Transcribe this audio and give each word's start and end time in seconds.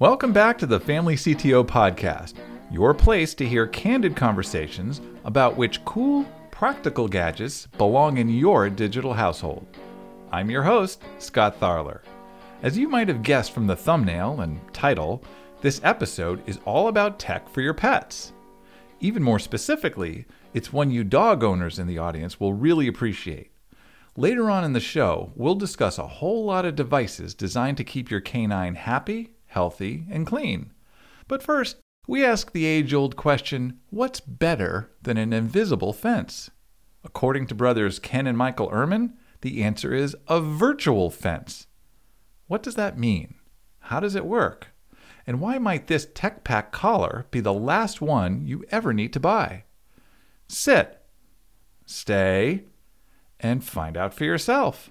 Welcome 0.00 0.32
back 0.32 0.56
to 0.58 0.66
the 0.66 0.78
Family 0.78 1.16
CTO 1.16 1.66
Podcast, 1.66 2.34
your 2.70 2.94
place 2.94 3.34
to 3.34 3.44
hear 3.44 3.66
candid 3.66 4.14
conversations 4.14 5.00
about 5.24 5.56
which 5.56 5.84
cool, 5.84 6.24
practical 6.52 7.08
gadgets 7.08 7.66
belong 7.66 8.18
in 8.18 8.28
your 8.28 8.70
digital 8.70 9.12
household. 9.12 9.66
I'm 10.30 10.52
your 10.52 10.62
host, 10.62 11.02
Scott 11.18 11.58
Tharler. 11.58 12.02
As 12.62 12.78
you 12.78 12.88
might 12.88 13.08
have 13.08 13.24
guessed 13.24 13.50
from 13.50 13.66
the 13.66 13.74
thumbnail 13.74 14.42
and 14.42 14.60
title, 14.72 15.24
this 15.62 15.80
episode 15.82 16.48
is 16.48 16.60
all 16.64 16.86
about 16.86 17.18
tech 17.18 17.48
for 17.48 17.60
your 17.60 17.74
pets. 17.74 18.32
Even 19.00 19.24
more 19.24 19.40
specifically, 19.40 20.26
it's 20.54 20.72
one 20.72 20.92
you 20.92 21.02
dog 21.02 21.42
owners 21.42 21.80
in 21.80 21.88
the 21.88 21.98
audience 21.98 22.38
will 22.38 22.54
really 22.54 22.86
appreciate. 22.86 23.50
Later 24.16 24.48
on 24.48 24.62
in 24.62 24.74
the 24.74 24.78
show, 24.78 25.32
we'll 25.34 25.56
discuss 25.56 25.98
a 25.98 26.06
whole 26.06 26.44
lot 26.44 26.64
of 26.64 26.76
devices 26.76 27.34
designed 27.34 27.78
to 27.78 27.84
keep 27.84 28.12
your 28.12 28.20
canine 28.20 28.76
happy 28.76 29.32
healthy, 29.48 30.06
and 30.10 30.26
clean. 30.26 30.72
But 31.26 31.42
first, 31.42 31.76
we 32.06 32.24
ask 32.24 32.52
the 32.52 32.64
age 32.64 32.94
old 32.94 33.16
question 33.16 33.80
what's 33.90 34.20
better 34.20 34.90
than 35.02 35.18
an 35.18 35.32
invisible 35.32 35.92
fence? 35.92 36.50
According 37.04 37.46
to 37.48 37.54
brothers 37.54 37.98
Ken 37.98 38.26
and 38.26 38.38
Michael 38.38 38.70
Ehrman, 38.70 39.12
the 39.42 39.62
answer 39.62 39.94
is 39.94 40.16
a 40.26 40.40
virtual 40.40 41.10
fence. 41.10 41.66
What 42.46 42.62
does 42.62 42.76
that 42.76 42.98
mean? 42.98 43.34
How 43.80 44.00
does 44.00 44.14
it 44.14 44.24
work? 44.24 44.68
And 45.26 45.40
why 45.40 45.58
might 45.58 45.86
this 45.86 46.08
Tech 46.14 46.42
Pack 46.44 46.72
collar 46.72 47.26
be 47.30 47.40
the 47.40 47.52
last 47.52 48.00
one 48.00 48.46
you 48.46 48.64
ever 48.70 48.94
need 48.94 49.12
to 49.12 49.20
buy? 49.20 49.64
Sit, 50.48 51.02
stay, 51.84 52.64
and 53.38 53.62
find 53.62 53.96
out 53.96 54.14
for 54.14 54.24
yourself. 54.24 54.90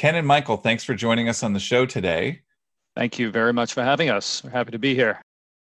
Ken 0.00 0.14
and 0.14 0.26
Michael, 0.26 0.56
thanks 0.56 0.82
for 0.82 0.94
joining 0.94 1.28
us 1.28 1.42
on 1.42 1.52
the 1.52 1.60
show 1.60 1.84
today. 1.84 2.40
Thank 2.96 3.18
you 3.18 3.30
very 3.30 3.52
much 3.52 3.74
for 3.74 3.84
having 3.84 4.08
us. 4.08 4.42
We're 4.42 4.48
happy 4.48 4.70
to 4.70 4.78
be 4.78 4.94
here. 4.94 5.20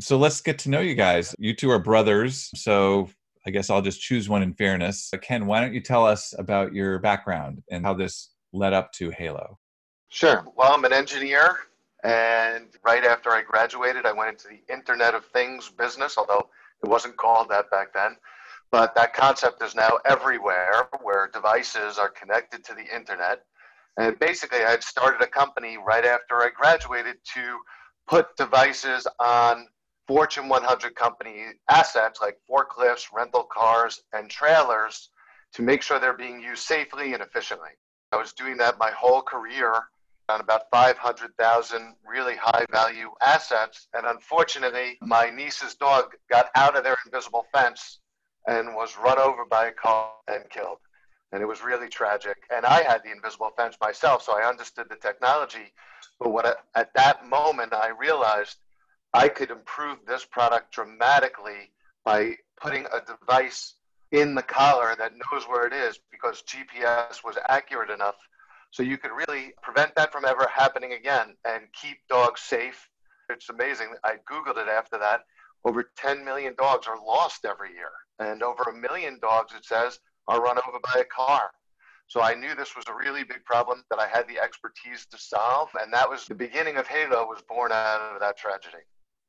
So 0.01 0.17
let's 0.17 0.41
get 0.41 0.59
to 0.59 0.69
know 0.69 0.81
you 0.81 0.95
guys. 0.95 1.33
You 1.39 1.55
two 1.55 1.71
are 1.71 1.79
brothers. 1.79 2.49
So 2.53 3.09
I 3.45 3.51
guess 3.51 3.69
I'll 3.69 3.81
just 3.81 4.01
choose 4.01 4.27
one 4.27 4.43
in 4.43 4.53
fairness. 4.53 5.13
Ken, 5.21 5.45
why 5.45 5.61
don't 5.61 5.73
you 5.73 5.79
tell 5.79 6.05
us 6.05 6.33
about 6.37 6.73
your 6.73 6.99
background 6.99 7.63
and 7.71 7.85
how 7.85 7.93
this 7.93 8.31
led 8.51 8.73
up 8.73 8.91
to 8.95 9.11
Halo? 9.11 9.59
Sure. 10.09 10.45
Well, 10.57 10.73
I'm 10.73 10.83
an 10.83 10.91
engineer. 10.91 11.59
And 12.03 12.65
right 12.83 13.05
after 13.05 13.29
I 13.29 13.43
graduated, 13.43 14.05
I 14.05 14.11
went 14.11 14.31
into 14.31 14.49
the 14.49 14.73
Internet 14.73 15.15
of 15.15 15.23
Things 15.27 15.69
business, 15.69 16.17
although 16.17 16.49
it 16.83 16.89
wasn't 16.89 17.15
called 17.15 17.47
that 17.47 17.71
back 17.71 17.93
then. 17.93 18.17
But 18.71 18.93
that 18.95 19.13
concept 19.13 19.63
is 19.63 19.73
now 19.73 19.99
everywhere 20.03 20.89
where 21.01 21.29
devices 21.33 21.97
are 21.97 22.09
connected 22.09 22.65
to 22.65 22.73
the 22.73 22.93
internet 22.93 23.43
and 23.97 24.17
basically, 24.19 24.59
I 24.59 24.69
had 24.69 24.83
started 24.83 25.21
a 25.21 25.27
company 25.27 25.77
right 25.77 26.05
after 26.05 26.35
I 26.35 26.49
graduated 26.55 27.17
to 27.33 27.57
put 28.07 28.35
devices 28.37 29.07
on 29.19 29.67
Fortune 30.07 30.47
100 30.47 30.95
company 30.95 31.45
assets 31.69 32.19
like 32.21 32.37
forklifts, 32.49 33.07
rental 33.11 33.47
cars, 33.51 34.01
and 34.13 34.29
trailers 34.29 35.09
to 35.53 35.63
make 35.63 35.81
sure 35.81 35.99
they're 35.99 36.13
being 36.13 36.39
used 36.39 36.63
safely 36.63 37.13
and 37.13 37.23
efficiently. 37.23 37.71
I 38.11 38.17
was 38.17 38.33
doing 38.33 38.57
that 38.57 38.77
my 38.77 38.91
whole 38.91 39.21
career 39.21 39.73
on 40.29 40.41
about 40.41 40.63
500,000 40.71 41.95
really 42.05 42.35
high 42.35 42.65
value 42.71 43.09
assets. 43.21 43.87
And 43.93 44.05
unfortunately, 44.05 44.97
my 45.01 45.29
niece's 45.29 45.75
dog 45.75 46.13
got 46.29 46.49
out 46.55 46.77
of 46.77 46.83
their 46.83 46.97
invisible 47.05 47.45
fence 47.51 47.99
and 48.45 48.75
was 48.75 48.97
run 48.97 49.17
over 49.17 49.45
by 49.45 49.67
a 49.67 49.71
car 49.71 50.11
and 50.27 50.49
killed 50.49 50.79
and 51.31 51.41
it 51.41 51.45
was 51.45 51.63
really 51.63 51.89
tragic. 51.89 52.37
And 52.53 52.65
I 52.65 52.83
had 52.83 53.03
the 53.03 53.11
invisible 53.11 53.51
fence 53.57 53.75
myself, 53.81 54.23
so 54.23 54.37
I 54.37 54.47
understood 54.47 54.87
the 54.89 54.95
technology. 54.95 55.73
But 56.19 56.31
what 56.31 56.45
I, 56.45 56.53
at 56.79 56.93
that 56.95 57.27
moment 57.27 57.73
I 57.73 57.89
realized 57.89 58.57
I 59.13 59.27
could 59.29 59.51
improve 59.51 59.99
this 60.05 60.25
product 60.25 60.71
dramatically 60.71 61.71
by 62.03 62.35
putting 62.61 62.85
a 62.85 63.01
device 63.01 63.75
in 64.11 64.35
the 64.35 64.43
collar 64.43 64.95
that 64.97 65.11
knows 65.13 65.43
where 65.47 65.67
it 65.67 65.73
is 65.73 65.99
because 66.11 66.43
GPS 66.43 67.23
was 67.23 67.37
accurate 67.49 67.89
enough. 67.89 68.15
So 68.71 68.83
you 68.83 68.97
could 68.97 69.11
really 69.11 69.53
prevent 69.61 69.95
that 69.95 70.11
from 70.11 70.25
ever 70.25 70.47
happening 70.53 70.93
again 70.93 71.35
and 71.45 71.63
keep 71.73 71.97
dogs 72.09 72.41
safe. 72.41 72.89
It's 73.29 73.49
amazing. 73.49 73.87
I 74.03 74.15
Googled 74.29 74.57
it 74.57 74.69
after 74.69 74.97
that. 74.99 75.21
Over 75.65 75.91
10 75.97 76.23
million 76.23 76.55
dogs 76.57 76.87
are 76.87 76.97
lost 76.97 77.43
every 77.43 77.73
year. 77.73 77.91
And 78.19 78.41
over 78.41 78.63
a 78.63 78.73
million 78.73 79.19
dogs, 79.19 79.53
it 79.55 79.65
says, 79.65 79.99
are 80.27 80.41
run 80.41 80.57
over 80.57 80.79
by 80.93 81.01
a 81.01 81.05
car. 81.05 81.51
So 82.07 82.21
I 82.21 82.35
knew 82.35 82.55
this 82.55 82.75
was 82.75 82.85
a 82.87 82.93
really 82.93 83.23
big 83.23 83.43
problem 83.43 83.83
that 83.89 83.99
I 83.99 84.07
had 84.07 84.27
the 84.27 84.39
expertise 84.39 85.05
to 85.11 85.17
solve. 85.17 85.69
And 85.81 85.91
that 85.93 86.09
was 86.09 86.25
the 86.25 86.35
beginning 86.35 86.77
of 86.77 86.87
Halo 86.87 87.25
was 87.25 87.41
born 87.47 87.71
out 87.73 88.13
of 88.13 88.21
that 88.21 88.37
tragedy. 88.37 88.83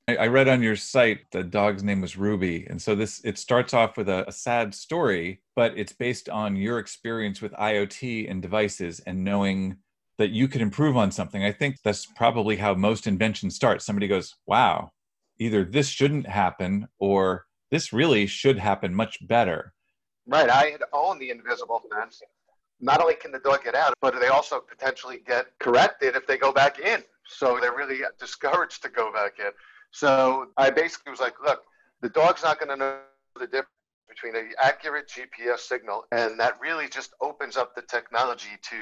I 0.09 0.29
read 0.29 0.49
on 0.49 0.63
your 0.63 0.77
site 0.77 1.31
the 1.33 1.45
dog's 1.45 1.83
name 1.83 2.01
was 2.01 2.17
Ruby. 2.17 2.67
And 2.71 2.81
so 2.81 2.95
this 2.95 3.21
it 3.25 3.37
starts 3.37 3.75
off 3.75 3.99
with 3.99 4.09
a, 4.09 4.27
a 4.27 4.33
sad 4.33 4.75
story, 4.75 5.43
but 5.55 5.77
it's 5.77 5.93
based 5.93 6.31
on 6.31 6.57
your 6.57 6.79
experience 6.79 7.43
with 7.43 7.53
IoT 7.53 8.31
and 8.31 8.41
devices 8.41 9.01
and 9.01 9.23
knowing 9.23 9.77
that 10.17 10.31
you 10.31 10.49
could 10.49 10.63
improve 10.63 10.97
on 10.97 11.11
something. 11.11 11.45
I 11.45 11.53
think 11.53 11.77
that's 11.85 12.07
probably 12.07 12.57
how 12.57 12.75
most 12.75 13.07
inventions 13.07 13.55
start. 13.55 13.83
Somebody 13.83 14.09
goes, 14.09 14.35
wow, 14.47 14.93
either 15.39 15.63
this 15.63 15.89
shouldn't 15.89 16.27
happen 16.27 16.89
or 16.99 17.45
this 17.71 17.93
really 17.93 18.27
should 18.27 18.59
happen 18.59 18.95
much 18.95 19.19
better. 19.27 19.75
Right. 20.29 20.51
I 20.51 20.67
had 20.67 20.83
owned 20.93 21.21
the 21.21 21.31
invisible 21.31 21.83
fence. 21.91 22.21
Not 22.81 23.01
only 23.01 23.15
can 23.15 23.33
the 23.33 23.39
dog 23.39 23.65
get 23.65 23.75
out, 23.75 23.95
but 24.03 24.21
they 24.21 24.29
also 24.29 24.61
potentially 24.61 25.21
get 25.27 25.47
corrected 25.59 26.15
if 26.15 26.27
they 26.27 26.37
go 26.37 26.53
back 26.53 26.79
in. 26.79 27.03
So 27.27 27.59
they're 27.61 27.75
really 27.75 28.01
discouraged 28.21 28.83
to 28.83 28.91
go 28.91 29.11
back 29.13 29.39
in. 29.39 29.51
So 29.91 30.49
I 30.57 30.71
basically 30.71 31.11
was 31.11 31.21
like, 31.21 31.35
look, 31.45 31.63
the 32.03 32.11
dog's 32.11 32.43
not 32.43 32.61
going 32.61 32.69
to 32.69 32.77
know 32.77 32.99
the 33.41 33.47
difference 33.47 33.71
between 34.09 34.37
an 34.37 34.53
accurate 34.63 35.09
GPS 35.09 35.61
signal, 35.61 36.05
and 36.13 36.39
that 36.39 36.61
really 36.61 36.89
just 36.89 37.15
opens 37.21 37.57
up 37.57 37.75
the 37.75 37.83
technology 37.83 38.59
to 38.63 38.77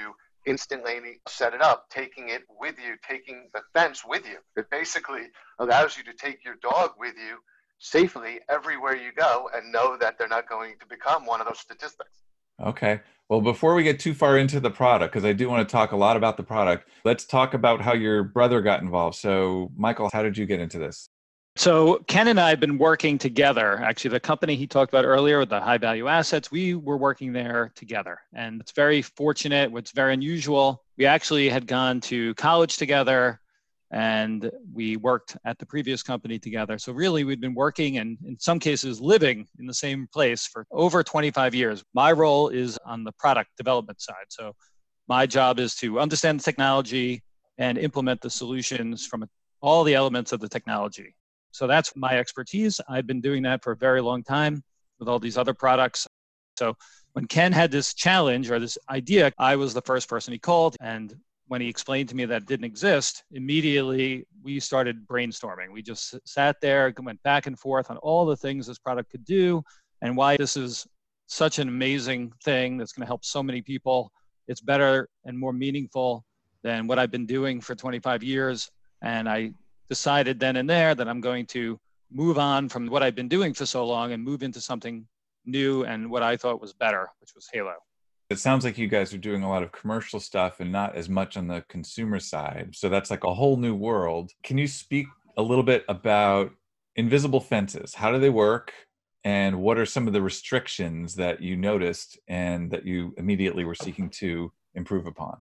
instantly 0.46 1.20
set 1.28 1.54
it 1.54 1.62
up, 1.62 1.88
taking 1.90 2.28
it 2.28 2.42
with 2.60 2.76
you, 2.78 2.96
taking 3.08 3.48
the 3.54 3.60
fence 3.72 4.02
with 4.04 4.26
you. 4.26 4.38
It 4.56 4.68
basically 4.70 5.28
allows 5.58 5.96
you 5.96 6.04
to 6.04 6.12
take 6.12 6.44
your 6.44 6.56
dog 6.56 6.92
with 6.98 7.14
you 7.16 7.38
safely 7.78 8.40
everywhere 8.48 8.96
you 8.96 9.12
go 9.12 9.50
and 9.54 9.70
know 9.72 9.96
that 9.96 10.18
they're 10.18 10.28
not 10.28 10.48
going 10.48 10.74
to 10.80 10.86
become 10.86 11.26
one 11.26 11.40
of 11.40 11.46
those 11.46 11.60
statistics. 11.60 12.22
Okay. 12.62 13.00
Well, 13.28 13.40
before 13.40 13.74
we 13.74 13.82
get 13.82 13.98
too 13.98 14.14
far 14.14 14.38
into 14.38 14.60
the 14.60 14.70
product, 14.70 15.12
because 15.12 15.24
I 15.24 15.32
do 15.32 15.48
want 15.48 15.68
to 15.68 15.72
talk 15.72 15.92
a 15.92 15.96
lot 15.96 16.16
about 16.16 16.36
the 16.36 16.42
product, 16.42 16.88
let's 17.04 17.24
talk 17.24 17.54
about 17.54 17.80
how 17.80 17.92
your 17.92 18.22
brother 18.22 18.62
got 18.62 18.82
involved. 18.82 19.16
So, 19.16 19.72
Michael, 19.76 20.08
how 20.12 20.22
did 20.22 20.38
you 20.38 20.46
get 20.46 20.60
into 20.60 20.78
this? 20.78 21.08
So, 21.56 22.04
Ken 22.06 22.28
and 22.28 22.38
I 22.38 22.50
have 22.50 22.60
been 22.60 22.78
working 22.78 23.18
together. 23.18 23.80
Actually, 23.82 24.10
the 24.10 24.20
company 24.20 24.56
he 24.56 24.66
talked 24.66 24.92
about 24.92 25.06
earlier, 25.06 25.38
with 25.38 25.48
the 25.48 25.60
high 25.60 25.78
value 25.78 26.06
assets, 26.06 26.50
we 26.50 26.74
were 26.74 26.98
working 26.98 27.32
there 27.32 27.72
together. 27.74 28.18
And 28.34 28.60
it's 28.60 28.72
very 28.72 29.02
fortunate, 29.02 29.72
it's 29.74 29.90
very 29.90 30.12
unusual. 30.12 30.84
We 30.98 31.06
actually 31.06 31.48
had 31.48 31.66
gone 31.66 32.00
to 32.02 32.34
college 32.34 32.76
together 32.76 33.40
and 33.92 34.50
we 34.72 34.96
worked 34.96 35.36
at 35.44 35.58
the 35.58 35.66
previous 35.66 36.02
company 36.02 36.38
together. 36.38 36.78
So 36.78 36.92
really, 36.92 37.24
we'd 37.24 37.40
been 37.40 37.54
working 37.54 37.98
and 37.98 38.18
in 38.24 38.38
some 38.38 38.58
cases 38.58 39.00
living 39.00 39.46
in 39.58 39.66
the 39.66 39.74
same 39.74 40.08
place 40.12 40.46
for 40.46 40.66
over 40.70 41.02
25 41.02 41.54
years. 41.54 41.84
My 41.94 42.12
role 42.12 42.48
is 42.48 42.78
on 42.84 43.04
the 43.04 43.12
product 43.12 43.50
development 43.56 44.00
side. 44.00 44.26
So 44.28 44.54
my 45.08 45.26
job 45.26 45.60
is 45.60 45.74
to 45.76 46.00
understand 46.00 46.40
the 46.40 46.44
technology 46.44 47.22
and 47.58 47.78
implement 47.78 48.20
the 48.20 48.30
solutions 48.30 49.06
from 49.06 49.24
all 49.60 49.84
the 49.84 49.94
elements 49.94 50.32
of 50.32 50.40
the 50.40 50.48
technology. 50.48 51.14
So 51.52 51.66
that's 51.66 51.94
my 51.96 52.18
expertise. 52.18 52.80
I've 52.88 53.06
been 53.06 53.20
doing 53.20 53.42
that 53.44 53.62
for 53.62 53.72
a 53.72 53.76
very 53.76 54.02
long 54.02 54.22
time 54.22 54.62
with 54.98 55.08
all 55.08 55.18
these 55.18 55.38
other 55.38 55.54
products. 55.54 56.06
So 56.58 56.76
when 57.12 57.26
Ken 57.26 57.52
had 57.52 57.70
this 57.70 57.94
challenge 57.94 58.50
or 58.50 58.58
this 58.58 58.76
idea, 58.90 59.32
I 59.38 59.56
was 59.56 59.72
the 59.72 59.82
first 59.82 60.08
person 60.08 60.32
he 60.32 60.38
called 60.38 60.76
and 60.80 61.14
when 61.48 61.60
he 61.60 61.68
explained 61.68 62.08
to 62.08 62.16
me 62.16 62.24
that 62.24 62.42
it 62.42 62.46
didn't 62.46 62.64
exist, 62.64 63.24
immediately 63.32 64.26
we 64.42 64.58
started 64.60 65.06
brainstorming. 65.06 65.70
We 65.72 65.82
just 65.82 66.16
sat 66.24 66.56
there, 66.60 66.86
and 66.86 67.06
went 67.06 67.22
back 67.22 67.46
and 67.46 67.58
forth 67.58 67.90
on 67.90 67.96
all 67.98 68.26
the 68.26 68.36
things 68.36 68.66
this 68.66 68.78
product 68.78 69.10
could 69.10 69.24
do 69.24 69.62
and 70.02 70.16
why 70.16 70.36
this 70.36 70.56
is 70.56 70.86
such 71.26 71.58
an 71.58 71.68
amazing 71.68 72.32
thing 72.44 72.76
that's 72.76 72.92
going 72.92 73.02
to 73.02 73.06
help 73.06 73.24
so 73.24 73.42
many 73.42 73.62
people. 73.62 74.12
It's 74.48 74.60
better 74.60 75.08
and 75.24 75.38
more 75.38 75.52
meaningful 75.52 76.24
than 76.62 76.86
what 76.86 76.98
I've 76.98 77.10
been 77.10 77.26
doing 77.26 77.60
for 77.60 77.74
25 77.74 78.22
years. 78.22 78.70
And 79.02 79.28
I 79.28 79.52
decided 79.88 80.38
then 80.38 80.56
and 80.56 80.68
there 80.68 80.94
that 80.94 81.08
I'm 81.08 81.20
going 81.20 81.46
to 81.46 81.78
move 82.10 82.38
on 82.38 82.68
from 82.68 82.86
what 82.86 83.02
I've 83.02 83.14
been 83.14 83.28
doing 83.28 83.54
for 83.54 83.66
so 83.66 83.86
long 83.86 84.12
and 84.12 84.22
move 84.22 84.42
into 84.42 84.60
something 84.60 85.06
new 85.44 85.84
and 85.84 86.10
what 86.10 86.22
I 86.22 86.36
thought 86.36 86.60
was 86.60 86.72
better, 86.72 87.08
which 87.20 87.34
was 87.34 87.48
Halo. 87.52 87.74
It 88.28 88.40
sounds 88.40 88.64
like 88.64 88.76
you 88.76 88.88
guys 88.88 89.14
are 89.14 89.18
doing 89.18 89.44
a 89.44 89.48
lot 89.48 89.62
of 89.62 89.70
commercial 89.70 90.18
stuff 90.18 90.58
and 90.58 90.72
not 90.72 90.96
as 90.96 91.08
much 91.08 91.36
on 91.36 91.46
the 91.46 91.64
consumer 91.68 92.18
side. 92.18 92.70
So 92.74 92.88
that's 92.88 93.10
like 93.10 93.22
a 93.22 93.34
whole 93.34 93.56
new 93.56 93.74
world. 93.74 94.32
Can 94.42 94.58
you 94.58 94.66
speak 94.66 95.06
a 95.36 95.42
little 95.42 95.62
bit 95.62 95.84
about 95.88 96.50
invisible 96.96 97.40
fences, 97.40 97.94
how 97.94 98.10
do 98.10 98.18
they 98.18 98.30
work? 98.30 98.72
And 99.22 99.60
what 99.60 99.78
are 99.78 99.86
some 99.86 100.06
of 100.06 100.12
the 100.12 100.22
restrictions 100.22 101.14
that 101.16 101.40
you 101.42 101.56
noticed 101.56 102.18
and 102.28 102.70
that 102.70 102.86
you 102.86 103.14
immediately 103.18 103.64
were 103.64 103.74
seeking 103.74 104.08
to 104.10 104.52
improve 104.74 105.06
upon? 105.06 105.38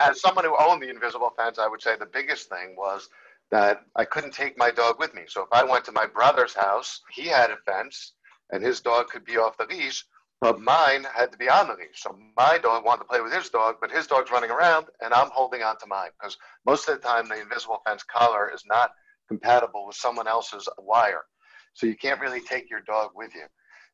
As 0.00 0.20
someone 0.20 0.44
who 0.44 0.56
owned 0.58 0.82
the 0.82 0.90
invisible 0.90 1.32
fence, 1.36 1.58
I 1.58 1.68
would 1.68 1.82
say 1.82 1.96
the 1.96 2.06
biggest 2.06 2.48
thing 2.48 2.74
was 2.76 3.08
that 3.50 3.82
I 3.94 4.04
couldn't 4.04 4.32
take 4.32 4.58
my 4.58 4.70
dog 4.70 4.98
with 4.98 5.14
me. 5.14 5.22
So 5.26 5.42
if 5.42 5.48
I 5.52 5.64
went 5.64 5.84
to 5.84 5.92
my 5.92 6.06
brother's 6.06 6.54
house, 6.54 7.00
he 7.12 7.26
had 7.26 7.50
a 7.50 7.56
fence 7.64 8.12
and 8.50 8.62
his 8.62 8.80
dog 8.80 9.08
could 9.08 9.24
be 9.24 9.36
off 9.36 9.56
the 9.56 9.66
leash, 9.66 10.04
but 10.40 10.60
mine 10.60 11.06
had 11.14 11.32
to 11.32 11.38
be 11.38 11.48
on 11.48 11.68
the 11.68 11.74
leash. 11.74 12.02
So 12.02 12.16
my 12.36 12.58
dog 12.58 12.84
wanted 12.84 13.02
to 13.02 13.08
play 13.08 13.20
with 13.20 13.32
his 13.32 13.48
dog, 13.48 13.76
but 13.80 13.90
his 13.90 14.06
dog's 14.06 14.30
running 14.30 14.50
around 14.50 14.86
and 15.02 15.14
I'm 15.14 15.30
holding 15.30 15.62
on 15.62 15.78
to 15.78 15.86
mine 15.86 16.10
because 16.18 16.36
most 16.66 16.88
of 16.88 16.96
the 16.96 17.06
time 17.06 17.28
the 17.28 17.40
invisible 17.40 17.80
fence 17.86 18.02
collar 18.02 18.50
is 18.54 18.62
not 18.66 18.90
compatible 19.28 19.86
with 19.86 19.96
someone 19.96 20.28
else's 20.28 20.68
wire. 20.78 21.22
So 21.74 21.86
you 21.86 21.96
can't 21.96 22.20
really 22.20 22.40
take 22.40 22.70
your 22.70 22.82
dog 22.82 23.10
with 23.14 23.34
you. 23.34 23.44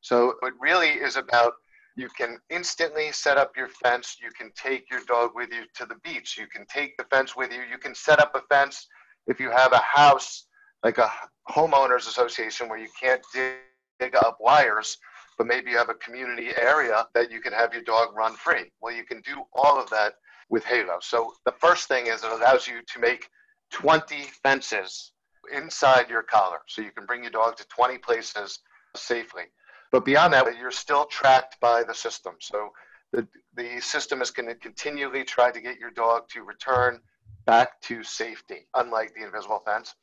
So 0.01 0.35
it 0.43 0.55
really 0.61 0.89
is 0.89 1.17
about 1.17 1.55
you 1.97 2.09
can 2.17 2.39
instantly 2.51 3.13
set 3.13 3.37
up 3.37 3.53
your 3.57 3.69
fence. 3.69 4.17
You 4.21 4.31
can 4.37 4.51
take 4.57 4.91
your 4.91 5.01
dog 5.07 5.31
with 5.35 5.53
you 5.53 5.65
to 5.77 5.87
the 5.87 5.97
beach. 6.03 6.37
You 6.39 6.47
can 6.47 6.67
take 6.67 6.97
the 6.97 7.05
fence 7.05 7.37
with 7.37 7.53
you. 7.53 7.61
You 7.71 7.79
can 7.79 7.95
set 7.95 8.19
up 8.19 8.33
a 8.35 8.41
fence 8.53 8.87
if 9.27 9.39
you 9.39 9.51
have 9.51 9.73
a 9.73 9.79
house 9.79 10.47
like 10.83 10.99
a 10.99 11.11
homeowners 11.49 12.09
association 12.09 12.69
where 12.69 12.79
you 12.79 12.89
can't 13.01 13.23
dig 13.35 14.17
up 14.17 14.39
wires, 14.41 14.99
but 15.39 15.47
maybe 15.47 15.71
you 15.71 15.79
have 15.79 15.89
a 15.89 15.95
community 15.95 16.51
area 16.57 17.07
that 17.15 17.31
you 17.31 17.41
can 17.41 17.53
have 17.53 17.73
your 17.73 17.83
dog 17.83 18.15
run 18.15 18.35
free. 18.35 18.71
Well, 18.81 18.95
you 18.95 19.05
can 19.05 19.21
do 19.23 19.43
all 19.55 19.81
of 19.81 19.89
that 19.91 20.15
with 20.49 20.65
Halo. 20.65 20.99
So 21.01 21.33
the 21.45 21.55
first 21.61 21.89
thing 21.89 22.07
is 22.07 22.23
it 22.23 22.31
allows 22.31 22.67
you 22.67 22.83
to 22.95 23.01
make 23.01 23.29
20 23.73 24.23
fences 24.43 25.13
inside 25.53 26.09
your 26.09 26.23
collar. 26.23 26.59
So 26.69 26.83
you 26.83 26.91
can 26.91 27.07
bring 27.07 27.23
your 27.23 27.33
dog 27.33 27.57
to 27.57 27.67
20 27.69 27.99
places 27.99 28.61
safely. 28.95 29.45
But 29.91 30.05
beyond 30.05 30.33
that, 30.35 30.47
you're 30.59 30.71
still 30.71 31.07
tracked 31.07 31.59
by 31.61 31.83
the 31.83 31.95
system. 31.95 32.35
So 32.41 32.71
the, 33.13 33.27
the 33.55 33.81
system 33.81 34.23
is 34.23 34.31
going 34.31 34.49
to 34.49 34.55
continually 34.55 35.25
try 35.25 35.51
to 35.51 35.61
get 35.61 35.79
your 35.79 35.91
dog 35.91 36.29
to 36.31 36.43
return 36.43 37.01
back 37.45 37.81
to 37.83 38.03
safety, 38.03 38.67
unlike 38.75 39.15
the 39.15 39.25
invisible 39.25 39.63
fence. 39.67 39.95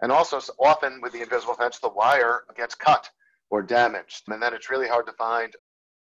And 0.00 0.12
also, 0.12 0.40
often 0.58 1.00
with 1.00 1.12
the 1.12 1.22
invisible 1.22 1.54
fence, 1.54 1.78
the 1.78 1.88
wire 1.88 2.42
gets 2.56 2.74
cut 2.74 3.08
or 3.50 3.62
damaged. 3.62 4.22
And 4.28 4.42
then 4.42 4.54
it's 4.54 4.70
really 4.70 4.88
hard 4.88 5.06
to 5.06 5.12
find. 5.12 5.52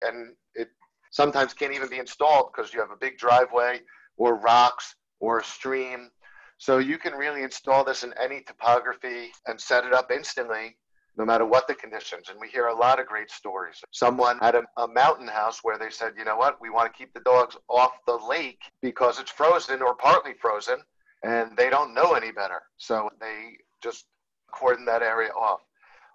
And 0.02 0.34
it 0.54 0.68
sometimes 1.10 1.54
can't 1.54 1.74
even 1.74 1.88
be 1.88 1.98
installed 1.98 2.50
because 2.54 2.72
you 2.72 2.80
have 2.80 2.90
a 2.90 2.96
big 2.96 3.18
driveway 3.18 3.80
or 4.16 4.36
rocks 4.40 4.94
or 5.20 5.38
a 5.38 5.44
stream 5.44 6.10
so 6.58 6.78
you 6.78 6.98
can 6.98 7.14
really 7.14 7.44
install 7.44 7.84
this 7.84 8.02
in 8.02 8.12
any 8.20 8.42
topography 8.42 9.30
and 9.46 9.60
set 9.60 9.84
it 9.84 9.94
up 9.94 10.10
instantly, 10.10 10.76
no 11.16 11.24
matter 11.24 11.46
what 11.46 11.68
the 11.68 11.74
conditions. 11.74 12.28
And 12.28 12.40
we 12.40 12.48
hear 12.48 12.66
a 12.66 12.74
lot 12.74 12.98
of 12.98 13.06
great 13.06 13.30
stories. 13.30 13.80
Someone 13.92 14.38
had 14.38 14.56
a, 14.56 14.64
a 14.76 14.88
mountain 14.88 15.28
house 15.28 15.60
where 15.62 15.78
they 15.78 15.90
said, 15.90 16.14
you 16.18 16.24
know 16.24 16.36
what, 16.36 16.60
we 16.60 16.68
want 16.68 16.92
to 16.92 16.98
keep 16.98 17.14
the 17.14 17.20
dogs 17.20 17.56
off 17.68 17.92
the 18.06 18.18
lake 18.28 18.60
because 18.82 19.20
it's 19.20 19.30
frozen 19.30 19.82
or 19.82 19.94
partly 19.94 20.34
frozen, 20.34 20.78
and 21.22 21.56
they 21.56 21.70
don't 21.70 21.94
know 21.94 22.14
any 22.14 22.32
better. 22.32 22.60
So 22.76 23.08
they 23.20 23.56
just 23.80 24.06
cordon 24.52 24.84
that 24.86 25.02
area 25.02 25.30
off. 25.30 25.60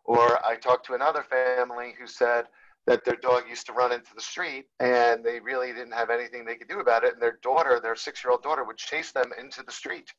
Or 0.05 0.45
I 0.45 0.55
talked 0.55 0.85
to 0.87 0.93
another 0.93 1.23
family 1.23 1.93
who 1.99 2.07
said, 2.07 2.45
that 2.85 3.05
their 3.05 3.15
dog 3.15 3.43
used 3.49 3.65
to 3.65 3.73
run 3.73 3.91
into 3.91 4.13
the 4.13 4.21
street 4.21 4.65
and 4.79 5.23
they 5.23 5.39
really 5.39 5.67
didn't 5.67 5.93
have 5.93 6.09
anything 6.09 6.43
they 6.43 6.55
could 6.55 6.67
do 6.67 6.79
about 6.79 7.03
it. 7.03 7.13
And 7.13 7.21
their 7.21 7.39
daughter, 7.41 7.79
their 7.81 7.95
six 7.95 8.23
year 8.23 8.31
old 8.31 8.43
daughter, 8.43 8.63
would 8.63 8.77
chase 8.77 9.11
them 9.11 9.31
into 9.39 9.63
the 9.63 9.71
street. 9.71 10.11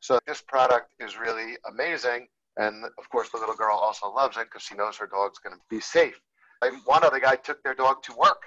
So 0.00 0.18
this 0.26 0.40
product 0.40 0.92
is 0.98 1.18
really 1.18 1.56
amazing. 1.68 2.28
And 2.56 2.84
of 2.98 3.08
course, 3.10 3.28
the 3.30 3.38
little 3.38 3.54
girl 3.54 3.76
also 3.76 4.10
loves 4.10 4.36
it 4.38 4.44
because 4.44 4.62
she 4.62 4.74
knows 4.74 4.96
her 4.96 5.06
dog's 5.06 5.38
going 5.38 5.54
to 5.54 5.62
be 5.68 5.80
safe. 5.80 6.18
And 6.62 6.80
one 6.86 7.04
other 7.04 7.20
guy 7.20 7.36
took 7.36 7.62
their 7.62 7.74
dog 7.74 8.02
to 8.04 8.14
work. 8.16 8.44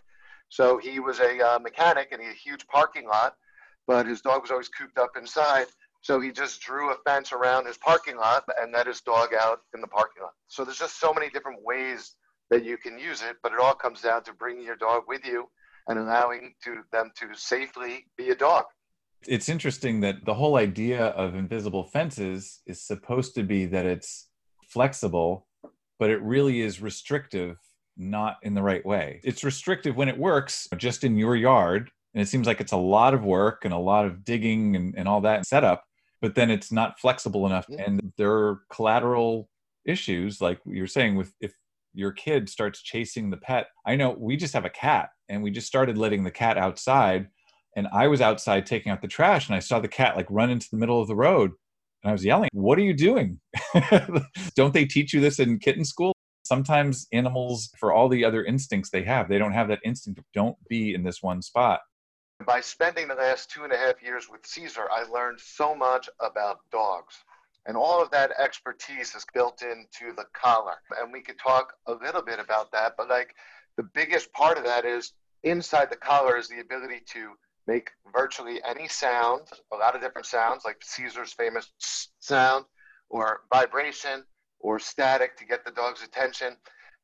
So 0.50 0.80
he 0.80 1.00
was 1.00 1.20
a 1.20 1.40
uh, 1.40 1.60
mechanic 1.60 2.10
and 2.12 2.20
he 2.20 2.28
had 2.28 2.36
a 2.36 2.40
huge 2.40 2.66
parking 2.68 3.08
lot, 3.08 3.36
but 3.86 4.08
his 4.08 4.22
dog 4.22 4.42
was 4.42 4.50
always 4.50 4.70
cooped 4.70 4.98
up 4.98 5.12
inside. 5.16 5.68
So 6.02 6.20
he 6.20 6.32
just 6.32 6.62
drew 6.62 6.92
a 6.92 6.96
fence 7.06 7.34
around 7.34 7.68
his 7.68 7.78
parking 7.78 8.18
lot 8.18 8.44
and 8.60 8.72
let 8.72 8.88
his 8.88 9.02
dog 9.02 9.34
out 9.34 9.60
in 9.76 9.82
the 9.82 9.88
parking 9.88 10.24
lot. 10.24 10.32
So 10.48 10.64
there's 10.64 10.80
just 10.80 11.00
so 11.00 11.14
many 11.14 11.30
different 11.30 11.60
ways 11.64 12.16
that 12.50 12.64
you 12.64 12.78
can 12.78 12.98
use 12.98 13.22
it, 13.22 13.38
but 13.44 13.52
it 13.52 13.60
all 13.60 13.76
comes 13.76 14.02
down 14.02 14.24
to 14.24 14.34
bringing 14.34 14.64
your 14.64 14.78
dog 14.78 15.04
with 15.08 15.26
you 15.26 15.50
and 15.88 16.00
allowing 16.00 16.54
to 16.64 16.82
them 16.92 17.12
to 17.20 17.28
safely 17.34 18.06
be 18.18 18.30
a 18.30 18.36
dog. 18.36 18.66
It's 19.28 19.50
interesting 19.50 20.00
that 20.02 20.24
the 20.24 20.34
whole 20.34 20.56
idea 20.56 21.08
of 21.08 21.36
invisible 21.36 21.84
fences 21.84 22.62
is 22.66 22.82
supposed 22.82 23.36
to 23.36 23.44
be 23.44 23.66
that 23.66 23.86
it's 23.86 24.30
flexible, 24.70 25.48
but 26.00 26.10
it 26.10 26.22
really 26.22 26.62
is 26.62 26.82
restrictive, 26.82 27.58
not 27.98 28.38
in 28.44 28.54
the 28.54 28.62
right 28.62 28.86
way. 28.86 29.20
It's 29.24 29.44
restrictive 29.44 29.98
when 29.98 30.08
it 30.08 30.18
works 30.18 30.68
just 30.78 31.04
in 31.04 31.18
your 31.18 31.36
yard. 31.36 31.92
And 32.14 32.22
it 32.22 32.28
seems 32.28 32.48
like 32.48 32.62
it's 32.62 32.72
a 32.72 32.78
lot 32.78 33.14
of 33.14 33.24
work 33.24 33.66
and 33.66 33.74
a 33.74 33.78
lot 33.78 34.06
of 34.06 34.24
digging 34.24 34.76
and, 34.76 34.96
and 34.98 35.08
all 35.08 35.22
that 35.22 35.46
setup, 35.46 35.84
but 36.22 36.36
then 36.36 36.50
it's 36.52 36.72
not 36.72 37.00
flexible 37.00 37.46
enough. 37.46 37.68
And 37.70 38.12
there 38.18 38.32
are 38.32 38.62
collateral 38.72 39.50
issues, 39.86 40.42
like 40.42 40.60
you're 40.66 40.88
saying, 40.88 41.16
with 41.16 41.34
if 41.42 41.54
your 41.94 42.12
kid 42.12 42.50
starts 42.50 42.82
chasing 42.82 43.30
the 43.30 43.38
pet. 43.38 43.68
I 43.86 43.96
know 43.96 44.16
we 44.18 44.38
just 44.38 44.54
have 44.54 44.66
a 44.66 44.70
cat 44.70 45.10
and 45.28 45.42
we 45.42 45.52
just 45.52 45.68
started 45.68 45.98
letting 45.98 46.24
the 46.24 46.32
cat 46.32 46.58
outside 46.58 47.28
and 47.76 47.88
I 47.94 48.08
was 48.08 48.22
outside 48.22 48.66
taking 48.66 48.92
out 48.92 49.02
the 49.02 49.08
trash 49.08 49.48
and 49.48 49.56
I 49.56 49.60
saw 49.60 49.80
the 49.80 49.88
cat 49.88 50.16
like 50.16 50.28
run 50.30 50.50
into 50.50 50.68
the 50.72 50.78
middle 50.78 51.02
of 51.02 51.08
the 51.08 51.16
road 51.16 51.52
and 52.04 52.10
I 52.10 52.12
was 52.12 52.26
yelling, 52.26 52.50
What 52.54 52.78
are 52.78 52.84
you 52.84 52.94
doing? 52.94 53.40
don't 54.56 54.74
they 54.74 54.86
teach 54.86 55.14
you 55.14 55.20
this 55.20 55.40
in 55.40 55.60
kitten 55.60 55.86
school? 55.86 56.14
Sometimes 56.44 57.08
animals, 57.14 57.70
for 57.78 57.94
all 57.94 58.10
the 58.10 58.26
other 58.26 58.44
instincts 58.44 58.90
they 58.90 59.04
have, 59.04 59.30
they 59.30 59.38
don't 59.38 59.54
have 59.54 59.68
that 59.68 59.80
instinct 59.86 60.20
of 60.20 60.26
don't 60.34 60.58
be 60.68 60.94
in 60.96 61.04
this 61.04 61.22
one 61.22 61.42
spot. 61.42 61.82
By 62.46 62.62
spending 62.62 63.08
the 63.08 63.16
last 63.16 63.52
two 63.52 63.64
and 63.64 63.74
a 63.74 63.78
half 63.78 64.02
years 64.02 64.30
with 64.30 64.46
Cesar, 64.46 64.88
I 64.90 65.04
learned 65.04 65.40
so 65.40 65.76
much 65.76 66.10
about 66.20 66.60
dogs. 66.72 67.16
And 67.66 67.76
all 67.76 68.02
of 68.02 68.10
that 68.12 68.32
expertise 68.40 69.14
is 69.14 69.26
built 69.34 69.62
into 69.62 70.14
the 70.16 70.26
collar. 70.34 70.76
And 71.00 71.12
we 71.12 71.22
could 71.22 71.38
talk 71.38 71.74
a 71.86 71.94
little 71.94 72.22
bit 72.22 72.40
about 72.40 72.72
that, 72.72 72.96
but 72.98 73.10
like 73.10 73.36
the 73.76 73.84
biggest 73.84 74.32
part 74.34 74.58
of 74.58 74.64
that 74.64 74.86
is 74.86 75.14
inside 75.44 75.90
the 75.90 75.98
collar 75.98 76.38
is 76.38 76.48
the 76.48 76.62
ability 76.62 77.02
to 77.14 77.34
make 77.68 77.92
virtually 78.12 78.62
any 78.64 78.88
sound, 78.88 79.42
a 79.72 79.76
lot 79.76 79.96
of 79.96 80.02
different 80.02 80.26
sounds, 80.26 80.64
like 80.66 80.78
Cesar's 80.82 81.34
famous 81.34 81.70
sound, 82.20 82.66
or 83.10 83.42
vibration, 83.54 84.24
or 84.60 84.80
static 84.80 85.38
to 85.38 85.46
get 85.46 85.64
the 85.66 85.72
dog's 85.72 86.04
attention, 86.04 86.58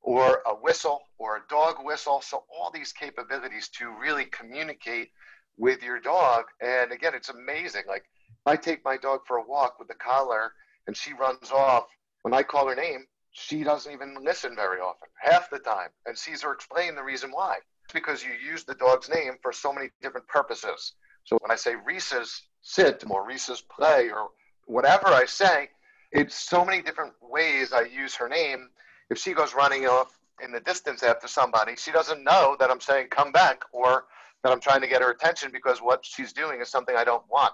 or 0.05 0.41
a 0.45 0.53
whistle, 0.53 1.01
or 1.17 1.37
a 1.37 1.41
dog 1.49 1.77
whistle. 1.83 2.21
So, 2.21 2.43
all 2.55 2.71
these 2.71 2.93
capabilities 2.93 3.69
to 3.79 3.89
really 3.89 4.25
communicate 4.25 5.09
with 5.57 5.81
your 5.81 5.99
dog. 5.99 6.45
And 6.61 6.91
again, 6.91 7.13
it's 7.15 7.29
amazing. 7.29 7.83
Like, 7.87 8.03
I 8.45 8.55
take 8.55 8.85
my 8.85 8.97
dog 8.97 9.21
for 9.27 9.37
a 9.37 9.45
walk 9.45 9.79
with 9.79 9.87
the 9.87 9.95
collar 9.95 10.53
and 10.85 10.95
she 10.95 11.13
runs 11.13 11.51
off, 11.51 11.87
when 12.21 12.33
I 12.33 12.43
call 12.43 12.67
her 12.67 12.75
name, 12.75 13.05
she 13.31 13.63
doesn't 13.63 13.91
even 13.91 14.15
listen 14.23 14.55
very 14.55 14.79
often, 14.79 15.09
half 15.19 15.49
the 15.49 15.59
time. 15.59 15.89
And 16.05 16.17
Cesar 16.17 16.51
explained 16.51 16.97
the 16.97 17.03
reason 17.03 17.31
why 17.31 17.57
because 17.93 18.23
you 18.23 18.31
use 18.31 18.63
the 18.63 18.75
dog's 18.75 19.09
name 19.09 19.33
for 19.41 19.51
so 19.51 19.71
many 19.73 19.89
different 20.01 20.27
purposes. 20.27 20.93
So 21.23 21.37
when 21.41 21.51
I 21.51 21.55
say 21.55 21.75
Reese's 21.75 22.41
sit 22.61 23.03
or 23.09 23.25
Reese's 23.25 23.61
play 23.61 24.09
or 24.09 24.29
whatever 24.65 25.07
I 25.07 25.25
say, 25.25 25.69
it's 26.11 26.35
so 26.35 26.63
many 26.63 26.81
different 26.81 27.13
ways 27.21 27.73
I 27.73 27.81
use 27.81 28.15
her 28.15 28.29
name. 28.29 28.69
If 29.09 29.17
she 29.17 29.33
goes 29.33 29.53
running 29.53 29.85
off 29.85 30.17
in 30.43 30.51
the 30.51 30.59
distance 30.59 31.03
after 31.03 31.27
somebody, 31.27 31.75
she 31.75 31.91
doesn't 31.91 32.23
know 32.23 32.55
that 32.59 32.71
I'm 32.71 32.81
saying 32.81 33.07
come 33.09 33.31
back 33.31 33.63
or 33.71 34.05
that 34.43 34.51
I'm 34.51 34.59
trying 34.59 34.81
to 34.81 34.87
get 34.87 35.01
her 35.01 35.11
attention 35.11 35.51
because 35.51 35.79
what 35.79 36.05
she's 36.05 36.33
doing 36.33 36.61
is 36.61 36.69
something 36.69 36.95
I 36.95 37.03
don't 37.03 37.23
want. 37.29 37.53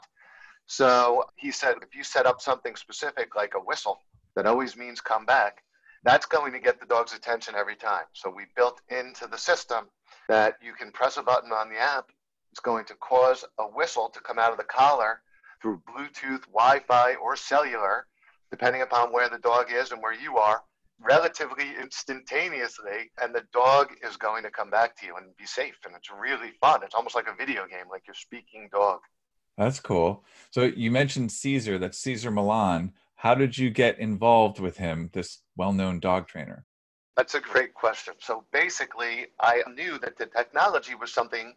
So 0.65 1.25
he 1.36 1.51
said, 1.51 1.75
if 1.81 1.96
you 1.96 2.03
set 2.03 2.25
up 2.25 2.41
something 2.41 2.75
specific 2.75 3.36
like 3.36 3.53
a 3.55 3.60
whistle 3.60 4.00
that 4.36 4.46
always 4.46 4.77
means 4.77 5.01
come 5.01 5.25
back, 5.25 5.63
that's 6.03 6.25
going 6.25 6.53
to 6.53 6.60
get 6.60 6.79
the 6.79 6.86
dog's 6.86 7.13
attention 7.13 7.55
every 7.55 7.75
time. 7.75 8.05
So 8.13 8.29
we 8.29 8.46
built 8.55 8.81
into 8.89 9.27
the 9.27 9.38
system 9.38 9.86
that 10.29 10.55
you 10.62 10.74
can 10.74 10.91
press 10.91 11.17
a 11.17 11.24
button 11.24 11.51
on 11.51 11.70
the 11.70 11.77
app. 11.77 12.10
It's 12.51 12.60
going 12.60 12.86
to 12.86 12.96
cause 12.96 13.46
a 13.60 13.63
whistle 13.63 14.10
to 14.10 14.20
come 14.22 14.39
out 14.39 14.51
of 14.51 14.58
the 14.58 14.63
collar 14.63 15.22
through 15.62 15.81
Bluetooth, 15.88 16.46
Wi 16.48 16.79
Fi, 16.88 17.15
or 17.15 17.36
cellular, 17.36 18.08
depending 18.50 18.81
upon 18.81 19.13
where 19.13 19.29
the 19.29 19.38
dog 19.38 19.67
is 19.72 19.91
and 19.91 20.01
where 20.01 20.13
you 20.13 20.38
are, 20.38 20.63
relatively 21.01 21.75
instantaneously. 21.81 23.12
And 23.22 23.34
the 23.34 23.43
dog 23.53 23.89
is 24.08 24.17
going 24.17 24.43
to 24.43 24.51
come 24.51 24.70
back 24.70 24.96
to 24.98 25.05
you 25.05 25.15
and 25.17 25.36
be 25.38 25.46
safe. 25.46 25.75
And 25.86 25.96
it's 25.96 26.10
really 26.12 26.51
fun. 26.62 26.84
It's 26.84 26.96
almost 26.96 27.15
like 27.15 27.27
a 27.27 27.36
video 27.36 27.67
game, 27.67 27.86
like 27.89 28.03
you're 28.08 28.13
speaking 28.13 28.70
dog. 28.72 29.00
That's 29.58 29.79
cool. 29.79 30.24
So 30.51 30.63
you 30.63 30.91
mentioned 30.91 31.31
Cesar, 31.31 31.77
that's 31.77 31.98
Cesar 31.98 32.31
Millan. 32.31 32.93
How 33.15 33.36
did 33.36 33.58
you 33.58 33.70
get 33.70 34.00
involved 34.00 34.60
with 34.60 34.77
him, 34.77 35.10
this 35.13 35.39
well 35.55 35.74
known 35.74 36.00
dog 36.00 36.27
trainer? 36.27 36.65
That's 37.17 37.36
a 37.36 37.39
great 37.39 37.74
question. 37.74 38.15
So 38.20 38.46
basically, 38.51 39.27
I 39.39 39.62
knew 39.75 40.00
that 40.00 40.17
the 40.17 40.25
technology 40.25 40.96
was 40.96 41.13
something 41.13 41.53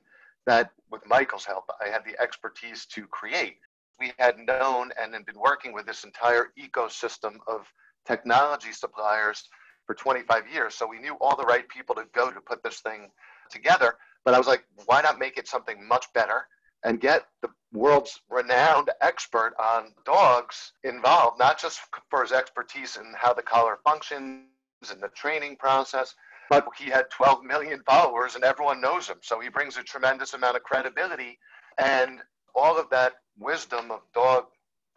that, 0.46 0.72
with 0.90 1.06
Michael's 1.06 1.44
help, 1.44 1.64
I 1.80 1.88
had 1.88 2.02
the 2.04 2.20
expertise 2.20 2.84
to 2.86 3.06
create. 3.06 3.56
We 3.98 4.12
had 4.18 4.36
known 4.38 4.90
and 5.00 5.14
had 5.14 5.24
been 5.24 5.38
working 5.38 5.72
with 5.72 5.86
this 5.86 6.04
entire 6.04 6.48
ecosystem 6.58 7.36
of 7.46 7.62
technology 8.06 8.72
suppliers 8.72 9.48
for 9.86 9.94
25 9.94 10.48
years. 10.52 10.74
So 10.74 10.86
we 10.86 10.98
knew 10.98 11.16
all 11.20 11.36
the 11.36 11.44
right 11.44 11.68
people 11.68 11.94
to 11.96 12.04
go 12.14 12.30
to 12.30 12.40
put 12.40 12.62
this 12.62 12.80
thing 12.80 13.10
together. 13.50 13.94
But 14.24 14.34
I 14.34 14.38
was 14.38 14.46
like, 14.46 14.64
why 14.86 15.02
not 15.02 15.18
make 15.18 15.36
it 15.36 15.48
something 15.48 15.86
much 15.86 16.06
better 16.14 16.46
and 16.84 17.00
get 17.00 17.26
the 17.42 17.48
world's 17.72 18.20
renowned 18.30 18.90
expert 19.00 19.54
on 19.58 19.92
dogs 20.04 20.72
involved, 20.84 21.38
not 21.38 21.58
just 21.58 21.80
for 22.10 22.22
his 22.22 22.32
expertise 22.32 22.96
in 22.96 23.12
how 23.16 23.32
the 23.32 23.42
collar 23.42 23.78
functions 23.84 24.44
and 24.90 25.00
the 25.00 25.08
training 25.08 25.56
process, 25.56 26.14
but 26.50 26.66
he 26.78 26.90
had 26.90 27.10
12 27.10 27.42
million 27.42 27.82
followers 27.86 28.34
and 28.34 28.44
everyone 28.44 28.80
knows 28.80 29.08
him. 29.08 29.18
So 29.22 29.40
he 29.40 29.48
brings 29.48 29.76
a 29.76 29.82
tremendous 29.82 30.34
amount 30.34 30.56
of 30.56 30.62
credibility 30.62 31.38
and 31.78 32.20
all 32.54 32.78
of 32.78 32.90
that 32.90 33.14
wisdom 33.38 33.90
of 33.90 34.00
dog 34.14 34.44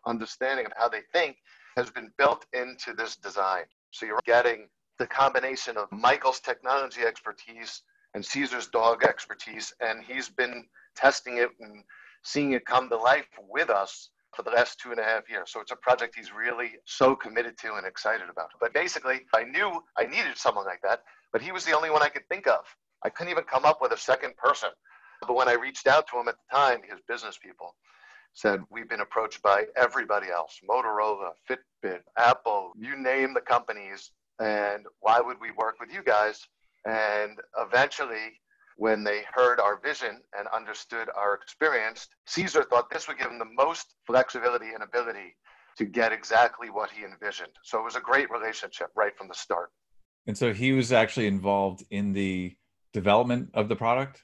understanding 0.06 0.66
of 0.66 0.74
how 0.78 0.90
they 0.90 1.02
think 1.14 1.38
has 1.78 1.92
been 1.92 2.12
built 2.18 2.44
into 2.54 2.92
this 2.94 3.16
design. 3.16 3.64
So 3.92 4.08
you're 4.08 4.20
getting 4.26 4.68
the 4.98 5.06
combination 5.06 5.78
of 5.78 5.92
Michael's 5.92 6.40
technology 6.40 7.02
expertise 7.02 7.84
and 8.16 8.26
Cesar's 8.26 8.68
dog 8.68 9.04
expertise, 9.04 9.72
and 9.80 10.04
he's 10.04 10.28
been 10.28 10.66
testing 10.96 11.38
it 11.38 11.50
and 11.60 11.84
seeing 12.24 12.54
it 12.54 12.66
come 12.66 12.90
to 12.90 12.98
life 12.98 13.28
with 13.48 13.70
us 13.70 14.10
for 14.36 14.42
the 14.42 14.50
last 14.50 14.80
two 14.80 14.90
and 14.90 15.00
a 15.00 15.04
half 15.04 15.30
years. 15.30 15.52
So 15.52 15.62
it's 15.62 15.72
a 15.72 15.76
project 15.76 16.16
he's 16.16 16.34
really 16.34 16.72
so 16.86 17.16
committed 17.16 17.60
to 17.60 17.76
and 17.76 17.86
excited 17.86 18.28
about. 18.28 18.50
But 18.60 18.74
basically, 18.74 19.22
I 19.36 19.44
knew 19.44 19.84
I 19.98 20.06
needed 20.06 20.36
someone 20.36 20.66
like 20.66 20.82
that, 20.82 21.04
but 21.32 21.44
he 21.44 21.52
was 21.52 21.64
the 21.64 21.74
only 21.74 21.92
one 21.92 22.02
I 22.02 22.10
could 22.10 22.28
think 22.28 22.48
of. 22.48 22.62
I 23.04 23.10
couldn't 23.10 23.32
even 23.32 23.44
come 23.44 23.66
up 23.66 23.84
with 23.84 23.92
a 23.92 23.98
second 23.98 24.36
person. 24.36 24.70
But 25.22 25.36
when 25.36 25.48
I 25.48 25.54
reached 25.54 25.86
out 25.86 26.08
to 26.08 26.20
him 26.20 26.28
at 26.28 26.36
the 26.38 26.58
time, 26.58 26.80
his 26.90 27.00
business 27.08 27.38
people 27.38 27.76
said, 28.38 28.62
We've 28.70 28.88
been 28.88 29.02
approached 29.02 29.42
by 29.42 29.66
everybody 29.76 30.28
else 30.30 30.60
Motorola, 30.70 31.32
Fitbit, 31.50 32.02
Apple, 32.18 32.72
you 32.78 32.96
name 32.96 33.34
the 33.34 33.42
companies. 33.42 34.12
And 34.40 34.86
why 35.00 35.20
would 35.20 35.38
we 35.42 35.52
work 35.52 35.80
with 35.80 35.92
you 35.92 36.04
guys? 36.04 36.48
And 36.86 37.40
eventually, 37.58 38.40
when 38.76 39.04
they 39.04 39.24
heard 39.34 39.60
our 39.60 39.80
vision 39.82 40.22
and 40.38 40.48
understood 40.50 41.10
our 41.16 41.34
experience, 41.34 42.08
Cesar 42.28 42.64
thought 42.64 42.92
this 42.92 43.08
would 43.08 43.18
give 43.18 43.32
him 43.32 43.40
the 43.40 43.54
most 43.58 43.96
flexibility 44.06 44.68
and 44.74 44.84
ability 44.84 45.36
to 45.80 45.86
get 45.86 46.12
exactly 46.14 46.70
what 46.70 46.92
he 46.92 47.04
envisioned. 47.04 47.52
So 47.64 47.80
it 47.80 47.84
was 47.84 47.96
a 47.96 48.02
great 48.02 48.30
relationship 48.30 48.90
right 48.96 49.18
from 49.18 49.28
the 49.28 49.34
start. 49.34 49.72
And 50.28 50.38
so 50.38 50.54
he 50.54 50.74
was 50.74 50.92
actually 50.92 51.26
involved 51.26 51.84
in 51.90 52.14
the 52.14 52.56
development 52.94 53.50
of 53.54 53.70
the 53.70 53.76
product? 53.76 54.24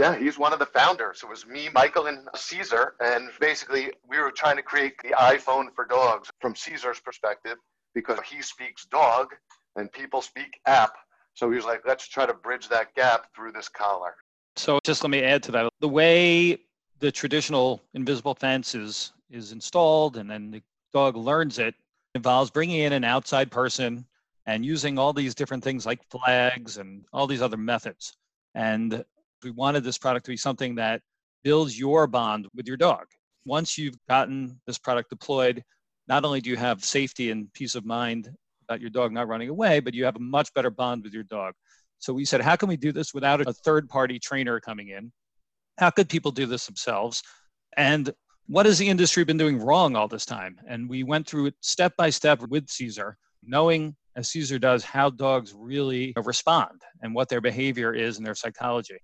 Yeah, 0.00 0.16
he's 0.16 0.38
one 0.38 0.54
of 0.54 0.58
the 0.58 0.64
founders. 0.64 1.20
It 1.22 1.28
was 1.28 1.46
me, 1.46 1.68
Michael, 1.74 2.06
and 2.06 2.26
Cesar. 2.34 2.94
And 3.00 3.28
basically, 3.38 3.92
we 4.08 4.18
were 4.18 4.30
trying 4.30 4.56
to 4.56 4.62
create 4.62 4.94
the 5.02 5.10
iPhone 5.10 5.66
for 5.76 5.84
dogs 5.84 6.30
from 6.40 6.54
Cesar's 6.56 6.98
perspective 6.98 7.58
because 7.94 8.18
he 8.20 8.40
speaks 8.40 8.86
dog 8.86 9.34
and 9.76 9.92
people 9.92 10.22
speak 10.22 10.58
app. 10.64 10.94
So 11.34 11.50
he 11.50 11.56
was 11.56 11.66
like, 11.66 11.82
let's 11.86 12.08
try 12.08 12.24
to 12.24 12.32
bridge 12.32 12.66
that 12.70 12.94
gap 12.94 13.26
through 13.36 13.52
this 13.52 13.68
collar. 13.68 14.14
So 14.56 14.78
just 14.84 15.04
let 15.04 15.10
me 15.10 15.22
add 15.22 15.42
to 15.42 15.52
that. 15.52 15.70
The 15.80 15.88
way 15.88 16.56
the 17.00 17.12
traditional 17.12 17.82
invisible 17.92 18.34
fence 18.34 18.74
is, 18.74 19.12
is 19.30 19.52
installed 19.52 20.16
and 20.16 20.30
then 20.30 20.50
the 20.50 20.62
dog 20.94 21.14
learns 21.14 21.58
it 21.58 21.74
involves 22.14 22.50
bringing 22.50 22.80
in 22.80 22.94
an 22.94 23.04
outside 23.04 23.50
person 23.50 24.06
and 24.46 24.64
using 24.64 24.98
all 24.98 25.12
these 25.12 25.34
different 25.34 25.62
things 25.62 25.84
like 25.84 26.00
flags 26.08 26.78
and 26.78 27.04
all 27.12 27.26
these 27.26 27.42
other 27.42 27.58
methods. 27.58 28.16
And 28.54 29.04
we 29.42 29.50
wanted 29.50 29.84
this 29.84 29.98
product 29.98 30.26
to 30.26 30.30
be 30.30 30.36
something 30.36 30.74
that 30.76 31.00
builds 31.42 31.78
your 31.78 32.06
bond 32.06 32.46
with 32.54 32.66
your 32.66 32.76
dog. 32.76 33.06
Once 33.44 33.78
you've 33.78 33.96
gotten 34.08 34.60
this 34.66 34.78
product 34.78 35.10
deployed, 35.10 35.62
not 36.08 36.24
only 36.24 36.40
do 36.40 36.50
you 36.50 36.56
have 36.56 36.84
safety 36.84 37.30
and 37.30 37.52
peace 37.52 37.74
of 37.74 37.84
mind 37.84 38.28
about 38.68 38.80
your 38.80 38.90
dog 38.90 39.12
not 39.12 39.28
running 39.28 39.48
away, 39.48 39.80
but 39.80 39.94
you 39.94 40.04
have 40.04 40.16
a 40.16 40.20
much 40.20 40.52
better 40.54 40.70
bond 40.70 41.02
with 41.02 41.12
your 41.12 41.22
dog. 41.24 41.54
So 41.98 42.12
we 42.12 42.24
said, 42.24 42.40
how 42.40 42.56
can 42.56 42.68
we 42.68 42.76
do 42.76 42.92
this 42.92 43.12
without 43.12 43.46
a 43.46 43.52
third 43.52 43.88
party 43.88 44.18
trainer 44.18 44.60
coming 44.60 44.88
in? 44.88 45.12
How 45.78 45.90
could 45.90 46.08
people 46.08 46.30
do 46.30 46.46
this 46.46 46.66
themselves? 46.66 47.22
And 47.76 48.10
what 48.46 48.66
has 48.66 48.78
the 48.78 48.88
industry 48.88 49.24
been 49.24 49.38
doing 49.38 49.58
wrong 49.60 49.96
all 49.96 50.08
this 50.08 50.26
time? 50.26 50.56
And 50.68 50.88
we 50.88 51.04
went 51.04 51.26
through 51.26 51.46
it 51.46 51.54
step 51.60 51.92
by 51.96 52.10
step 52.10 52.40
with 52.48 52.68
Cesar, 52.68 53.16
knowing 53.42 53.96
as 54.16 54.28
Cesar 54.28 54.58
does 54.58 54.82
how 54.82 55.10
dogs 55.10 55.54
really 55.56 56.12
respond 56.24 56.82
and 57.02 57.14
what 57.14 57.28
their 57.28 57.40
behavior 57.40 57.94
is 57.94 58.16
and 58.16 58.26
their 58.26 58.34
psychology. 58.34 58.98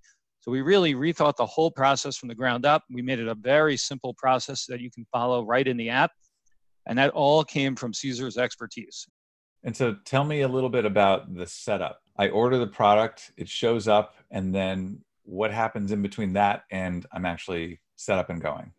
So 0.47 0.53
we 0.53 0.62
really 0.62 0.95
rethought 0.95 1.35
the 1.35 1.45
whole 1.45 1.73
process 1.73 2.17
from 2.17 2.29
the 2.29 2.35
ground 2.35 2.65
up. 2.65 2.85
We 2.88 3.03
made 3.03 3.19
it 3.19 3.26
a 3.26 3.35
very 3.35 3.76
simple 3.76 4.15
process 4.15 4.65
that 4.67 4.81
you 4.81 4.93
can 4.93 5.05
follow 5.12 5.45
right 5.45 5.67
in 5.67 5.76
the 5.76 5.91
app. 5.91 6.12
And 6.87 6.97
that 6.99 7.11
all 7.11 7.43
came 7.43 7.75
from 7.75 7.93
Cesar's 7.93 8.38
expertise. 8.38 9.09
And 9.65 9.76
so 9.76 9.97
tell 10.05 10.23
me 10.23 10.43
a 10.43 10.49
little 10.49 10.69
bit 10.69 10.85
about 10.85 11.35
the 11.35 11.49
setup. 11.49 12.00
I 12.17 12.29
order 12.29 12.59
the 12.59 12.67
product, 12.69 13.33
it 13.37 13.49
shows 13.49 13.88
up, 13.88 14.15
and 14.31 14.55
then 14.55 15.00
what 15.25 15.53
happens 15.53 15.91
in 15.91 16.00
between 16.00 16.33
that 16.35 16.62
and 16.71 17.05
I'm 17.11 17.26
actually 17.26 17.81
set 17.97 18.17
up 18.17 18.31
and 18.31 18.41
going? 18.41 18.71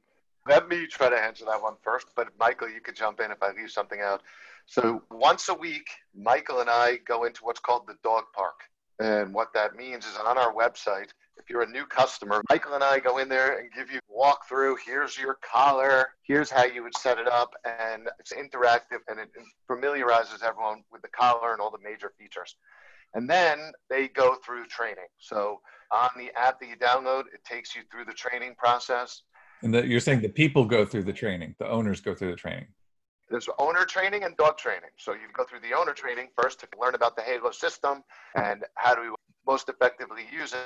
Let 0.48 0.70
me 0.70 0.88
try 0.88 1.10
to 1.10 1.18
answer 1.18 1.44
that 1.44 1.62
one 1.62 1.74
first, 1.84 2.08
but 2.16 2.30
Michael, 2.40 2.70
you 2.70 2.80
could 2.80 2.96
jump 2.96 3.20
in 3.20 3.30
if 3.30 3.44
I 3.44 3.52
leave 3.52 3.72
something 3.72 4.00
out. 4.00 4.22
So 4.68 5.04
once 5.12 5.50
a 5.50 5.54
week, 5.54 5.90
Michael 6.16 6.62
and 6.62 6.70
I 6.70 7.00
go 7.06 7.26
into 7.26 7.44
what's 7.44 7.60
called 7.60 7.88
the 7.88 7.96
dog 8.04 8.24
park. 8.34 8.56
And 9.00 9.34
what 9.34 9.54
that 9.54 9.76
means 9.76 10.06
is 10.06 10.18
on 10.18 10.38
our 10.38 10.54
website, 10.54 11.10
if 11.40 11.50
you're 11.50 11.62
a 11.62 11.70
new 11.70 11.86
customer, 11.86 12.42
Michael 12.50 12.74
and 12.74 12.84
I 12.84 13.00
go 13.00 13.18
in 13.20 13.30
there 13.30 13.60
and 13.60 13.72
give 13.72 13.92
you 13.92 14.00
a 14.00 14.14
walkthrough. 14.14 14.76
Here's 14.86 15.18
your 15.18 15.38
collar. 15.42 16.10
Here's 16.24 16.50
how 16.50 16.66
you 16.66 16.84
would 16.84 16.96
set 16.96 17.18
it 17.18 17.28
up. 17.28 17.54
And 17.66 18.08
it's 18.20 18.34
interactive 18.34 19.00
and 19.08 19.20
it 19.20 19.30
familiarizes 19.68 20.42
everyone 20.44 20.84
with 20.92 21.02
the 21.02 21.10
collar 21.10 21.54
and 21.54 21.62
all 21.62 21.72
the 21.72 21.84
major 21.84 22.12
features. 22.20 22.56
And 23.14 23.30
then 23.30 23.72
they 23.90 24.10
go 24.10 24.36
through 24.46 24.66
training. 24.68 25.08
So 25.18 25.62
on 25.92 26.10
the 26.18 26.30
app 26.38 26.60
that 26.60 26.68
you 26.68 26.76
download, 26.76 27.24
it 27.34 27.44
takes 27.46 27.76
you 27.76 27.84
through 27.92 28.06
the 28.06 28.14
training 28.14 28.56
process. 28.58 29.24
And 29.64 29.74
the, 29.74 29.88
you're 29.88 30.00
saying 30.00 30.22
the 30.22 30.30
people 30.30 30.66
go 30.66 30.86
through 30.86 31.04
the 31.04 31.14
training, 31.14 31.56
the 31.60 31.68
owners 31.68 32.02
go 32.02 32.14
through 32.14 32.32
the 32.32 32.36
training. 32.36 32.68
There's 33.30 33.50
owner 33.60 33.86
training 33.86 34.24
and 34.24 34.38
dog 34.38 34.58
training. 34.58 34.90
So 34.98 35.14
you 35.14 35.20
go 35.34 35.44
through 35.44 35.60
the 35.60 35.76
owner 35.76 35.94
training 35.94 36.30
first 36.40 36.60
to 36.62 36.68
learn 36.80 36.96
about 36.96 37.16
the 37.16 37.22
Halo 37.22 37.52
system 37.52 38.04
and 38.36 38.64
how 38.76 38.96
to 38.96 39.16
most 39.46 39.68
effectively 39.68 40.24
use 40.32 40.54
it 40.54 40.60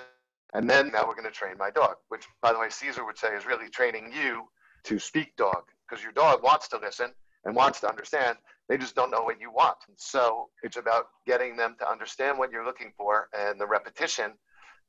and 0.54 0.70
then 0.70 0.92
now 0.92 1.06
we're 1.08 1.16
going 1.16 1.26
to 1.26 1.32
train 1.32 1.56
my 1.58 1.72
dog, 1.72 1.96
which, 2.10 2.26
by 2.42 2.52
the 2.52 2.60
way, 2.60 2.70
Cesar 2.70 3.06
would 3.06 3.18
say 3.18 3.36
is 3.36 3.46
really 3.46 3.70
training 3.70 4.12
you 4.14 4.44
to 4.84 5.00
speak 5.00 5.36
dog 5.38 5.64
because 5.88 6.04
your 6.04 6.12
dog 6.12 6.44
wants 6.44 6.68
to 6.70 6.78
listen 6.78 7.12
and 7.46 7.56
wants 7.56 7.80
to 7.82 7.90
understand. 7.90 8.38
They 8.68 8.78
just 8.78 8.96
don't 8.96 9.12
know 9.12 9.22
what 9.22 9.40
you 9.40 9.52
want. 9.52 9.78
So 9.98 10.50
it's 10.64 10.78
about 10.78 11.06
getting 11.26 11.56
them 11.56 11.76
to 11.80 11.90
understand 11.90 12.38
what 12.38 12.52
you're 12.52 12.66
looking 12.66 12.92
for 12.98 13.30
and 13.38 13.60
the 13.60 13.68
repetition 13.68 14.34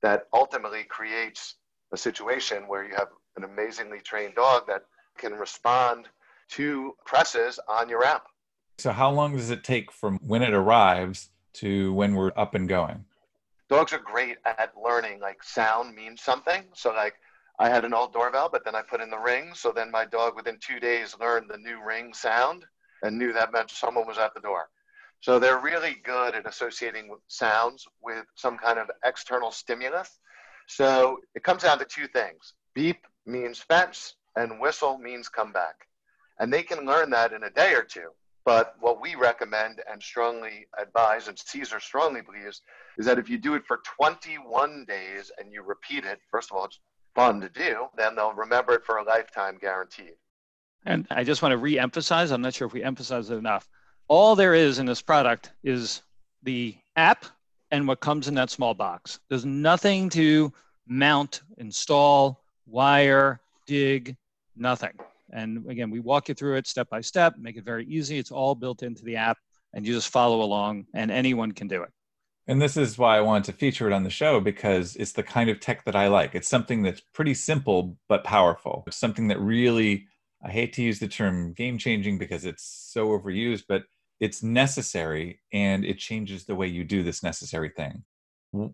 that 0.03 0.25
ultimately 0.33 0.85
creates 0.85 1.57
a 1.93 1.97
situation 1.97 2.65
where 2.67 2.85
you 2.85 2.95
have 2.97 3.09
an 3.37 3.45
amazingly 3.45 4.01
trained 4.01 4.35
dog 4.35 4.67
that 4.67 4.83
can 5.19 5.33
respond 5.33 6.09
to 6.51 6.95
presses 7.07 7.59
on 7.69 7.89
your 7.89 8.05
app. 8.05 8.27
So, 8.79 8.93
how 8.93 9.11
long 9.11 9.37
does 9.37 9.51
it 9.51 9.63
take 9.63 9.93
from 9.93 10.19
when 10.23 10.43
it 10.43 10.53
arrives 10.53 11.31
to 11.55 11.93
when 11.93 12.15
we're 12.15 12.33
up 12.37 12.55
and 12.55 12.69
going? 12.69 13.05
Dogs 13.73 13.95
are 13.95 13.99
great 13.99 14.37
at 14.45 14.71
learning 14.77 15.19
like 15.19 15.43
sound 15.43 15.95
means 15.95 16.21
something. 16.21 16.63
So 16.75 16.93
like 16.93 17.15
i 17.59 17.71
had 17.71 17.87
an 17.87 17.95
old 17.95 18.13
doorbell 18.13 18.49
but 18.53 18.65
then 18.67 18.75
i 18.75 18.83
put 18.83 19.01
in 19.01 19.09
the 19.09 19.19
ring. 19.19 19.53
So 19.55 19.73
then 19.73 19.91
my 19.91 20.05
dog 20.05 20.37
within 20.37 20.59
two 20.61 20.79
days 20.79 21.17
learned 21.19 21.49
the 21.49 21.57
new 21.57 21.83
ring 21.83 22.13
sound 22.13 22.67
and 23.03 23.19
knew 23.19 23.33
that 23.33 23.51
meant 23.51 23.71
someone 23.71 24.07
was 24.07 24.19
at 24.19 24.35
the 24.35 24.41
door. 24.41 24.69
So 25.21 25.39
they're 25.39 25.59
really 25.59 25.97
good 26.05 26.35
at 26.35 26.47
associating 26.47 27.17
sounds 27.29 27.87
with 28.03 28.27
some 28.35 28.59
kind 28.59 28.79
of 28.79 28.91
external 29.07 29.51
stimulus. 29.51 30.19
So 30.67 31.21
it 31.35 31.43
comes 31.43 31.63
down 31.63 31.79
to 31.79 31.87
two 31.87 32.09
things. 32.09 32.53
Beep 32.75 33.07
means 33.25 33.59
fence 33.59 34.17
and 34.37 34.61
whistle 34.61 34.99
means 34.99 35.31
come 35.31 35.51
back 35.51 35.77
and 36.39 36.53
they 36.53 36.63
can 36.63 36.85
learn 36.85 37.09
that 37.11 37.33
in 37.33 37.45
a 37.45 37.51
day 37.51 37.73
or 37.73 37.85
two 37.85 38.11
but 38.45 38.75
what 38.81 39.01
we 39.01 39.15
recommend 39.15 39.81
and 39.91 40.03
strongly 40.03 40.67
advise, 40.81 41.29
and 41.29 41.39
Cesar 41.39 41.81
strongly 41.81 42.23
believes, 42.23 42.63
is 42.99 43.07
that 43.07 43.19
if 43.19 43.29
you 43.29 43.39
do 43.39 43.55
it 43.55 43.65
for 43.67 43.81
21 43.97 44.85
days 44.87 45.31
and 45.39 45.53
you 45.53 45.63
repeat 45.63 46.05
it, 46.05 46.19
first 46.31 46.51
of 46.51 46.57
all, 46.57 46.65
it's 46.65 46.81
fun 47.15 47.41
to 47.41 47.49
do, 47.49 47.87
then 47.97 48.15
they'll 48.15 48.33
remember 48.33 48.75
it 48.75 48.85
for 48.85 48.99
a 48.99 49.05
lifetime 49.05 49.59
guaranteed. 49.61 50.15
And 50.85 51.07
I 51.11 51.23
just 51.23 51.43
want 51.43 51.53
to 51.53 51.59
re 51.59 51.79
emphasize, 51.79 52.33
I'm 52.33 52.43
not 52.43 52.55
sure 52.55 52.67
if 52.67 52.73
we 52.73 52.83
emphasize 52.83 53.31
it 53.31 53.37
enough. 53.37 53.69
All 54.09 54.35
there 54.35 54.55
is 54.55 54.79
in 54.79 54.87
this 54.87 55.01
product 55.01 55.53
is 55.63 56.03
the 56.43 56.77
app 56.97 57.25
and 57.71 57.87
what 57.87 58.01
comes 58.01 58.29
in 58.29 58.35
that 58.35 58.51
small 58.51 58.75
box. 58.75 59.21
There's 59.29 59.45
nothing 59.45 60.09
to 60.11 60.53
mount, 60.87 61.43
install, 61.59 62.43
wire, 62.67 63.41
dig, 63.67 64.17
nothing. 64.57 64.93
And 65.33 65.69
again, 65.71 65.91
we 65.91 66.01
walk 66.01 66.29
you 66.29 66.35
through 66.35 66.57
it 66.57 66.67
step 66.67 66.89
by 66.91 67.01
step, 67.01 67.35
make 67.39 67.57
it 67.57 67.65
very 67.65 67.87
easy. 67.87 68.19
It's 68.19 68.31
all 68.31 68.55
built 68.55 68.83
into 68.83 69.05
the 69.05 69.17
app, 69.17 69.39
and 69.73 69.87
you 69.87 69.95
just 69.95 70.11
follow 70.11 70.43
along, 70.43 70.87
and 70.95 71.11
anyone 71.11 71.53
can 71.53 71.69
do 71.69 71.83
it. 71.83 71.91
And 72.49 72.61
this 72.61 72.77
is 72.77 72.99
why 72.99 73.17
I 73.17 73.21
wanted 73.21 73.45
to 73.45 73.53
feature 73.53 73.89
it 73.89 73.93
on 73.93 74.03
the 74.03 74.11
show 74.11 74.41
because 74.41 74.97
it's 74.97 75.13
the 75.13 75.23
kind 75.23 75.49
of 75.49 75.61
tech 75.61 75.85
that 75.85 75.95
I 75.95 76.09
like. 76.09 76.35
It's 76.35 76.49
something 76.49 76.83
that's 76.83 77.01
pretty 77.15 77.35
simple 77.35 77.97
but 78.09 78.25
powerful. 78.25 78.83
It's 78.87 78.97
something 78.97 79.29
that 79.29 79.41
really, 79.41 80.07
I 80.45 80.51
hate 80.51 80.73
to 80.75 80.83
use 80.83 80.99
the 80.99 81.07
term 81.07 81.53
game 81.53 81.79
changing 81.79 82.19
because 82.19 82.45
it's 82.45 82.65
so 82.93 83.09
overused, 83.09 83.65
but 83.69 83.85
it's 84.19 84.43
necessary 84.43 85.41
and 85.53 85.85
it 85.85 85.99
changes 85.99 86.45
the 86.45 86.55
way 86.55 86.67
you 86.67 86.85
do 86.85 87.03
this 87.05 87.23
necessary 87.23 87.71
thing. 87.77 88.05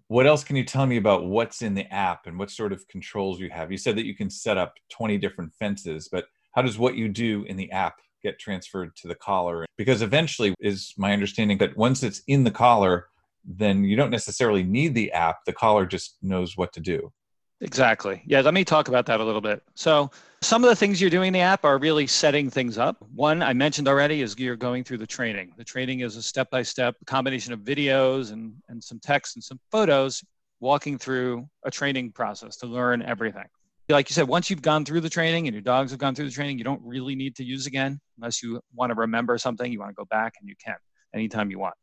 What 0.09 0.27
else 0.27 0.43
can 0.43 0.57
you 0.57 0.65
tell 0.65 0.87
me 0.87 0.97
about 0.97 1.27
what's 1.27 1.63
in 1.63 1.75
the 1.75 1.93
app 1.93 2.27
and 2.27 2.39
what 2.39 2.51
sort 2.51 2.73
of 2.73 2.89
controls 2.89 3.39
you 3.39 3.49
have? 3.51 3.71
You 3.71 3.79
said 3.79 3.97
that 3.97 4.07
you 4.07 4.17
can 4.17 4.29
set 4.29 4.59
up 4.59 4.75
20 4.91 5.19
different 5.19 5.55
fences, 5.55 6.09
but 6.11 6.25
how 6.59 6.63
does 6.63 6.77
what 6.77 6.97
you 6.97 7.09
do 7.09 7.45
in 7.45 7.57
the 7.57 7.71
app 7.71 8.01
get 8.21 8.37
transferred 8.41 8.97
to 8.97 9.07
the 9.07 9.15
collar? 9.15 9.65
Because 9.77 10.03
eventually, 10.03 10.57
is 10.59 10.93
my 10.97 11.13
understanding 11.13 11.57
that 11.59 11.77
once 11.77 12.03
it's 12.03 12.21
in 12.27 12.43
the 12.43 12.51
collar, 12.51 13.07
then 13.45 13.85
you 13.85 13.95
don't 13.95 14.11
necessarily 14.11 14.65
need 14.65 14.93
the 14.93 15.13
app. 15.13 15.45
The 15.45 15.53
collar 15.53 15.87
just 15.87 16.17
knows 16.21 16.57
what 16.57 16.73
to 16.73 16.81
do. 16.81 17.13
Exactly. 17.61 18.25
Yeah, 18.27 18.41
let 18.41 18.55
me 18.55 18.65
talk 18.65 18.89
about 18.89 19.07
that 19.07 19.21
a 19.21 19.25
little 19.25 19.41
bit. 19.41 19.63
So, 19.77 20.11
some 20.43 20.65
of 20.65 20.69
the 20.69 20.75
things 20.75 21.01
you're 21.01 21.11
doing 21.11 21.29
in 21.29 21.33
the 21.33 21.43
app 21.43 21.65
are 21.65 21.79
really 21.79 22.09
setting 22.09 22.51
things 22.51 22.77
up. 22.77 22.97
One 23.15 23.41
I 23.41 23.53
mentioned 23.53 23.87
already 23.87 24.23
is 24.23 24.37
you're 24.37 24.57
going 24.57 24.83
through 24.83 24.99
the 24.99 25.07
training. 25.07 25.53
The 25.57 25.63
training 25.63 26.01
is 26.01 26.17
a 26.17 26.23
step 26.23 26.51
by 26.51 26.63
step 26.63 26.97
combination 27.07 27.53
of 27.53 27.61
videos 27.61 28.33
and, 28.33 28.53
and 28.69 28.83
some 28.83 28.99
text 28.99 29.37
and 29.37 29.45
some 29.45 29.61
photos 29.71 30.25
walking 30.59 30.99
through 30.99 31.49
a 31.65 31.71
training 31.71 32.11
process 32.11 32.57
to 32.57 32.67
learn 32.67 33.01
everything. 33.03 33.47
Like 33.91 34.11
you 34.11 34.15
said, 34.15 34.29
once 34.29 34.51
you've 34.51 34.61
gone 34.61 34.85
through 34.85 35.01
the 35.01 35.09
training 35.09 35.47
and 35.47 35.55
your 35.55 35.63
dogs 35.63 35.93
have 35.93 36.01
gone 36.01 36.15
through 36.15 36.27
the 36.27 36.31
training, 36.31 36.59
you 36.59 36.65
don't 36.65 36.83
really 36.85 37.15
need 37.15 37.35
to 37.37 37.45
use 37.45 37.67
again 37.67 37.99
unless 38.19 38.43
you 38.43 38.61
want 38.75 38.91
to 38.91 38.95
remember 38.95 39.39
something, 39.39 39.73
you 39.73 39.79
want 39.79 39.91
to 39.91 39.95
go 39.95 40.05
back 40.05 40.35
and 40.41 40.49
you 40.49 40.55
can 40.63 40.77
anytime 41.15 41.51
you 41.51 41.59
want. 41.59 41.75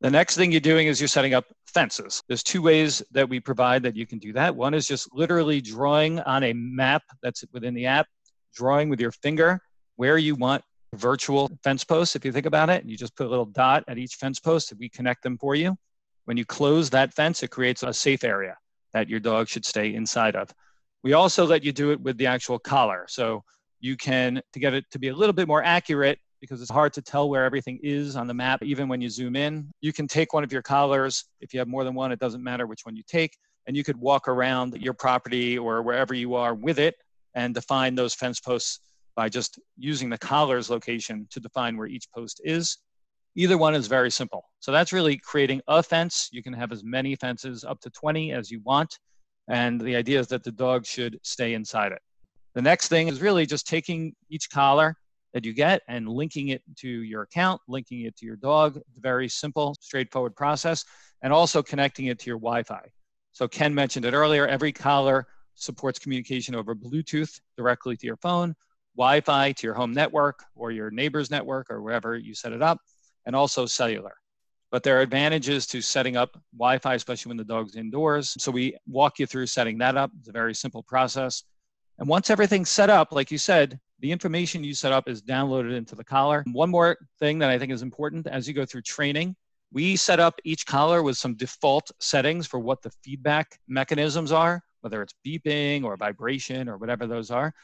The 0.00 0.10
next 0.10 0.34
thing 0.34 0.50
you're 0.50 0.60
doing 0.60 0.88
is 0.88 1.00
you're 1.00 1.06
setting 1.06 1.34
up 1.34 1.44
fences. 1.68 2.20
There's 2.26 2.42
two 2.42 2.62
ways 2.62 3.00
that 3.12 3.28
we 3.28 3.38
provide 3.38 3.84
that 3.84 3.94
you 3.94 4.08
can 4.08 4.18
do 4.18 4.32
that. 4.32 4.56
One 4.56 4.74
is 4.74 4.88
just 4.88 5.14
literally 5.14 5.60
drawing 5.60 6.18
on 6.20 6.42
a 6.42 6.52
map 6.52 7.04
that's 7.22 7.44
within 7.52 7.74
the 7.74 7.86
app, 7.86 8.08
drawing 8.56 8.88
with 8.88 9.00
your 9.00 9.12
finger 9.12 9.60
where 9.94 10.18
you 10.18 10.34
want 10.34 10.64
virtual 10.96 11.48
fence 11.62 11.84
posts. 11.84 12.16
If 12.16 12.24
you 12.24 12.32
think 12.32 12.46
about 12.46 12.70
it, 12.70 12.84
you 12.84 12.96
just 12.96 13.14
put 13.14 13.28
a 13.28 13.30
little 13.30 13.44
dot 13.44 13.84
at 13.86 13.98
each 13.98 14.16
fence 14.16 14.40
post 14.40 14.72
and 14.72 14.80
we 14.80 14.88
connect 14.88 15.22
them 15.22 15.38
for 15.38 15.54
you. 15.54 15.76
When 16.24 16.36
you 16.36 16.44
close 16.44 16.90
that 16.90 17.14
fence, 17.14 17.44
it 17.44 17.52
creates 17.52 17.84
a 17.84 17.94
safe 17.94 18.24
area 18.24 18.56
that 18.92 19.08
your 19.08 19.20
dog 19.20 19.46
should 19.46 19.64
stay 19.64 19.94
inside 19.94 20.34
of. 20.34 20.50
We 21.02 21.14
also 21.14 21.44
let 21.44 21.64
you 21.64 21.72
do 21.72 21.90
it 21.90 22.00
with 22.00 22.16
the 22.18 22.26
actual 22.26 22.58
collar. 22.58 23.06
So 23.08 23.42
you 23.80 23.96
can, 23.96 24.40
to 24.52 24.60
get 24.60 24.74
it 24.74 24.84
to 24.92 24.98
be 24.98 25.08
a 25.08 25.14
little 25.14 25.32
bit 25.32 25.48
more 25.48 25.62
accurate, 25.62 26.18
because 26.40 26.60
it's 26.60 26.70
hard 26.70 26.92
to 26.92 27.00
tell 27.00 27.30
where 27.30 27.44
everything 27.44 27.78
is 27.84 28.16
on 28.16 28.26
the 28.26 28.34
map, 28.34 28.64
even 28.64 28.88
when 28.88 29.00
you 29.00 29.08
zoom 29.08 29.36
in. 29.36 29.70
You 29.80 29.92
can 29.92 30.08
take 30.08 30.32
one 30.32 30.42
of 30.42 30.52
your 30.52 30.60
collars. 30.60 31.24
If 31.40 31.54
you 31.54 31.60
have 31.60 31.68
more 31.68 31.84
than 31.84 31.94
one, 31.94 32.10
it 32.10 32.18
doesn't 32.18 32.42
matter 32.42 32.66
which 32.66 32.84
one 32.84 32.96
you 32.96 33.04
take. 33.06 33.36
And 33.68 33.76
you 33.76 33.84
could 33.84 33.96
walk 33.96 34.26
around 34.26 34.76
your 34.80 34.92
property 34.92 35.56
or 35.56 35.82
wherever 35.82 36.14
you 36.14 36.34
are 36.34 36.52
with 36.52 36.80
it 36.80 36.96
and 37.36 37.54
define 37.54 37.94
those 37.94 38.12
fence 38.12 38.40
posts 38.40 38.80
by 39.14 39.28
just 39.28 39.60
using 39.78 40.10
the 40.10 40.18
collar's 40.18 40.68
location 40.68 41.28
to 41.30 41.38
define 41.38 41.76
where 41.76 41.86
each 41.86 42.08
post 42.12 42.40
is. 42.44 42.78
Either 43.36 43.56
one 43.56 43.76
is 43.76 43.86
very 43.86 44.10
simple. 44.10 44.42
So 44.58 44.72
that's 44.72 44.92
really 44.92 45.18
creating 45.18 45.62
a 45.68 45.80
fence. 45.80 46.28
You 46.32 46.42
can 46.42 46.52
have 46.54 46.72
as 46.72 46.82
many 46.82 47.14
fences, 47.14 47.62
up 47.62 47.80
to 47.82 47.90
20 47.90 48.32
as 48.32 48.50
you 48.50 48.60
want. 48.64 48.98
And 49.48 49.80
the 49.80 49.96
idea 49.96 50.20
is 50.20 50.28
that 50.28 50.44
the 50.44 50.52
dog 50.52 50.86
should 50.86 51.18
stay 51.22 51.54
inside 51.54 51.92
it. 51.92 52.00
The 52.54 52.62
next 52.62 52.88
thing 52.88 53.08
is 53.08 53.20
really 53.20 53.46
just 53.46 53.66
taking 53.66 54.14
each 54.28 54.50
collar 54.50 54.96
that 55.32 55.44
you 55.44 55.52
get 55.52 55.82
and 55.88 56.08
linking 56.08 56.48
it 56.48 56.62
to 56.76 56.88
your 56.88 57.22
account, 57.22 57.60
linking 57.66 58.02
it 58.02 58.16
to 58.18 58.26
your 58.26 58.36
dog. 58.36 58.78
Very 58.98 59.28
simple, 59.28 59.74
straightforward 59.80 60.36
process, 60.36 60.84
and 61.22 61.32
also 61.32 61.62
connecting 61.62 62.06
it 62.06 62.18
to 62.20 62.26
your 62.26 62.38
Wi 62.38 62.62
Fi. 62.62 62.90
So, 63.32 63.48
Ken 63.48 63.74
mentioned 63.74 64.04
it 64.04 64.12
earlier 64.12 64.46
every 64.46 64.72
collar 64.72 65.26
supports 65.54 65.98
communication 65.98 66.54
over 66.54 66.74
Bluetooth 66.74 67.40
directly 67.56 67.96
to 67.96 68.06
your 68.06 68.16
phone, 68.18 68.54
Wi 68.96 69.20
Fi 69.22 69.52
to 69.52 69.66
your 69.66 69.74
home 69.74 69.92
network 69.92 70.44
or 70.54 70.70
your 70.70 70.90
neighbor's 70.90 71.30
network 71.30 71.70
or 71.70 71.80
wherever 71.80 72.16
you 72.16 72.34
set 72.34 72.52
it 72.52 72.62
up, 72.62 72.78
and 73.24 73.34
also 73.34 73.64
cellular. 73.64 74.14
But 74.72 74.82
there 74.82 74.98
are 74.98 75.02
advantages 75.02 75.66
to 75.68 75.80
setting 75.80 76.16
up 76.16 76.36
Wi 76.56 76.78
Fi, 76.78 76.94
especially 76.94 77.30
when 77.30 77.36
the 77.36 77.44
dog's 77.44 77.76
indoors. 77.76 78.34
So, 78.42 78.50
we 78.50 78.76
walk 78.88 79.20
you 79.20 79.26
through 79.26 79.46
setting 79.46 79.78
that 79.78 79.96
up. 79.96 80.10
It's 80.18 80.28
a 80.28 80.32
very 80.32 80.54
simple 80.54 80.82
process. 80.82 81.44
And 81.98 82.08
once 82.08 82.30
everything's 82.30 82.70
set 82.70 82.90
up, 82.90 83.12
like 83.12 83.30
you 83.30 83.38
said, 83.38 83.78
the 84.00 84.10
information 84.10 84.64
you 84.64 84.74
set 84.74 84.92
up 84.92 85.08
is 85.08 85.22
downloaded 85.22 85.76
into 85.76 85.94
the 85.94 86.02
collar. 86.02 86.42
One 86.50 86.70
more 86.70 86.96
thing 87.20 87.38
that 87.38 87.50
I 87.50 87.58
think 87.58 87.70
is 87.70 87.82
important 87.82 88.26
as 88.26 88.48
you 88.48 88.54
go 88.54 88.64
through 88.64 88.82
training, 88.82 89.36
we 89.72 89.94
set 89.94 90.18
up 90.18 90.40
each 90.42 90.66
collar 90.66 91.02
with 91.02 91.16
some 91.16 91.34
default 91.34 91.90
settings 92.00 92.46
for 92.46 92.58
what 92.58 92.82
the 92.82 92.90
feedback 93.04 93.58
mechanisms 93.68 94.32
are, 94.32 94.62
whether 94.80 95.02
it's 95.02 95.14
beeping 95.24 95.84
or 95.84 95.96
vibration 95.96 96.68
or 96.68 96.78
whatever 96.78 97.06
those 97.06 97.30
are. 97.30 97.54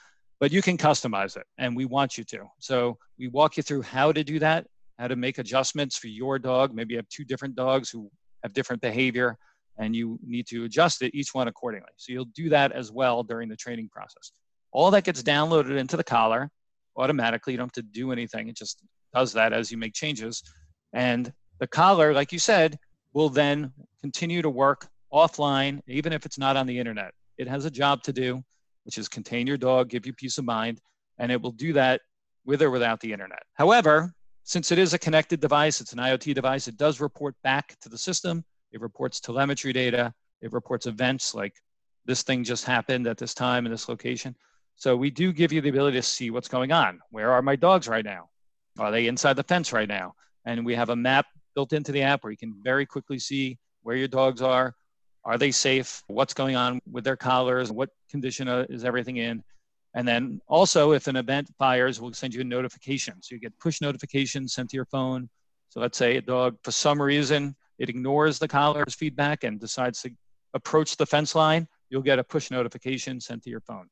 But 0.41 0.53
you 0.53 0.63
can 0.63 0.79
customize 0.79 1.37
it, 1.37 1.47
and 1.59 1.75
we 1.75 1.85
want 1.85 2.17
you 2.17 2.25
to. 2.25 2.45
So 2.61 2.99
we 3.19 3.29
walk 3.29 3.57
you 3.57 3.63
through 3.65 3.83
how 3.83 4.13
to 4.13 4.23
do 4.23 4.39
that, 4.39 4.67
how 4.99 5.09
to 5.09 5.17
make 5.17 5.39
adjustments 5.39 5.97
for 5.97 6.09
your 6.09 6.39
dog. 6.39 6.75
Maybe 6.75 6.95
you 6.95 6.99
have 6.99 7.09
two 7.09 7.25
different 7.25 7.55
dogs 7.55 7.91
who 7.91 8.11
have 8.43 8.53
different 8.53 8.83
behavior, 8.83 9.37
and 9.79 9.95
you 9.95 10.19
need 10.25 10.47
to 10.49 10.65
adjust 10.65 11.03
it 11.03 11.15
each 11.15 11.35
one 11.35 11.49
accordingly. 11.49 11.91
So 11.97 12.13
you'll 12.13 12.25
do 12.27 12.49
that 12.49 12.73
as 12.73 12.91
well 12.91 13.23
during 13.23 13.49
the 13.49 13.57
training 13.57 13.89
process. 13.91 14.33
All 14.73 14.91
that 14.91 15.05
gets 15.05 15.23
downloaded 15.23 15.79
into 15.79 15.97
the 15.97 16.05
collar 16.05 16.51
automatically. 16.97 17.53
You 17.53 17.59
don't 17.59 17.69
have 17.69 17.85
to 17.85 17.91
do 17.91 18.13
anything. 18.13 18.49
It 18.49 18.57
just 18.57 18.83
does 19.15 19.33
that 19.33 19.53
as 19.53 19.71
you 19.71 19.79
make 19.79 19.95
changes. 19.95 20.43
And 20.93 21.33
the 21.61 21.67
collar, 21.67 22.13
like 22.13 22.33
you 22.33 22.39
said, 22.39 22.77
will 23.13 23.29
then 23.29 23.73
continue 24.01 24.43
to 24.43 24.51
work 24.51 24.89
offline, 25.13 25.81
even 25.87 26.13
if 26.13 26.27
it's 26.27 26.39
not 26.39 26.57
on 26.57 26.67
the 26.67 26.79
internet. 26.79 27.13
It 27.39 27.49
has 27.49 27.65
a 27.65 27.71
job 27.71 28.03
to 28.03 28.13
do, 28.13 28.43
which 28.85 28.99
is 28.99 29.09
contain 29.09 29.47
your 29.47 29.57
dog, 29.57 29.89
give 29.89 30.07
you 30.07 30.13
peace 30.13 30.39
of 30.39 30.45
mind, 30.45 30.81
and 31.19 31.33
it 31.33 31.41
will 31.41 31.53
do 31.53 31.73
that 31.75 32.01
with 32.45 32.63
or 32.63 32.71
without 32.71 33.01
the 33.01 33.13
internet. 33.13 33.43
However, 33.55 34.13
since 34.49 34.73
it 34.73 34.79
is 34.79 34.95
a 34.95 34.99
connected 34.99 35.41
device, 35.41 35.83
it's 35.83 35.93
an 35.93 35.99
IoT 35.99 36.35
device, 36.35 36.69
it 36.69 36.79
does 36.79 37.01
report 37.01 37.35
back 37.43 37.79
to 37.83 37.91
the 37.91 37.99
system. 37.99 38.43
It 38.73 38.81
reports 38.81 39.21
telemetry 39.21 39.75
data. 39.75 40.15
It 40.41 40.55
reports 40.55 40.87
events 40.87 41.35
like 41.35 41.55
this 42.07 42.23
thing 42.23 42.45
just 42.45 42.65
happened 42.65 43.07
at 43.07 43.19
this 43.19 43.35
time 43.35 43.67
in 43.67 43.71
this 43.71 43.91
location. 43.91 44.35
So 44.75 44.97
we 44.97 45.11
do 45.11 45.35
give 45.35 45.53
you 45.53 45.61
the 45.61 45.69
ability 45.69 45.99
to 45.99 46.03
see 46.03 46.31
what's 46.31 46.49
going 46.49 46.73
on. 46.73 46.99
Where 47.11 47.31
are 47.31 47.43
my 47.43 47.57
dogs 47.57 47.89
right 47.89 48.07
now? 48.07 48.31
Are 48.79 48.91
they 48.91 49.07
inside 49.07 49.35
the 49.35 49.43
fence 49.43 49.71
right 49.71 49.89
now? 49.89 50.15
And 50.47 50.65
we 50.65 50.75
have 50.75 50.89
a 50.89 50.97
map 50.97 51.27
built 51.55 51.75
into 51.75 51.93
the 51.93 52.01
app 52.01 52.25
where 52.25 52.31
you 52.31 52.39
can 52.39 52.55
very 52.65 52.87
quickly 52.87 53.19
see 53.19 53.59
where 53.83 53.97
your 53.97 54.09
dogs 54.09 54.41
are. 54.41 54.75
Are 55.25 55.37
they 55.37 55.51
safe? 55.51 56.03
What's 56.07 56.33
going 56.33 56.57
on 56.57 56.81
with 56.91 57.05
their 57.05 57.17
collars? 57.17 57.71
What 57.71 57.91
condition 58.09 58.49
uh, 58.49 58.65
is 58.71 58.83
everything 58.83 59.19
in? 59.19 59.45
And 59.95 60.07
then 60.07 60.41
also, 60.49 60.93
if 60.93 61.07
an 61.07 61.17
event 61.17 61.51
fires, 61.59 62.01
we'll 62.01 62.13
send 62.13 62.35
you 62.35 62.43
a 62.43 62.45
notification. 62.45 63.23
So 63.23 63.35
you 63.35 63.41
get 63.41 63.59
push 63.59 63.81
notifications 63.81 64.55
sent 64.55 64.71
to 64.71 64.77
your 64.77 64.85
phone. 64.87 65.29
So 65.71 65.81
let's 65.81 65.99
say 65.99 66.17
a 66.17 66.23
dog, 66.23 66.57
for 66.63 66.73
some 66.73 67.01
reason, 67.01 67.57
it 67.79 67.89
ignores 67.89 68.39
the 68.39 68.49
collar's 68.49 68.95
feedback 68.95 69.45
and 69.45 69.59
decides 69.61 70.03
to 70.03 70.11
approach 70.55 70.97
the 70.97 71.07
fence 71.07 71.35
line, 71.35 71.67
you'll 71.91 72.03
get 72.03 72.19
a 72.19 72.25
push 72.25 72.51
notification 72.51 73.21
sent 73.21 73.43
to 73.45 73.51
your 73.51 73.61
phone. 73.61 73.89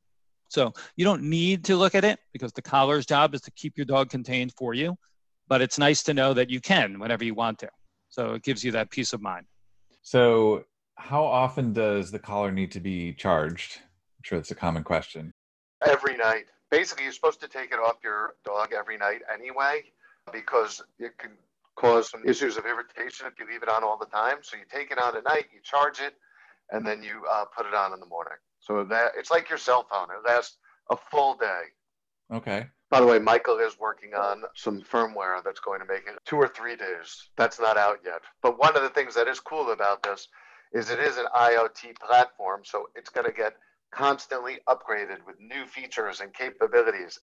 So 0.49 0.73
you 0.97 1.05
don't 1.05 1.23
need 1.23 1.65
to 1.65 1.77
look 1.77 1.95
at 1.95 2.05
it 2.05 2.19
because 2.33 2.53
the 2.53 2.63
collar's 2.63 3.07
job 3.07 3.35
is 3.35 3.41
to 3.43 3.51
keep 3.53 3.77
your 3.77 3.87
dog 3.87 4.11
contained 4.11 4.53
for 4.57 4.75
you, 4.75 4.97
but 5.49 5.61
it's 5.61 5.79
nice 5.79 6.03
to 6.05 6.15
know 6.15 6.35
that 6.35 6.51
you 6.51 6.61
can 6.61 6.99
whenever 6.99 7.25
you 7.25 7.35
want 7.35 7.59
to. 7.61 7.69
So 8.09 8.35
it 8.35 8.43
gives 8.43 8.63
you 8.65 8.73
that 8.73 8.91
peace 8.91 9.13
of 9.13 9.21
mind. 9.21 9.47
So 10.03 10.65
how 10.97 11.25
often 11.25 11.73
does 11.73 12.11
the 12.11 12.19
collar 12.19 12.53
need 12.53 12.71
to 12.73 12.81
be 12.81 13.13
charged? 13.13 13.77
I'm 13.77 14.23
sure 14.23 14.39
that's 14.39 14.53
a 14.53 14.57
common 14.57 14.85
question. 14.85 15.33
Every 15.85 16.17
night. 16.17 16.45
Basically, 16.71 17.05
you're 17.05 17.13
supposed 17.13 17.41
to 17.41 17.49
take 17.49 17.73
it 17.73 17.79
off 17.79 17.97
your 18.03 18.35
dog 18.45 18.73
every 18.73 18.97
night 18.97 19.23
anyway 19.33 19.85
because 20.33 20.83
it 20.99 21.17
can 21.19 21.33
cause 21.77 22.11
some 22.11 22.23
issues 22.25 22.57
of 22.57 22.65
irritation 22.65 23.27
if 23.27 23.39
you 23.39 23.47
leave 23.47 23.63
it 23.63 23.69
on 23.69 23.85
all 23.85 23.97
the 23.99 24.07
time. 24.07 24.39
So 24.43 24.57
you 24.57 24.65
take 24.73 24.91
it 24.91 24.99
on 24.99 25.17
at 25.17 25.25
night, 25.25 25.47
you 25.53 25.61
charge 25.63 26.01
it, 26.01 26.15
and 26.71 26.85
then 26.85 27.03
you 27.03 27.23
uh, 27.31 27.45
put 27.57 27.67
it 27.67 27.75
on 27.75 27.93
in 27.93 28.01
the 28.01 28.07
morning. 28.07 28.39
So 28.61 28.83
that 28.85 29.13
it's 29.17 29.31
like 29.31 29.49
your 29.49 29.59
cell 29.59 29.87
phone. 29.89 30.09
It 30.11 30.29
lasts 30.29 30.57
a 30.91 30.97
full 30.97 31.35
day. 31.37 31.63
Okay. 32.33 32.67
By 32.91 33.01
the 33.01 33.07
way, 33.07 33.19
Michael 33.19 33.59
is 33.59 33.79
working 33.79 34.15
on 34.15 34.43
some 34.55 34.81
firmware 34.81 35.43
that's 35.45 35.61
going 35.61 35.81
to 35.81 35.87
make 35.87 36.07
it 36.07 36.15
two 36.25 36.37
or 36.37 36.49
three 36.49 36.77
days. 36.77 37.29
That's 37.37 37.61
not 37.61 37.77
out 37.77 37.99
yet. 38.05 38.23
But 38.43 38.59
one 38.59 38.77
of 38.77 38.83
the 38.83 38.89
things 38.89 39.15
that 39.15 39.29
is 39.29 39.41
cool 39.41 39.73
about 39.73 40.03
this 40.03 40.29
is 40.73 40.91
it 40.91 40.99
is 41.01 41.17
an 41.17 41.27
IoT 41.35 41.97
platform, 42.05 42.63
so 42.65 42.89
it's 42.95 43.11
going 43.11 43.27
to 43.27 43.33
get 43.33 43.55
constantly 43.97 44.59
upgraded 44.69 45.19
with 45.27 45.37
new 45.41 45.67
features 45.67 46.21
and 46.21 46.33
capabilities. 46.35 47.19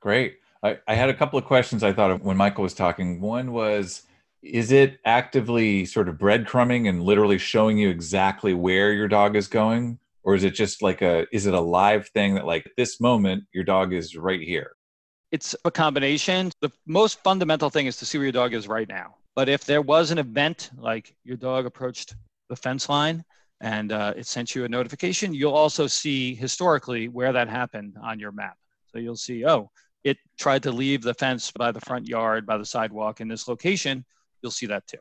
Great. 0.00 0.38
I, 0.62 0.78
I 0.88 0.94
had 0.94 1.08
a 1.08 1.14
couple 1.14 1.38
of 1.38 1.44
questions 1.44 1.82
I 1.84 1.92
thought 1.92 2.10
of 2.10 2.22
when 2.22 2.36
Michael 2.36 2.62
was 2.62 2.74
talking. 2.74 3.20
One 3.20 3.52
was, 3.52 4.02
is 4.42 4.72
it 4.72 4.98
actively 5.04 5.84
sort 5.84 6.08
of 6.08 6.16
breadcrumbing 6.16 6.88
and 6.88 7.02
literally 7.02 7.38
showing 7.38 7.78
you 7.78 7.88
exactly 7.88 8.54
where 8.54 8.92
your 8.92 9.08
dog 9.08 9.36
is 9.36 9.46
going? 9.48 9.98
or 10.28 10.34
is 10.34 10.44
it 10.44 10.50
just 10.50 10.82
like 10.82 11.00
a 11.00 11.26
is 11.32 11.46
it 11.46 11.54
a 11.54 11.60
live 11.60 12.06
thing 12.08 12.34
that 12.34 12.44
like 12.44 12.66
at 12.66 12.72
this 12.76 13.00
moment 13.00 13.44
your 13.54 13.64
dog 13.64 13.94
is 13.94 14.14
right 14.14 14.42
here 14.42 14.72
it's 15.32 15.56
a 15.64 15.70
combination 15.70 16.50
the 16.60 16.70
most 16.86 17.22
fundamental 17.24 17.70
thing 17.70 17.86
is 17.86 17.96
to 17.96 18.04
see 18.04 18.18
where 18.18 18.26
your 18.26 18.32
dog 18.32 18.52
is 18.52 18.68
right 18.68 18.88
now 18.88 19.14
but 19.34 19.48
if 19.48 19.64
there 19.64 19.80
was 19.80 20.10
an 20.10 20.18
event 20.18 20.70
like 20.76 21.14
your 21.24 21.36
dog 21.36 21.64
approached 21.64 22.14
the 22.50 22.56
fence 22.56 22.90
line 22.90 23.24
and 23.60 23.92
uh, 23.92 24.14
it 24.16 24.26
sent 24.26 24.54
you 24.54 24.64
a 24.64 24.68
notification 24.68 25.34
you'll 25.34 25.54
also 25.54 25.86
see 25.86 26.34
historically 26.34 27.08
where 27.08 27.32
that 27.32 27.48
happened 27.48 27.96
on 28.02 28.18
your 28.18 28.32
map 28.32 28.56
so 28.86 28.98
you'll 28.98 29.16
see 29.16 29.44
oh 29.44 29.70
it 30.04 30.18
tried 30.38 30.62
to 30.62 30.72
leave 30.72 31.02
the 31.02 31.14
fence 31.14 31.50
by 31.50 31.72
the 31.72 31.80
front 31.80 32.06
yard, 32.06 32.46
by 32.46 32.56
the 32.56 32.64
sidewalk 32.64 33.20
in 33.20 33.28
this 33.28 33.48
location, 33.48 34.04
you'll 34.42 34.52
see 34.52 34.66
that 34.66 34.86
too. 34.86 34.98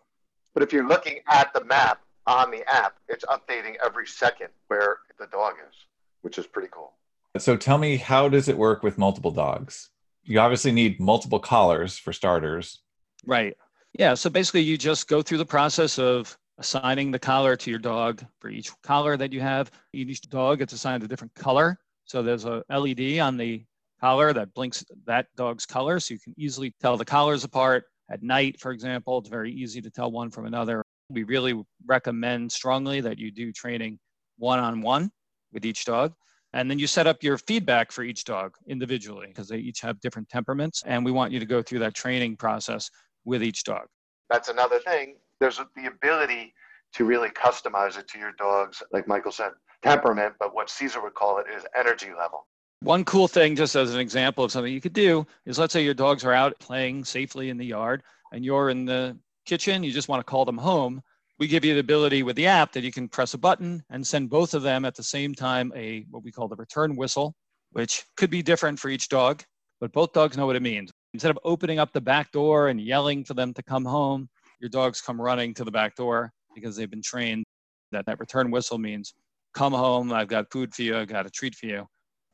But 0.54 0.64
if 0.64 0.74
you're 0.74 0.88
looking 0.88 1.20
at 1.28 1.54
the 1.54 1.64
map 1.64 2.02
on 2.26 2.52
the 2.52 2.68
app, 2.72 2.96
it's 3.08 3.24
updating 3.26 3.76
every 3.84 4.08
second 4.08 4.50
where 4.68 4.98
the 5.20 5.28
dog 5.28 5.56
is, 5.70 5.76
which 6.22 6.38
is 6.38 6.48
pretty 6.48 6.70
cool. 6.72 6.94
So 7.38 7.56
tell 7.56 7.78
me, 7.78 7.98
how 7.98 8.28
does 8.30 8.48
it 8.50 8.58
work 8.58 8.82
with 8.82 8.98
multiple 8.98 9.32
dogs? 9.32 9.90
You 10.24 10.40
obviously 10.40 10.72
need 10.72 11.00
multiple 11.00 11.40
collars 11.40 11.98
for 11.98 12.12
starters. 12.12 12.82
Right. 13.26 13.56
Yeah. 13.94 14.16
So 14.16 14.30
basically, 14.30 14.62
you 14.62 14.78
just 14.78 15.08
go 15.08 15.22
through 15.22 15.38
the 15.38 15.46
process 15.46 16.00
of 16.00 16.38
assigning 16.58 17.12
the 17.12 17.20
collar 17.20 17.56
to 17.56 17.70
your 17.70 17.80
dog 17.80 18.24
for 18.40 18.50
each 18.50 18.72
collar 18.82 19.18
that 19.18 19.32
you 19.32 19.42
have. 19.42 19.72
Each 19.94 20.22
dog 20.22 20.60
gets 20.60 20.74
assigned 20.74 21.04
a 21.04 21.08
different 21.08 21.34
color. 21.36 21.78
So 22.06 22.24
there's 22.24 22.46
a 22.46 22.64
LED 22.70 23.20
on 23.20 23.38
the 23.38 23.66
collar 24.00 24.34
that 24.34 24.54
blinks 24.54 24.84
that 25.06 25.28
dog's 25.36 25.66
color. 25.66 26.00
So 26.00 26.14
you 26.14 26.20
can 26.20 26.34
easily 26.38 26.74
tell 26.82 26.98
the 26.98 27.06
collars 27.06 27.44
apart. 27.44 27.86
At 28.10 28.24
night, 28.24 28.60
for 28.60 28.72
example, 28.72 29.18
it's 29.18 29.30
very 29.30 29.52
easy 29.52 29.82
to 29.82 29.90
tell 29.90 30.12
one 30.12 30.30
from 30.30 30.46
another. 30.46 30.82
We 31.10 31.24
really 31.24 31.62
recommend 31.86 32.52
strongly 32.52 33.02
that 33.02 33.18
you 33.18 33.32
do 33.32 33.52
training 33.52 34.00
one 34.38 34.60
on 34.60 34.82
one 34.82 35.12
with 35.52 35.66
each 35.66 35.86
dog. 35.86 36.14
And 36.54 36.72
then 36.72 36.80
you 36.80 36.88
set 36.88 37.08
up 37.08 37.22
your 37.22 37.38
feedback 37.38 37.92
for 37.92 38.04
each 38.04 38.24
dog 38.24 38.54
individually 38.68 39.28
because 39.28 39.50
they 39.50 39.58
each 39.58 39.82
have 39.82 40.00
different 40.00 40.30
temperaments. 40.30 40.82
And 40.86 41.04
we 41.04 41.12
want 41.12 41.34
you 41.34 41.40
to 41.40 41.46
go 41.46 41.62
through 41.62 41.80
that 41.80 41.94
training 41.94 42.38
process 42.38 42.90
with 43.26 43.44
each 43.44 43.64
dog. 43.64 43.88
That's 44.30 44.48
another 44.48 44.80
thing. 44.80 45.18
There's 45.40 45.60
the 45.76 45.86
ability 45.86 46.54
to 46.94 47.06
really 47.06 47.30
customize 47.30 47.98
it 47.98 48.08
to 48.10 48.20
your 48.20 48.32
dog's, 48.34 48.82
like 48.92 49.08
Michael 49.08 49.32
said, 49.32 49.52
temperament, 49.84 50.34
but 50.40 50.56
what 50.56 50.70
Cesar 50.70 51.02
would 51.02 51.14
call 51.14 51.38
it 51.40 51.46
is 51.56 51.66
energy 51.78 52.10
level. 52.18 52.48
One 52.82 53.04
cool 53.06 53.28
thing, 53.28 53.56
just 53.56 53.76
as 53.76 53.94
an 53.94 54.00
example 54.00 54.44
of 54.44 54.52
something 54.52 54.72
you 54.72 54.82
could 54.82 54.94
do, 54.94 55.26
is 55.46 55.58
let's 55.58 55.74
say 55.74 55.84
your 55.84 55.94
dogs 55.94 56.24
are 56.24 56.34
out 56.34 56.58
playing 56.60 57.06
safely 57.06 57.50
in 57.50 57.58
the 57.58 57.66
yard 57.66 58.04
and 58.32 58.46
you're 58.46 58.70
in 58.70 58.86
the 58.86 59.18
kitchen, 59.46 59.84
you 59.84 59.92
just 59.92 60.10
want 60.10 60.20
to 60.20 60.30
call 60.30 60.46
them 60.46 60.58
home. 60.58 61.02
We 61.40 61.48
give 61.48 61.66
you 61.66 61.74
the 61.74 61.80
ability 61.80 62.24
with 62.24 62.36
the 62.36 62.48
app 62.48 62.72
that 62.74 62.84
you 62.84 62.92
can 62.92 63.08
press 63.08 63.34
a 63.34 63.38
button 63.38 63.84
and 63.90 64.06
send 64.06 64.30
both 64.30 64.54
of 64.54 64.64
them 64.64 64.86
at 64.86 64.96
the 64.96 65.04
same 65.04 65.34
time 65.34 65.72
a 65.76 66.06
what 66.10 66.24
we 66.24 66.32
call 66.32 66.48
the 66.48 66.56
return 66.56 66.96
whistle, 66.96 67.36
which 67.72 68.06
could 68.16 68.30
be 68.30 68.42
different 68.42 68.80
for 68.80 68.90
each 68.90 69.10
dog, 69.10 69.44
but 69.80 69.92
both 69.92 70.14
dogs 70.14 70.38
know 70.38 70.46
what 70.46 70.56
it 70.56 70.62
means. 70.62 70.92
Instead 71.14 71.32
of 71.32 71.40
opening 71.44 71.80
up 71.80 71.94
the 71.94 72.02
back 72.02 72.32
door 72.32 72.68
and 72.68 72.82
yelling 72.82 73.24
for 73.24 73.34
them 73.34 73.54
to 73.54 73.64
come 73.64 73.86
home, 73.86 74.30
your 74.60 74.70
dogs 74.70 75.02
come 75.02 75.20
running 75.20 75.54
to 75.56 75.64
the 75.64 75.72
back 75.72 75.96
door 75.96 76.32
because 76.56 76.76
they've 76.76 76.90
been 76.90 77.02
trained 77.02 77.44
that 77.92 78.06
that 78.06 78.20
return 78.20 78.52
whistle 78.52 78.78
means 78.78 79.14
come 79.54 79.74
home, 79.74 80.12
I've 80.12 80.28
got 80.28 80.52
food 80.52 80.74
for 80.74 80.84
you, 80.84 80.98
I've 80.98 81.08
got 81.08 81.26
a 81.26 81.30
treat 81.30 81.56
for 81.56 81.66
you. 81.66 81.88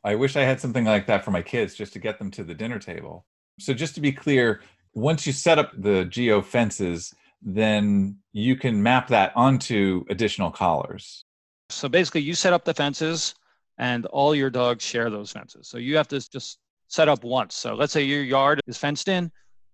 I 0.03 0.15
wish 0.15 0.35
I 0.35 0.41
had 0.41 0.59
something 0.59 0.83
like 0.83 1.07
that 1.07 1.23
for 1.23 1.31
my 1.31 1.41
kids 1.41 1.75
just 1.75 1.93
to 1.93 1.99
get 1.99 2.19
them 2.19 2.29
to 2.31 2.43
the 2.43 2.53
dinner 2.53 2.79
table. 2.79 3.25
So, 3.59 3.73
just 3.73 3.95
to 3.95 4.01
be 4.01 4.11
clear, 4.11 4.61
once 4.93 5.25
you 5.25 5.31
set 5.31 5.57
up 5.59 5.71
the 5.77 6.05
geo 6.05 6.41
fences, 6.41 7.13
then 7.41 8.17
you 8.33 8.55
can 8.55 8.81
map 8.81 9.07
that 9.09 9.31
onto 9.35 10.03
additional 10.09 10.51
collars. 10.51 11.23
So, 11.69 11.87
basically, 11.87 12.21
you 12.21 12.33
set 12.33 12.51
up 12.51 12.65
the 12.65 12.73
fences 12.73 13.35
and 13.77 14.05
all 14.07 14.35
your 14.35 14.49
dogs 14.49 14.83
share 14.83 15.09
those 15.09 15.31
fences. 15.31 15.69
So, 15.69 15.77
you 15.77 15.95
have 15.95 16.07
to 16.09 16.19
just 16.29 16.59
set 16.87 17.07
up 17.07 17.23
once. 17.23 17.55
So, 17.55 17.73
let's 17.73 17.93
say 17.93 18.03
your 18.03 18.23
yard 18.23 18.59
is 18.67 18.77
fenced 18.77 19.07
in, 19.07 19.31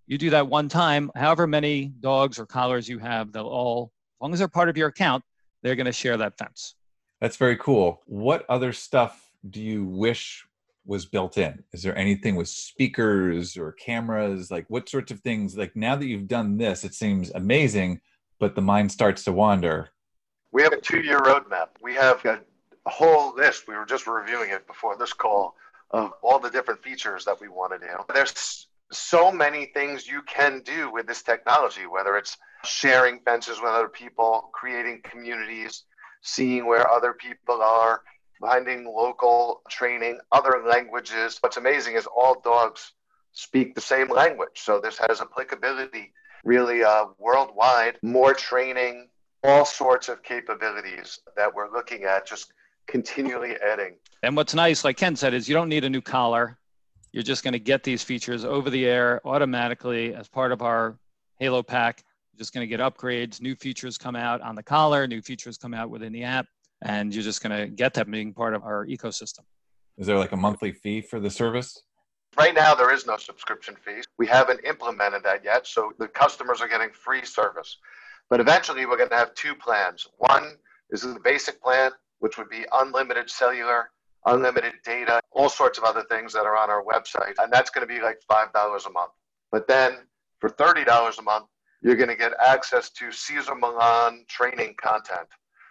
you 0.09 0.17
do 0.17 0.31
that 0.31 0.47
one 0.47 0.67
time, 0.67 1.11
however 1.15 1.45
many 1.45 1.93
dogs 1.99 2.39
or 2.39 2.45
collars 2.45 2.89
you 2.89 2.97
have, 2.97 3.31
they'll 3.31 3.45
all, 3.45 3.91
as 4.17 4.21
long 4.21 4.33
as 4.33 4.39
they're 4.39 4.47
part 4.47 4.67
of 4.67 4.75
your 4.75 4.87
account, 4.87 5.23
they're 5.61 5.75
going 5.75 5.85
to 5.85 5.91
share 5.91 6.17
that 6.17 6.37
fence. 6.37 6.75
That's 7.21 7.37
very 7.37 7.57
cool. 7.57 8.01
What 8.05 8.45
other 8.49 8.73
stuff 8.73 9.31
do 9.47 9.61
you 9.61 9.85
wish 9.85 10.45
was 10.85 11.05
built 11.05 11.37
in? 11.37 11.63
Is 11.73 11.83
there 11.83 11.95
anything 11.95 12.35
with 12.35 12.47
speakers 12.49 13.55
or 13.55 13.73
cameras? 13.73 14.49
Like 14.49 14.65
what 14.67 14.89
sorts 14.89 15.11
of 15.11 15.19
things? 15.19 15.55
Like 15.55 15.75
now 15.75 15.95
that 15.95 16.07
you've 16.07 16.27
done 16.27 16.57
this, 16.57 16.83
it 16.83 16.95
seems 16.95 17.29
amazing, 17.31 18.01
but 18.39 18.55
the 18.55 18.61
mind 18.61 18.91
starts 18.91 19.23
to 19.25 19.31
wander. 19.31 19.89
We 20.51 20.63
have 20.63 20.73
a 20.73 20.81
two 20.81 21.01
year 21.01 21.19
roadmap. 21.19 21.67
We 21.83 21.93
have 21.93 22.25
a 22.25 22.39
whole 22.87 23.35
list. 23.35 23.67
We 23.67 23.75
were 23.75 23.85
just 23.85 24.07
reviewing 24.07 24.49
it 24.49 24.65
before 24.65 24.97
this 24.97 25.13
call 25.13 25.55
of 25.91 26.13
all 26.23 26.39
the 26.39 26.49
different 26.49 26.83
features 26.83 27.25
that 27.25 27.39
we 27.39 27.47
want 27.47 27.73
to 27.73 27.87
do. 27.87 27.93
There's 28.13 28.68
so 28.91 29.31
many 29.31 29.67
things 29.67 30.07
you 30.07 30.21
can 30.23 30.61
do 30.61 30.91
with 30.91 31.07
this 31.07 31.21
technology, 31.21 31.85
whether 31.85 32.17
it's 32.17 32.37
sharing 32.63 33.19
fences 33.19 33.59
with 33.61 33.71
other 33.71 33.89
people, 33.89 34.49
creating 34.53 35.01
communities, 35.03 35.83
seeing 36.21 36.65
where 36.65 36.89
other 36.89 37.13
people 37.13 37.61
are, 37.61 38.01
finding 38.41 38.85
local 38.85 39.61
training, 39.69 40.19
other 40.31 40.63
languages. 40.67 41.37
What's 41.41 41.57
amazing 41.57 41.95
is 41.95 42.07
all 42.07 42.39
dogs 42.41 42.93
speak 43.33 43.75
the 43.75 43.81
same 43.81 44.09
language. 44.09 44.55
So 44.55 44.79
this 44.79 44.97
has 44.97 45.21
applicability 45.21 46.13
really 46.43 46.83
uh, 46.83 47.05
worldwide, 47.17 47.97
more 48.01 48.33
training, 48.33 49.09
all 49.43 49.65
sorts 49.65 50.09
of 50.09 50.23
capabilities 50.23 51.19
that 51.35 51.53
we're 51.53 51.71
looking 51.71 52.03
at, 52.03 52.25
just 52.25 52.53
continually 52.87 53.55
adding. 53.57 53.95
And 54.23 54.35
what's 54.35 54.53
nice, 54.53 54.83
like 54.83 54.97
Ken 54.97 55.15
said, 55.15 55.33
is 55.33 55.47
you 55.47 55.55
don't 55.55 55.69
need 55.69 55.83
a 55.83 55.89
new 55.89 56.01
collar. 56.01 56.57
You're 57.11 57.23
just 57.23 57.43
going 57.43 57.53
to 57.53 57.59
get 57.59 57.83
these 57.83 58.03
features 58.03 58.45
over 58.45 58.69
the 58.69 58.85
air 58.85 59.19
automatically 59.25 60.13
as 60.13 60.27
part 60.27 60.51
of 60.51 60.61
our 60.61 60.97
Halo 61.39 61.63
pack. 61.63 62.03
You're 62.31 62.39
just 62.39 62.53
going 62.53 62.67
to 62.67 62.67
get 62.67 62.79
upgrades, 62.79 63.41
new 63.41 63.55
features 63.55 63.97
come 63.97 64.15
out 64.15 64.41
on 64.41 64.55
the 64.55 64.63
collar, 64.63 65.07
new 65.07 65.21
features 65.21 65.57
come 65.57 65.73
out 65.73 65.89
within 65.89 66.13
the 66.13 66.23
app 66.23 66.45
and 66.81 67.13
you're 67.13 67.23
just 67.23 67.43
going 67.43 67.57
to 67.57 67.67
get 67.67 67.93
that 67.95 68.09
being 68.09 68.33
part 68.33 68.53
of 68.53 68.63
our 68.63 68.85
ecosystem. 68.85 69.41
Is 69.97 70.07
there 70.07 70.17
like 70.17 70.31
a 70.31 70.37
monthly 70.37 70.71
fee 70.71 71.01
for 71.01 71.19
the 71.19 71.29
service? 71.29 71.83
Right 72.37 72.53
now, 72.53 72.75
there 72.75 72.93
is 72.93 73.05
no 73.05 73.17
subscription 73.17 73.75
fees. 73.83 74.05
We 74.17 74.27
haven't 74.27 74.61
implemented 74.63 75.23
that 75.23 75.43
yet, 75.43 75.67
so 75.67 75.91
the 75.99 76.07
customers 76.07 76.61
are 76.61 76.67
getting 76.67 76.91
free 76.91 77.25
service. 77.25 77.77
But 78.29 78.39
eventually, 78.39 78.85
we're 78.85 78.97
going 78.97 79.09
to 79.09 79.17
have 79.17 79.33
two 79.33 79.55
plans. 79.55 80.07
One 80.19 80.57
is 80.91 81.01
the 81.01 81.19
basic 81.23 81.61
plan, 81.61 81.91
which 82.19 82.37
would 82.37 82.49
be 82.49 82.65
unlimited 82.71 83.29
cellular, 83.29 83.89
unlimited 84.25 84.73
data, 84.83 85.21
all 85.31 85.49
sorts 85.49 85.77
of 85.77 85.83
other 85.83 86.03
things 86.09 86.33
that 86.33 86.45
are 86.45 86.57
on 86.57 86.69
our 86.69 86.83
website. 86.83 87.33
And 87.39 87.51
that's 87.51 87.69
going 87.69 87.87
to 87.87 87.93
be 87.93 88.01
like 88.01 88.19
$5 88.29 88.51
a 88.53 88.91
month. 88.91 89.11
But 89.51 89.67
then 89.67 89.99
for 90.39 90.49
$30 90.49 91.19
a 91.19 91.21
month, 91.21 91.45
you're 91.81 91.95
going 91.95 92.09
to 92.09 92.15
get 92.15 92.33
access 92.45 92.89
to 92.91 93.11
Cesar 93.11 93.55
Millan 93.55 94.25
training 94.27 94.75
content 94.81 95.27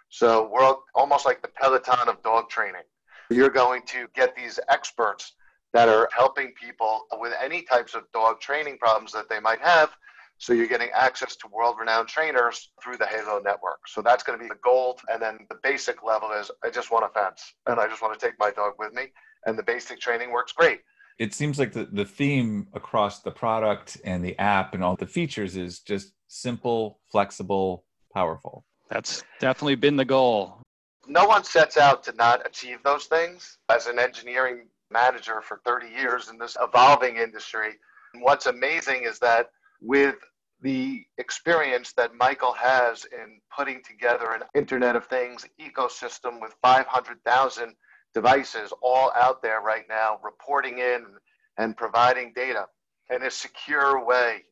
so 0.09 0.49
we're 0.51 0.73
almost 0.95 1.25
like 1.25 1.41
the 1.41 1.47
Peloton 1.47 2.09
of 2.09 2.21
dog 2.23 2.49
training. 2.49 2.81
You're 3.29 3.51
going 3.51 3.83
to 3.87 4.07
get 4.15 4.35
these 4.35 4.59
experts 4.67 5.33
that 5.71 5.87
are 5.87 6.09
helping 6.15 6.51
people 6.53 7.05
with 7.19 7.33
any 7.41 7.61
types 7.61 7.93
of 7.93 8.11
dog 8.11 8.41
training 8.41 8.79
problems 8.79 9.11
that 9.11 9.29
they 9.29 9.39
might 9.39 9.61
have. 9.61 9.91
So 10.39 10.53
you're 10.53 10.67
getting 10.67 10.89
access 10.93 11.35
to 11.37 11.47
world-renowned 11.51 12.07
trainers 12.07 12.71
through 12.81 12.95
the 12.95 13.05
Halo 13.05 13.41
network. 13.43 13.87
So 13.87 14.01
that's 14.01 14.23
going 14.23 14.39
to 14.39 14.41
be 14.41 14.47
the 14.47 14.59
gold. 14.63 15.01
And 15.09 15.21
then 15.21 15.39
the 15.49 15.57
basic 15.61 16.01
level 16.01 16.31
is 16.31 16.49
I 16.63 16.69
just 16.69 16.91
want 16.91 17.03
a 17.03 17.09
fence 17.09 17.53
and 17.67 17.77
I 17.77 17.87
just 17.87 18.01
want 18.01 18.17
to 18.17 18.25
take 18.25 18.39
my 18.39 18.49
dog 18.49 18.73
with 18.79 18.93
me. 18.93 19.07
And 19.45 19.59
the 19.59 19.63
basic 19.63 19.99
training 19.99 20.31
works 20.31 20.53
great. 20.53 20.79
It 21.19 21.33
seems 21.33 21.59
like 21.59 21.73
the, 21.73 21.89
the 21.91 22.05
theme 22.05 22.67
across 22.73 23.19
the 23.19 23.31
product 23.31 23.97
and 24.05 24.23
the 24.23 24.39
app 24.39 24.73
and 24.73 24.81
all 24.81 24.95
the 24.95 25.05
features 25.05 25.57
is 25.57 25.81
just 25.81 26.13
simple, 26.29 27.01
flexible, 27.11 27.83
powerful. 28.13 28.63
That's 28.89 29.23
definitely 29.41 29.75
been 29.75 29.97
the 29.97 30.05
goal. 30.05 30.61
No 31.05 31.25
one 31.25 31.43
sets 31.43 31.75
out 31.75 32.01
to 32.03 32.13
not 32.13 32.45
achieve 32.47 32.77
those 32.85 33.05
things. 33.05 33.57
As 33.69 33.87
an 33.87 33.99
engineering 33.99 34.67
manager 34.89 35.41
for 35.41 35.59
30 35.65 35.89
years 35.89 36.29
in 36.29 36.37
this 36.37 36.55
evolving 36.61 37.17
industry, 37.17 37.71
what's 38.21 38.45
amazing 38.45 39.03
is 39.03 39.19
that 39.19 39.49
with 39.81 40.15
the 40.61 41.05
experience 41.17 41.93
that 41.93 42.15
Michael 42.15 42.53
has 42.53 43.05
in 43.05 43.39
putting 43.55 43.81
together 43.83 44.31
an 44.31 44.41
Internet 44.53 44.95
of 44.95 45.05
Things 45.05 45.45
ecosystem 45.59 46.41
with 46.41 46.53
500,000 46.61 47.75
devices 48.13 48.73
all 48.81 49.11
out 49.15 49.41
there 49.41 49.61
right 49.61 49.85
now, 49.87 50.19
reporting 50.23 50.79
in 50.79 51.05
and 51.57 51.77
providing 51.77 52.33
data 52.35 52.65
in 53.13 53.23
a 53.23 53.31
secure 53.31 54.03
way 54.03 54.43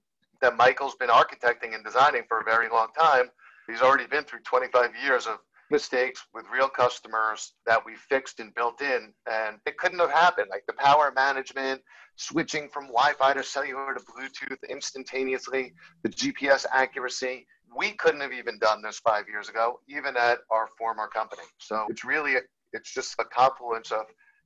that 0.41 0.55
Michael's 0.55 0.95
been 0.95 1.09
architecting 1.09 1.73
and 1.73 1.83
designing 1.83 2.23
for 2.27 2.39
a 2.39 2.43
very 2.43 2.69
long 2.69 2.87
time. 2.97 3.29
He's 3.67 3.81
already 3.81 4.07
been 4.07 4.23
through 4.23 4.41
25 4.41 4.91
years 5.03 5.27
of 5.27 5.39
mistakes 5.69 6.25
with 6.33 6.45
real 6.53 6.69
customers 6.69 7.53
that 7.65 7.83
we 7.85 7.95
fixed 7.95 8.39
and 8.39 8.53
built 8.55 8.81
in, 8.81 9.13
and 9.29 9.57
it 9.65 9.77
couldn't 9.77 9.99
have 9.99 10.11
happened. 10.11 10.47
Like 10.49 10.65
the 10.67 10.73
power 10.73 11.11
management, 11.15 11.81
switching 12.15 12.69
from 12.69 12.87
Wi 12.87 13.13
Fi 13.13 13.33
to 13.33 13.43
cellular 13.43 13.93
to 13.93 14.01
Bluetooth 14.01 14.57
instantaneously, 14.69 15.73
the 16.03 16.09
GPS 16.09 16.65
accuracy. 16.73 17.45
We 17.75 17.91
couldn't 17.93 18.21
have 18.21 18.33
even 18.33 18.59
done 18.59 18.81
this 18.81 18.99
five 18.99 19.25
years 19.27 19.49
ago, 19.49 19.79
even 19.89 20.15
at 20.15 20.39
our 20.49 20.69
former 20.77 21.07
company. 21.07 21.43
So 21.59 21.85
it's 21.89 22.03
really, 22.05 22.35
it's 22.73 22.93
just 22.93 23.15
a 23.19 23.25
confluence 23.25 23.91
of 23.91 24.05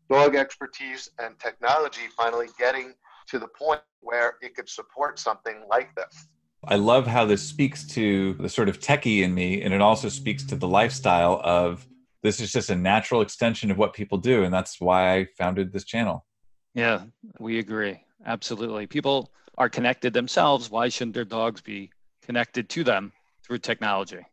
dog 0.10 0.36
expertise 0.36 1.10
and 1.19 1.39
technology 1.39 2.01
finally 2.17 2.47
getting 2.57 2.93
to 3.27 3.39
the 3.39 3.47
point 3.47 3.81
where 4.01 4.34
it 4.41 4.55
could 4.55 4.67
support 4.67 5.19
something 5.19 5.63
like 5.69 5.93
this. 5.95 6.27
I 6.63 6.76
love 6.76 7.08
how 7.08 7.26
this 7.26 7.41
speaks 7.41 7.86
to 7.88 8.34
the 8.34 8.50
sort 8.50 8.69
of 8.69 8.80
techie 8.80 9.24
in 9.24 9.34
me, 9.34 9.62
and 9.62 9.74
it 9.74 9.82
also 9.82 10.10
speaks 10.10 10.43
to 10.45 10.56
the 10.56 10.67
lifestyle 10.67 11.41
of 11.43 11.88
this 12.24 12.39
is 12.39 12.52
just 12.52 12.69
a 12.69 12.76
natural 12.76 13.21
extension 13.21 13.71
of 13.71 13.78
what 13.78 13.93
people 13.93 14.17
do, 14.17 14.43
and 14.43 14.54
that's 14.54 14.80
why 14.80 15.15
I 15.15 15.26
founded 15.38 15.74
this 15.74 15.86
channel. 15.86 16.26
Yeah, 16.76 17.02
we 17.39 17.60
agree. 17.60 18.00
Absolutely. 18.26 18.86
People 18.86 19.32
are 19.58 19.69
connected 19.69 20.13
themselves. 20.13 20.69
Why 20.69 20.89
shouldn't 20.89 21.15
their 21.15 21.26
dogs 21.26 21.62
be 21.62 21.89
connected 22.21 22.69
to 22.69 22.84
them 22.84 23.12
through 23.43 23.58
technology? 23.58 24.26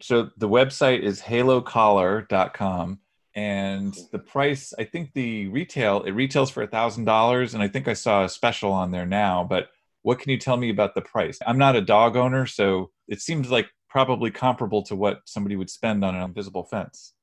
So 0.00 0.30
the 0.38 0.48
website 0.48 1.00
is 1.00 1.20
halocollar.com 1.20 2.98
and 3.36 3.96
the 4.12 4.18
price 4.18 4.72
i 4.78 4.84
think 4.84 5.12
the 5.12 5.48
retail 5.48 6.02
it 6.04 6.12
retails 6.12 6.50
for 6.50 6.62
a 6.62 6.66
thousand 6.68 7.04
dollars 7.04 7.52
and 7.52 7.62
i 7.62 7.68
think 7.68 7.88
i 7.88 7.92
saw 7.92 8.24
a 8.24 8.28
special 8.28 8.70
on 8.70 8.92
there 8.92 9.06
now 9.06 9.42
but 9.42 9.70
what 10.04 10.20
can 10.20 10.30
you 10.30 10.38
tell 10.38 10.56
me 10.56 10.70
about 10.70 10.94
the 10.94 11.02
price 11.02 11.38
i'm 11.46 11.58
not 11.58 11.76
a 11.76 11.80
dog 11.80 12.16
owner 12.16 12.46
so 12.46 12.90
it 13.08 13.20
seems 13.20 13.50
like 13.50 13.66
probably 13.88 14.30
comparable 14.30 14.82
to 14.82 14.94
what 14.94 15.20
somebody 15.24 15.56
would 15.56 15.70
spend 15.70 16.04
on 16.04 16.14
an 16.14 16.22
invisible 16.22 16.64
fence 16.64 17.14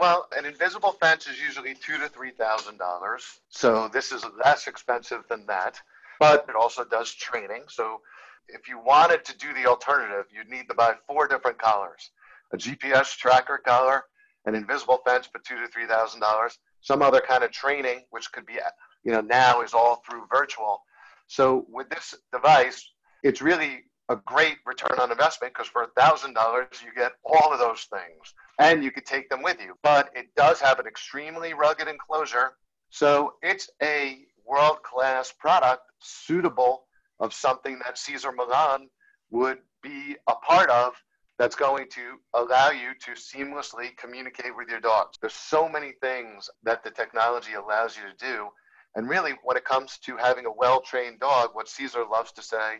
well 0.00 0.28
an 0.36 0.44
invisible 0.44 0.92
fence 1.00 1.26
is 1.26 1.40
usually 1.40 1.74
two 1.74 1.98
to 1.98 2.08
three 2.08 2.32
thousand 2.32 2.78
dollars 2.78 3.40
so 3.48 3.88
this 3.92 4.10
is 4.10 4.24
less 4.44 4.66
expensive 4.66 5.22
than 5.28 5.46
that 5.46 5.80
but 6.18 6.44
it 6.48 6.56
also 6.56 6.84
does 6.84 7.14
training 7.14 7.62
so 7.68 8.00
if 8.48 8.68
you 8.68 8.78
wanted 8.84 9.24
to 9.24 9.36
do 9.38 9.54
the 9.54 9.66
alternative 9.66 10.24
you'd 10.34 10.48
need 10.48 10.66
to 10.68 10.74
buy 10.74 10.94
four 11.06 11.28
different 11.28 11.58
collars 11.58 12.10
a 12.52 12.56
gps 12.56 13.16
tracker 13.16 13.60
collar 13.64 14.04
an 14.46 14.54
invisible 14.54 15.00
fence 15.06 15.26
for 15.26 15.40
two 15.40 15.60
to 15.60 15.68
three 15.68 15.86
thousand 15.86 16.20
dollars, 16.20 16.58
some 16.80 17.02
other 17.02 17.20
kind 17.20 17.44
of 17.44 17.50
training, 17.50 18.02
which 18.10 18.30
could 18.32 18.46
be, 18.46 18.54
you 19.04 19.12
know, 19.12 19.20
now 19.20 19.62
is 19.62 19.74
all 19.74 20.02
through 20.08 20.24
virtual. 20.32 20.82
So 21.26 21.66
with 21.68 21.88
this 21.90 22.14
device, 22.32 22.90
it's 23.22 23.42
really 23.42 23.80
a 24.08 24.16
great 24.16 24.58
return 24.66 24.98
on 24.98 25.10
investment 25.10 25.54
because 25.54 25.68
for 25.68 25.84
a 25.84 26.00
thousand 26.00 26.34
dollars 26.34 26.66
you 26.84 26.92
get 26.94 27.12
all 27.24 27.52
of 27.52 27.58
those 27.58 27.86
things 27.90 28.34
and 28.58 28.84
you 28.84 28.90
could 28.90 29.06
take 29.06 29.30
them 29.30 29.42
with 29.42 29.58
you. 29.60 29.74
But 29.82 30.10
it 30.14 30.26
does 30.36 30.60
have 30.60 30.78
an 30.78 30.86
extremely 30.86 31.54
rugged 31.54 31.88
enclosure, 31.88 32.52
so 32.90 33.34
it's 33.42 33.70
a 33.82 34.18
world-class 34.46 35.32
product 35.38 35.82
suitable 36.00 36.84
of 37.20 37.32
something 37.32 37.78
that 37.84 37.96
Cesar 37.96 38.32
Millan 38.32 38.88
would 39.30 39.58
be 39.82 40.16
a 40.28 40.34
part 40.34 40.68
of 40.68 40.92
that's 41.38 41.56
going 41.56 41.88
to 41.90 42.18
allow 42.34 42.70
you 42.70 42.90
to 43.00 43.12
seamlessly 43.12 43.96
communicate 43.96 44.54
with 44.56 44.68
your 44.68 44.80
dogs. 44.80 45.16
There's 45.20 45.32
so 45.32 45.68
many 45.68 45.92
things 46.02 46.50
that 46.62 46.84
the 46.84 46.90
technology 46.90 47.54
allows 47.54 47.96
you 47.96 48.02
to 48.02 48.16
do. 48.16 48.48
And 48.94 49.08
really, 49.08 49.32
when 49.42 49.56
it 49.56 49.64
comes 49.64 49.98
to 50.04 50.16
having 50.16 50.46
a 50.46 50.52
well 50.52 50.80
trained 50.80 51.20
dog, 51.20 51.50
what 51.54 51.68
Cesar 51.68 52.04
loves 52.10 52.32
to 52.32 52.42
say 52.42 52.76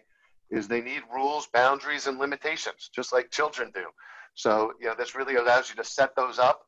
is 0.50 0.68
they 0.68 0.82
need 0.82 1.02
rules, 1.12 1.48
boundaries, 1.52 2.06
and 2.06 2.18
limitations, 2.18 2.90
just 2.94 3.12
like 3.12 3.30
children 3.30 3.70
do. 3.74 3.86
So, 4.34 4.72
you 4.80 4.86
know, 4.86 4.94
this 4.96 5.14
really 5.14 5.36
allows 5.36 5.70
you 5.70 5.76
to 5.76 5.84
set 5.84 6.14
those 6.14 6.38
up. 6.38 6.62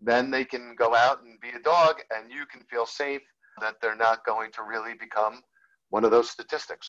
Then 0.00 0.30
they 0.30 0.44
can 0.44 0.74
go 0.78 0.94
out 0.94 1.22
and 1.22 1.40
be 1.40 1.50
a 1.50 1.62
dog, 1.62 1.96
and 2.14 2.30
you 2.30 2.46
can 2.46 2.62
feel 2.62 2.86
safe 2.86 3.22
that 3.60 3.76
they're 3.80 3.96
not 3.96 4.24
going 4.24 4.50
to 4.52 4.62
really 4.62 4.94
become 4.94 5.40
one 5.90 6.04
of 6.04 6.10
those 6.10 6.30
statistics. 6.30 6.88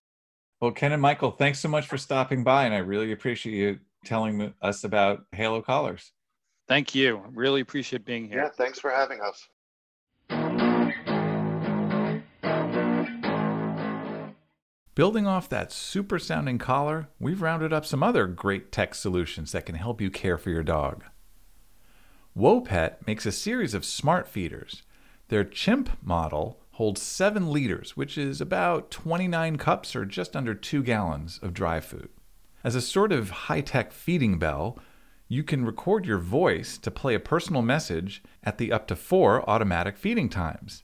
Well, 0.62 0.72
Ken 0.72 0.91
and 0.91 1.02
Michael, 1.02 1.32
thanks 1.32 1.60
so 1.60 1.70
much 1.70 1.88
for 1.88 1.98
stopping 1.98 2.44
by, 2.44 2.65
and 2.65 2.74
I 2.74 2.80
really 2.80 3.12
appreciate 3.12 3.56
you 3.56 3.80
telling 4.04 4.54
us 4.62 4.84
about 4.84 5.26
Halo 5.32 5.62
Collars. 5.62 6.12
Thank 6.68 6.96
you. 6.96 7.22
Really 7.34 7.62
appreciate 7.62 8.06
being 8.06 8.28
here. 8.28 8.44
Yeah, 8.44 8.50
thanks 8.58 8.80
for 8.80 8.89
having 8.89 9.22
us. 9.22 9.48
Building 14.96 15.28
off 15.28 15.50
that 15.50 15.74
super 15.74 16.18
sounding 16.18 16.58
collar, 16.58 17.10
we've 17.20 17.42
rounded 17.42 17.74
up 17.74 17.86
some 17.86 18.02
other 18.02 18.28
great 18.28 18.72
tech 18.72 18.96
solutions 18.96 19.52
that 19.52 19.66
can 19.66 19.76
help 19.76 20.00
you 20.00 20.10
care 20.10 20.38
for 20.38 20.50
your 20.50 20.64
dog. 20.64 21.04
WOpet 22.34 23.06
makes 23.06 23.26
a 23.26 23.32
series 23.34 23.74
of 23.74 23.84
smart 23.84 24.26
feeders. 24.26 24.84
Their 25.28 25.44
chimp 25.44 25.90
model 26.02 26.62
holds 26.72 27.02
7 27.02 27.52
liters, 27.52 27.98
which 27.98 28.18
is 28.18 28.40
about 28.40 28.90
29 28.90 29.58
cups 29.58 29.98
or 29.98 30.06
just 30.06 30.34
under 30.34 30.54
2 30.54 30.82
gallons 30.82 31.40
of 31.42 31.54
dry 31.54 31.82
food. 31.82 32.08
As 32.64 32.74
a 32.74 32.82
sort 32.82 33.12
of 33.12 33.30
high 33.30 33.62
tech 33.62 33.92
feeding 33.92 34.40
bell, 34.40 34.80
you 35.28 35.44
can 35.44 35.66
record 35.66 36.06
your 36.06 36.20
voice 36.20 36.78
to 36.78 36.90
play 36.90 37.16
a 37.16 37.20
personal 37.20 37.62
message 37.62 38.24
at 38.46 38.58
the 38.58 38.72
up 38.72 38.88
to 38.88 38.96
four 38.96 39.48
automatic 39.50 39.98
feeding 39.98 40.30
times. 40.30 40.84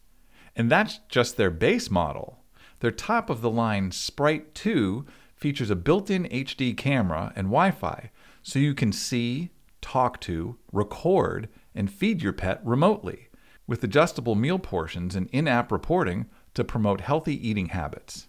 And 0.54 0.70
that's 0.70 1.00
just 1.08 1.38
their 1.38 1.50
base 1.50 1.90
model. 1.90 2.41
Their 2.82 2.92
top 2.92 3.30
of 3.30 3.42
the 3.42 3.50
line 3.50 3.92
Sprite 3.92 4.56
2 4.56 5.06
features 5.36 5.70
a 5.70 5.76
built 5.76 6.10
in 6.10 6.26
HD 6.26 6.76
camera 6.76 7.32
and 7.36 7.48
Wi 7.48 7.70
Fi, 7.70 8.10
so 8.42 8.58
you 8.58 8.74
can 8.74 8.92
see, 8.92 9.52
talk 9.82 10.20
to, 10.22 10.58
record, 10.72 11.48
and 11.76 11.92
feed 11.92 12.24
your 12.24 12.34
pet 12.34 12.60
remotely, 12.64 13.30
with 13.68 13.84
adjustable 13.84 14.34
meal 14.34 14.58
portions 14.58 15.16
and 15.16 15.30
in 15.32 15.48
app 15.48 15.72
reporting 15.72 16.26
to 16.56 16.64
promote 16.64 17.02
healthy 17.02 17.48
eating 17.48 17.68
habits. 17.68 18.28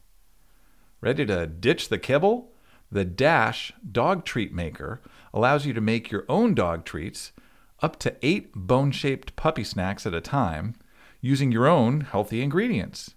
Ready 1.00 1.24
to 1.26 1.46
ditch 1.46 1.88
the 1.88 1.98
kibble? 1.98 2.52
The 2.90 3.06
Dash 3.06 3.72
dog 3.90 4.26
treat 4.26 4.52
maker 4.52 5.00
allows 5.32 5.64
you 5.64 5.72
to 5.72 5.80
make 5.80 6.10
your 6.10 6.26
own 6.28 6.54
dog 6.54 6.84
treats, 6.84 7.32
up 7.80 7.98
to 8.00 8.14
eight 8.20 8.52
bone 8.54 8.90
shaped 8.92 9.34
puppy 9.34 9.64
snacks 9.64 10.04
at 10.04 10.12
a 10.12 10.20
time, 10.20 10.74
using 11.22 11.50
your 11.50 11.66
own 11.66 12.02
healthy 12.02 12.42
ingredients. 12.42 13.14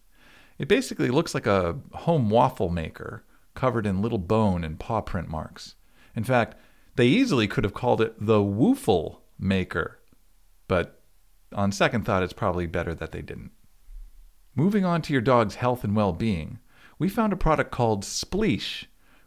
It 0.57 0.67
basically 0.67 1.09
looks 1.09 1.33
like 1.33 1.47
a 1.47 1.79
home 1.93 2.29
waffle 2.29 2.69
maker 2.69 3.23
covered 3.53 3.85
in 3.85 4.01
little 4.01 4.17
bone 4.17 4.63
and 4.63 4.79
paw 4.79 5.01
print 5.01 5.29
marks. 5.29 5.75
In 6.15 6.23
fact, 6.23 6.55
they 6.95 7.07
easily 7.07 7.47
could 7.47 7.63
have 7.63 7.73
called 7.73 8.01
it 8.01 8.15
the 8.19 8.39
Woofle 8.39 9.17
Maker, 9.37 9.99
but 10.67 11.01
on 11.53 11.71
second 11.71 12.05
thought, 12.05 12.23
it's 12.23 12.33
probably 12.33 12.67
better 12.67 12.93
that 12.95 13.11
they 13.11 13.21
didn't. 13.21 13.51
Moving 14.55 14.85
on 14.85 15.01
to 15.03 15.13
your 15.13 15.21
dog's 15.21 15.55
health 15.55 15.83
and 15.83 15.95
well 15.95 16.13
being, 16.13 16.59
we 16.97 17.09
found 17.09 17.33
a 17.33 17.37
product 17.37 17.71
called 17.71 18.03
Spleesh 18.03 18.85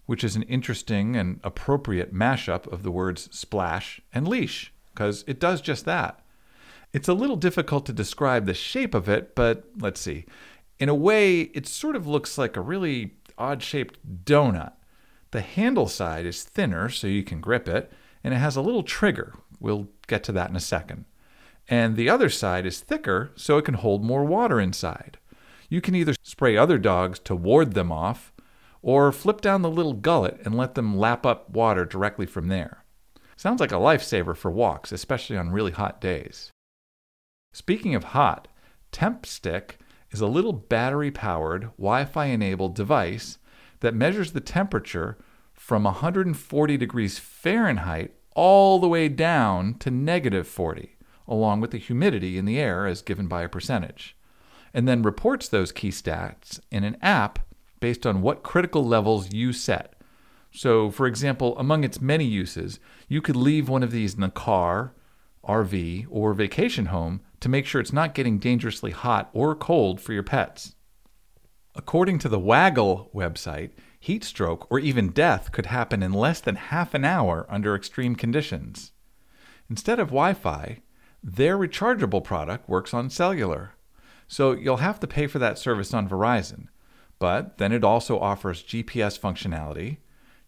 which 0.08 0.24
is 0.24 0.36
an 0.36 0.42
interesting 0.44 1.16
and 1.16 1.38
appropriate 1.44 2.14
mashup 2.14 2.66
of 2.72 2.82
the 2.82 2.90
words 2.90 3.28
splash 3.30 4.00
and 4.10 4.26
leash, 4.26 4.72
because 4.94 5.22
it 5.26 5.38
does 5.38 5.60
just 5.60 5.84
that. 5.84 6.24
It's 6.94 7.08
a 7.08 7.12
little 7.12 7.36
difficult 7.36 7.84
to 7.84 7.92
describe 7.92 8.46
the 8.46 8.54
shape 8.54 8.94
of 8.94 9.06
it, 9.06 9.34
but 9.34 9.64
let's 9.78 10.00
see. 10.00 10.24
In 10.78 10.88
a 10.88 10.94
way, 10.94 11.40
it 11.40 11.66
sort 11.66 11.96
of 11.96 12.06
looks 12.06 12.38
like 12.38 12.56
a 12.56 12.60
really 12.60 13.14
odd 13.36 13.62
shaped 13.62 14.24
donut. 14.24 14.72
The 15.30 15.40
handle 15.40 15.88
side 15.88 16.24
is 16.24 16.44
thinner 16.44 16.88
so 16.88 17.06
you 17.06 17.22
can 17.22 17.40
grip 17.40 17.68
it, 17.68 17.92
and 18.22 18.32
it 18.32 18.38
has 18.38 18.56
a 18.56 18.62
little 18.62 18.82
trigger. 18.82 19.34
We'll 19.60 19.88
get 20.06 20.22
to 20.24 20.32
that 20.32 20.50
in 20.50 20.56
a 20.56 20.60
second. 20.60 21.04
And 21.68 21.96
the 21.96 22.08
other 22.08 22.30
side 22.30 22.64
is 22.64 22.80
thicker 22.80 23.32
so 23.36 23.58
it 23.58 23.64
can 23.64 23.74
hold 23.74 24.04
more 24.04 24.24
water 24.24 24.58
inside. 24.60 25.18
You 25.68 25.80
can 25.80 25.94
either 25.94 26.14
spray 26.22 26.56
other 26.56 26.78
dogs 26.78 27.18
to 27.20 27.36
ward 27.36 27.74
them 27.74 27.92
off, 27.92 28.32
or 28.80 29.12
flip 29.12 29.40
down 29.40 29.62
the 29.62 29.70
little 29.70 29.92
gullet 29.92 30.40
and 30.44 30.56
let 30.56 30.74
them 30.74 30.96
lap 30.96 31.26
up 31.26 31.50
water 31.50 31.84
directly 31.84 32.26
from 32.26 32.48
there. 32.48 32.84
Sounds 33.36 33.60
like 33.60 33.72
a 33.72 33.76
lifesaver 33.76 34.36
for 34.36 34.50
walks, 34.50 34.92
especially 34.92 35.36
on 35.36 35.50
really 35.50 35.72
hot 35.72 36.00
days. 36.00 36.50
Speaking 37.52 37.94
of 37.94 38.04
hot, 38.04 38.48
TempStick 38.92 39.72
is 40.10 40.20
a 40.20 40.26
little 40.26 40.52
battery 40.52 41.10
powered, 41.10 41.70
Wi 41.76 42.04
Fi 42.04 42.26
enabled 42.26 42.74
device 42.74 43.38
that 43.80 43.94
measures 43.94 44.32
the 44.32 44.40
temperature 44.40 45.18
from 45.52 45.84
140 45.84 46.76
degrees 46.76 47.18
Fahrenheit 47.18 48.14
all 48.34 48.78
the 48.78 48.88
way 48.88 49.08
down 49.08 49.74
to 49.74 49.90
negative 49.90 50.46
40, 50.46 50.96
along 51.26 51.60
with 51.60 51.72
the 51.72 51.78
humidity 51.78 52.38
in 52.38 52.44
the 52.44 52.58
air 52.58 52.86
as 52.86 53.02
given 53.02 53.26
by 53.26 53.42
a 53.42 53.48
percentage, 53.48 54.16
and 54.72 54.86
then 54.86 55.02
reports 55.02 55.48
those 55.48 55.72
key 55.72 55.90
stats 55.90 56.60
in 56.70 56.84
an 56.84 56.96
app 57.02 57.40
based 57.80 58.06
on 58.06 58.22
what 58.22 58.42
critical 58.42 58.84
levels 58.84 59.32
you 59.32 59.52
set. 59.52 59.94
So, 60.50 60.90
for 60.90 61.06
example, 61.06 61.58
among 61.58 61.84
its 61.84 62.00
many 62.00 62.24
uses, 62.24 62.80
you 63.08 63.20
could 63.20 63.36
leave 63.36 63.68
one 63.68 63.82
of 63.82 63.90
these 63.90 64.14
in 64.14 64.20
the 64.20 64.30
car, 64.30 64.94
RV, 65.46 66.06
or 66.10 66.32
vacation 66.34 66.86
home 66.86 67.20
to 67.40 67.48
make 67.48 67.66
sure 67.66 67.80
it's 67.80 67.92
not 67.92 68.14
getting 68.14 68.38
dangerously 68.38 68.90
hot 68.90 69.30
or 69.32 69.54
cold 69.54 70.00
for 70.00 70.12
your 70.12 70.22
pets. 70.22 70.74
According 71.74 72.18
to 72.20 72.28
the 72.28 72.38
Waggle 72.38 73.10
website, 73.14 73.70
heat 74.00 74.24
stroke 74.24 74.66
or 74.70 74.78
even 74.78 75.10
death 75.10 75.52
could 75.52 75.66
happen 75.66 76.02
in 76.02 76.12
less 76.12 76.40
than 76.40 76.56
half 76.56 76.94
an 76.94 77.04
hour 77.04 77.46
under 77.48 77.74
extreme 77.74 78.16
conditions. 78.16 78.92
Instead 79.70 79.98
of 80.00 80.08
Wi 80.08 80.34
Fi, 80.34 80.80
their 81.22 81.58
rechargeable 81.58 82.24
product 82.24 82.68
works 82.68 82.94
on 82.94 83.10
cellular. 83.10 83.74
So 84.26 84.52
you'll 84.52 84.78
have 84.78 85.00
to 85.00 85.06
pay 85.06 85.26
for 85.26 85.38
that 85.38 85.58
service 85.58 85.92
on 85.94 86.08
Verizon. 86.08 86.68
But 87.18 87.58
then 87.58 87.72
it 87.72 87.84
also 87.84 88.18
offers 88.18 88.62
GPS 88.62 89.18
functionality. 89.18 89.98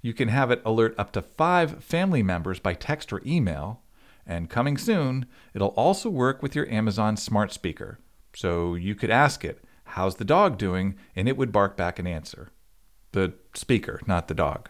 You 0.03 0.15
can 0.15 0.29
have 0.29 0.51
it 0.51 0.63
alert 0.65 0.95
up 0.97 1.13
to 1.13 1.23
five 1.23 1.83
family 1.83 2.23
members 2.23 2.61
by 2.61 2.75
text 2.75 3.13
or 3.13 3.23
email. 3.27 3.83
And 4.31 4.49
coming 4.49 4.79
soon, 4.79 5.27
it'll 5.55 5.75
also 5.77 6.09
work 6.09 6.41
with 6.41 6.55
your 6.55 6.69
Amazon 6.71 7.17
smart 7.17 7.53
speaker. 7.53 7.99
So 8.33 8.77
you 8.77 8.95
could 8.95 9.11
ask 9.11 9.45
it, 9.45 9.65
How's 9.85 10.15
the 10.15 10.25
dog 10.25 10.57
doing? 10.57 10.95
and 11.17 11.29
it 11.29 11.37
would 11.37 11.51
bark 11.51 11.77
back 11.77 11.99
an 11.99 12.07
answer. 12.07 12.53
The 13.11 13.35
speaker, 13.55 14.01
not 14.07 14.29
the 14.29 14.35
dog. 14.35 14.69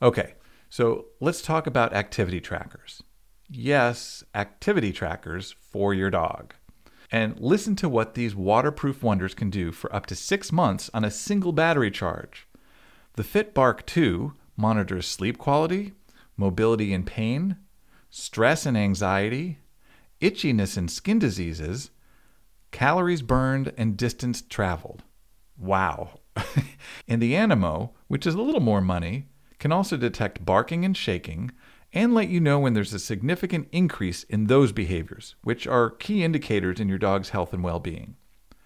Okay, 0.00 0.34
so 0.68 1.06
let's 1.20 1.42
talk 1.42 1.66
about 1.66 1.92
activity 1.94 2.40
trackers. 2.40 3.02
Yes, 3.50 4.22
activity 4.36 4.92
trackers 4.92 5.54
for 5.72 5.92
your 5.92 6.10
dog. 6.10 6.54
and 7.10 7.38
listen 7.40 7.76
to 7.76 7.88
what 7.88 8.14
these 8.14 8.34
waterproof 8.34 9.02
wonders 9.02 9.34
can 9.34 9.50
do 9.50 9.70
for 9.72 9.94
up 9.94 10.06
to 10.06 10.14
six 10.14 10.50
months 10.52 10.90
on 10.94 11.04
a 11.04 11.10
single 11.10 11.52
battery 11.52 11.90
charge. 11.90 12.46
The 13.14 13.22
FitBark 13.24 13.84
2 13.86 14.32
monitors 14.56 15.06
sleep 15.06 15.38
quality, 15.38 15.92
mobility 16.36 16.94
and 16.94 17.04
pain, 17.06 17.56
stress 18.16 18.64
and 18.64 18.78
anxiety, 18.78 19.58
itchiness 20.20 20.76
and 20.76 20.88
skin 20.88 21.18
diseases, 21.18 21.90
calories 22.70 23.22
burned, 23.22 23.72
and 23.76 23.96
distance 23.96 24.40
traveled. 24.40 25.02
Wow. 25.58 26.20
and 27.08 27.20
the 27.20 27.34
Animo, 27.34 27.92
which 28.06 28.24
is 28.24 28.36
a 28.36 28.40
little 28.40 28.60
more 28.60 28.80
money, 28.80 29.26
can 29.58 29.72
also 29.72 29.96
detect 29.96 30.44
barking 30.44 30.84
and 30.84 30.96
shaking 30.96 31.50
and 31.92 32.14
let 32.14 32.28
you 32.28 32.38
know 32.38 32.60
when 32.60 32.72
there's 32.72 32.94
a 32.94 33.00
significant 33.00 33.66
increase 33.72 34.22
in 34.22 34.46
those 34.46 34.70
behaviors, 34.70 35.34
which 35.42 35.66
are 35.66 35.90
key 35.90 36.22
indicators 36.22 36.78
in 36.78 36.88
your 36.88 36.98
dog's 36.98 37.30
health 37.30 37.52
and 37.52 37.64
well 37.64 37.80
being. 37.80 38.14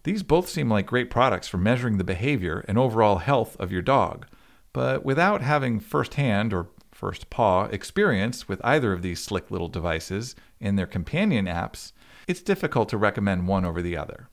These 0.02 0.22
both 0.22 0.50
seem 0.50 0.68
like 0.68 0.84
great 0.84 1.08
products 1.08 1.48
for 1.48 1.56
measuring 1.56 1.96
the 1.96 2.04
behavior 2.04 2.66
and 2.68 2.76
overall 2.76 3.16
health 3.16 3.56
of 3.58 3.72
your 3.72 3.82
dog, 3.82 4.26
but 4.74 5.06
without 5.06 5.40
having 5.40 5.80
firsthand 5.80 6.52
or 6.52 6.68
first 6.98 7.30
paw 7.30 7.64
experience 7.66 8.48
with 8.48 8.60
either 8.64 8.92
of 8.92 9.02
these 9.02 9.22
slick 9.22 9.50
little 9.50 9.68
devices 9.68 10.34
and 10.60 10.78
their 10.78 10.86
companion 10.86 11.46
apps, 11.46 11.92
it's 12.26 12.42
difficult 12.42 12.88
to 12.88 12.98
recommend 12.98 13.46
one 13.46 13.64
over 13.64 13.80
the 13.80 13.96
other. 13.96 14.28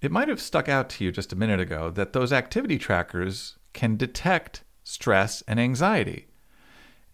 It 0.00 0.12
might 0.12 0.28
have 0.28 0.40
stuck 0.40 0.68
out 0.68 0.90
to 0.90 1.04
you 1.04 1.12
just 1.12 1.32
a 1.32 1.36
minute 1.36 1.60
ago 1.60 1.90
that 1.90 2.12
those 2.12 2.32
activity 2.32 2.78
trackers 2.78 3.56
can 3.72 3.96
detect 3.96 4.64
stress 4.84 5.42
and 5.48 5.58
anxiety 5.58 6.26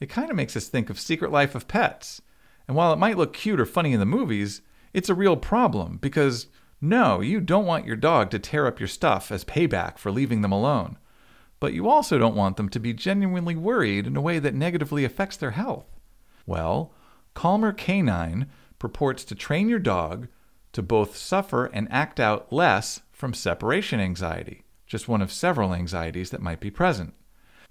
it 0.00 0.08
kind 0.08 0.30
of 0.30 0.36
makes 0.36 0.56
us 0.56 0.68
think 0.68 0.90
of 0.90 1.00
Secret 1.00 1.32
Life 1.32 1.54
of 1.54 1.68
Pets. 1.68 2.22
And 2.66 2.76
while 2.76 2.92
it 2.92 2.98
might 2.98 3.16
look 3.16 3.32
cute 3.32 3.60
or 3.60 3.66
funny 3.66 3.92
in 3.92 4.00
the 4.00 4.06
movies, 4.06 4.62
it's 4.92 5.08
a 5.08 5.14
real 5.14 5.36
problem 5.36 5.98
because 6.00 6.46
no, 6.80 7.20
you 7.20 7.40
don't 7.40 7.66
want 7.66 7.86
your 7.86 7.96
dog 7.96 8.30
to 8.30 8.38
tear 8.38 8.66
up 8.66 8.78
your 8.78 8.88
stuff 8.88 9.32
as 9.32 9.44
payback 9.44 9.98
for 9.98 10.12
leaving 10.12 10.42
them 10.42 10.52
alone. 10.52 10.98
But 11.60 11.72
you 11.72 11.88
also 11.88 12.18
don't 12.18 12.36
want 12.36 12.56
them 12.56 12.68
to 12.68 12.78
be 12.78 12.92
genuinely 12.92 13.56
worried 13.56 14.06
in 14.06 14.16
a 14.16 14.20
way 14.20 14.38
that 14.38 14.54
negatively 14.54 15.04
affects 15.04 15.36
their 15.36 15.52
health. 15.52 15.86
Well, 16.46 16.92
Calmer 17.34 17.72
Canine 17.72 18.46
purports 18.78 19.24
to 19.24 19.34
train 19.34 19.68
your 19.68 19.78
dog 19.78 20.28
to 20.72 20.82
both 20.82 21.16
suffer 21.16 21.66
and 21.66 21.88
act 21.90 22.20
out 22.20 22.52
less 22.52 23.00
from 23.10 23.34
separation 23.34 23.98
anxiety, 23.98 24.62
just 24.86 25.08
one 25.08 25.22
of 25.22 25.32
several 25.32 25.74
anxieties 25.74 26.30
that 26.30 26.42
might 26.42 26.60
be 26.60 26.70
present. 26.70 27.14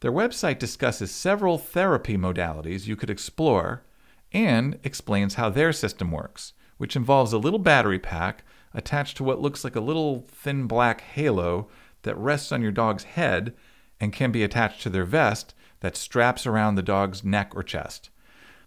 Their 0.02 0.12
website 0.12 0.60
discusses 0.60 1.10
several 1.12 1.58
therapy 1.58 2.18
modalities 2.18 2.86
you 2.86 2.96
could 2.96 3.10
explore 3.10 3.84
and 4.32 4.78
explains 4.84 5.36
how 5.36 5.50
their 5.50 5.72
system 5.72 6.12
works, 6.12 6.54
which 6.78 6.96
involves 6.96 7.34
a 7.34 7.38
little 7.38 7.60
battery 7.60 8.00
pack 8.00 8.44
attached 8.74 9.18
to 9.18 9.24
what 9.24 9.42
looks 9.42 9.64
like 9.64 9.76
a 9.76 9.82
little 9.82 10.28
thin 10.28 10.68
black 10.68 11.02
halo 11.02 11.68
that 12.04 12.18
rests 12.18 12.52
on 12.52 12.62
your 12.62 12.72
dog's 12.72 13.04
head 13.04 13.56
and 14.00 14.14
can 14.14 14.32
be 14.32 14.44
attached 14.44 14.82
to 14.84 14.90
their 14.90 15.06
vest 15.06 15.54
that 15.80 15.96
straps 15.96 16.46
around 16.46 16.76
the 16.76 16.82
dog's 16.82 17.24
neck 17.24 17.56
or 17.56 17.64
chest. 17.64 18.10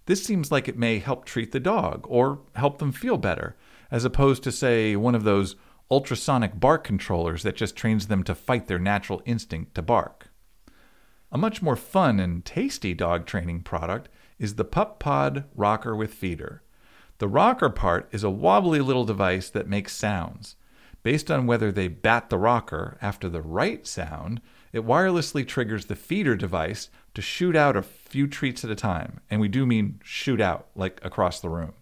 This 0.07 0.25
seems 0.25 0.51
like 0.51 0.69
it 0.69 0.79
may 0.79 0.99
help 0.99 1.25
treat 1.25 1.53
the 1.53 1.61
dog 1.61 2.05
or 2.09 2.40
help 2.57 2.79
them 2.79 2.93
feel 2.93 3.16
better, 3.16 3.57
as 3.90 4.05
opposed 4.05 4.43
to, 4.45 4.53
say, 4.53 4.97
one 4.97 5.14
of 5.14 5.25
those 5.25 5.57
ultrasonic 5.90 6.59
bark 6.59 6.85
controllers 6.85 7.43
that 7.43 7.57
just 7.57 7.77
trains 7.77 8.07
them 8.07 8.23
to 8.25 8.35
fight 8.35 8.66
their 8.66 8.79
natural 8.79 9.23
instinct 9.25 9.75
to 9.75 9.83
bark. 9.83 10.31
A 11.33 11.38
much 11.38 11.62
more 11.62 11.77
fun 11.77 12.19
and 12.19 12.45
tasty 12.45 12.95
dog 12.95 13.27
training 13.27 13.62
product 13.62 14.09
is 14.38 14.55
the 14.55 14.64
Pup 14.64 14.99
Pod 14.99 15.45
Rocker 15.55 15.95
with 15.95 16.14
Feeder. 16.14 16.62
The 17.19 17.29
rocker 17.29 17.69
part 17.69 18.09
is 18.12 18.25
a 18.25 18.31
wobbly 18.31 18.81
little 18.81 19.05
device 19.05 19.51
that 19.51 19.69
makes 19.69 19.95
sounds. 19.95 20.57
Based 21.03 21.31
on 21.31 21.47
whether 21.47 21.71
they 21.71 21.88
bat 21.88 22.31
the 22.31 22.38
rocker 22.38 22.99
after 23.01 23.29
the 23.29 23.43
right 23.43 23.87
sound, 23.87 24.40
it 24.73 24.87
wirelessly 24.87 25.47
triggers 25.47 25.87
the 25.87 25.97
feeder 25.97 26.37
device 26.37 26.91
to 27.15 27.23
shoot 27.23 27.57
out 27.57 27.77
a 27.77 27.83
few 27.83 28.27
treats 28.27 28.65
at 28.65 28.71
a 28.71 28.77
time. 28.77 29.21
And 29.31 29.41
we 29.41 29.49
do 29.49 29.67
mean 29.67 30.01
shoot 30.05 30.41
out, 30.41 30.69
like 30.75 31.01
across 31.05 31.41
the 31.41 31.49
room. 31.49 31.75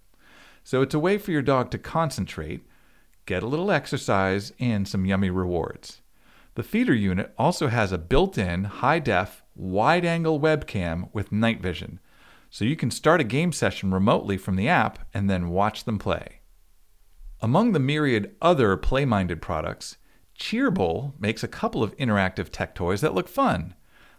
So 0.64 0.82
it's 0.82 0.94
a 0.94 0.98
way 0.98 1.18
for 1.18 1.30
your 1.30 1.42
dog 1.42 1.70
to 1.70 1.78
concentrate, 1.78 2.66
get 3.26 3.42
a 3.42 3.46
little 3.46 3.70
exercise, 3.70 4.52
and 4.58 4.86
some 4.86 5.04
yummy 5.04 5.30
rewards. 5.30 6.00
The 6.54 6.62
feeder 6.62 6.94
unit 6.94 7.32
also 7.38 7.68
has 7.68 7.92
a 7.92 7.98
built 7.98 8.36
in 8.36 8.64
high 8.64 8.98
def, 8.98 9.42
wide 9.54 10.04
angle 10.04 10.40
webcam 10.40 11.08
with 11.12 11.30
night 11.30 11.60
vision, 11.60 12.00
so 12.50 12.64
you 12.64 12.76
can 12.76 12.90
start 12.90 13.20
a 13.20 13.24
game 13.24 13.52
session 13.52 13.92
remotely 13.92 14.36
from 14.36 14.56
the 14.56 14.68
app 14.68 15.06
and 15.12 15.28
then 15.28 15.50
watch 15.50 15.84
them 15.84 15.98
play. 15.98 16.40
Among 17.40 17.72
the 17.72 17.78
myriad 17.78 18.34
other 18.42 18.76
play 18.76 19.04
minded 19.04 19.40
products, 19.40 19.98
Cheerble 20.38 21.14
makes 21.18 21.42
a 21.42 21.48
couple 21.48 21.82
of 21.82 21.96
interactive 21.96 22.48
tech 22.50 22.74
toys 22.74 23.00
that 23.00 23.14
look 23.14 23.28
fun. 23.28 23.74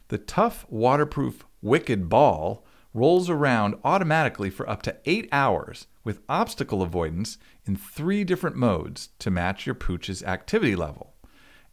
The 0.10 0.18
tough, 0.18 0.66
waterproof 0.70 1.46
Wicked 1.62 2.10
Ball 2.10 2.66
rolls 2.94 3.30
around 3.30 3.76
automatically 3.84 4.50
for 4.50 4.70
up 4.70 4.82
to 4.82 4.98
eight 5.06 5.30
hours 5.32 5.88
with 6.04 6.22
obstacle 6.28 6.82
avoidance 6.82 7.38
in 7.66 7.76
three 7.76 8.24
different 8.24 8.56
modes 8.56 9.10
to 9.20 9.30
match 9.30 9.66
your 9.66 9.76
pooch's 9.76 10.24
activity 10.24 10.76
level. 10.76 11.14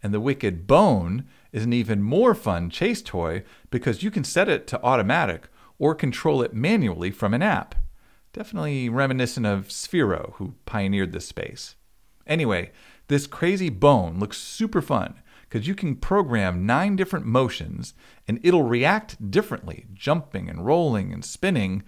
And 0.03 0.13
the 0.13 0.21
Wicked 0.21 0.67
Bone 0.67 1.27
is 1.53 1.65
an 1.65 1.73
even 1.73 2.03
more 2.03 2.35
fun 2.35 2.71
chase 2.71 3.03
toy 3.03 3.43
because 3.71 4.03
you 4.03 4.11
can 4.11 4.25
set 4.25 4.49
it 4.49 4.67
to 4.69 4.83
automatic 4.83 5.49
or 5.79 5.95
control 5.95 6.43
it 6.43 6.55
manually 6.55 7.11
from 7.11 7.35
an 7.35 7.43
app. 7.43 7.75
Definitely 8.33 8.91
reminiscent 8.91 9.47
of 9.47 9.69
Sphero, 9.69 10.35
who 10.35 10.55
pioneered 10.67 11.13
this 11.13 11.27
space. 11.27 11.75
Anyway, 12.27 12.73
this 13.09 13.27
crazy 13.27 13.69
bone 13.69 14.19
looks 14.19 14.39
super 14.39 14.83
fun 14.83 15.15
because 15.43 15.69
you 15.69 15.75
can 15.75 15.97
program 15.97 16.67
nine 16.67 16.97
different 16.97 17.27
motions 17.27 17.95
and 18.27 18.41
it'll 18.43 18.63
react 18.63 19.31
differently, 19.31 19.87
jumping 19.93 20.49
and 20.49 20.67
rolling 20.67 21.13
and 21.13 21.25
spinning 21.25 21.83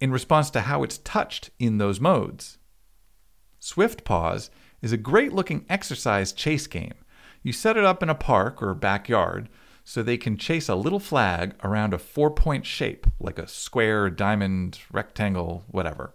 in 0.00 0.12
response 0.12 0.50
to 0.50 0.62
how 0.62 0.82
it's 0.82 0.98
touched 0.98 1.50
in 1.58 1.78
those 1.78 2.00
modes. 2.00 2.58
Swift 3.58 4.04
Paws 4.04 4.50
is 4.82 4.92
a 4.92 4.96
great 4.96 5.32
looking 5.32 5.64
exercise 5.68 6.32
chase 6.32 6.66
game 6.66 6.94
you 7.42 7.52
set 7.52 7.76
it 7.76 7.84
up 7.84 8.02
in 8.02 8.10
a 8.10 8.14
park 8.14 8.62
or 8.62 8.74
backyard 8.74 9.48
so 9.84 10.02
they 10.02 10.18
can 10.18 10.36
chase 10.36 10.68
a 10.68 10.74
little 10.74 11.00
flag 11.00 11.54
around 11.64 11.94
a 11.94 11.98
four 11.98 12.30
point 12.30 12.66
shape, 12.66 13.06
like 13.18 13.38
a 13.38 13.48
square, 13.48 14.10
diamond, 14.10 14.78
rectangle, 14.92 15.64
whatever. 15.68 16.14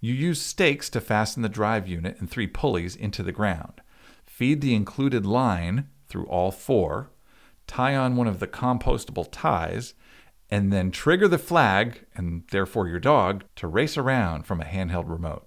You 0.00 0.14
use 0.14 0.40
stakes 0.40 0.88
to 0.90 1.00
fasten 1.00 1.42
the 1.42 1.48
drive 1.48 1.86
unit 1.86 2.16
and 2.18 2.30
three 2.30 2.46
pulleys 2.46 2.96
into 2.96 3.22
the 3.22 3.32
ground. 3.32 3.82
Feed 4.24 4.62
the 4.62 4.74
included 4.74 5.26
line 5.26 5.88
through 6.08 6.26
all 6.26 6.50
four, 6.50 7.10
tie 7.66 7.94
on 7.94 8.16
one 8.16 8.26
of 8.26 8.40
the 8.40 8.46
compostable 8.46 9.28
ties, 9.30 9.94
and 10.50 10.72
then 10.72 10.90
trigger 10.90 11.28
the 11.28 11.38
flag, 11.38 12.06
and 12.14 12.44
therefore 12.50 12.88
your 12.88 12.98
dog, 12.98 13.44
to 13.56 13.68
race 13.68 13.96
around 13.96 14.44
from 14.44 14.60
a 14.60 14.64
handheld 14.64 15.08
remote. 15.08 15.46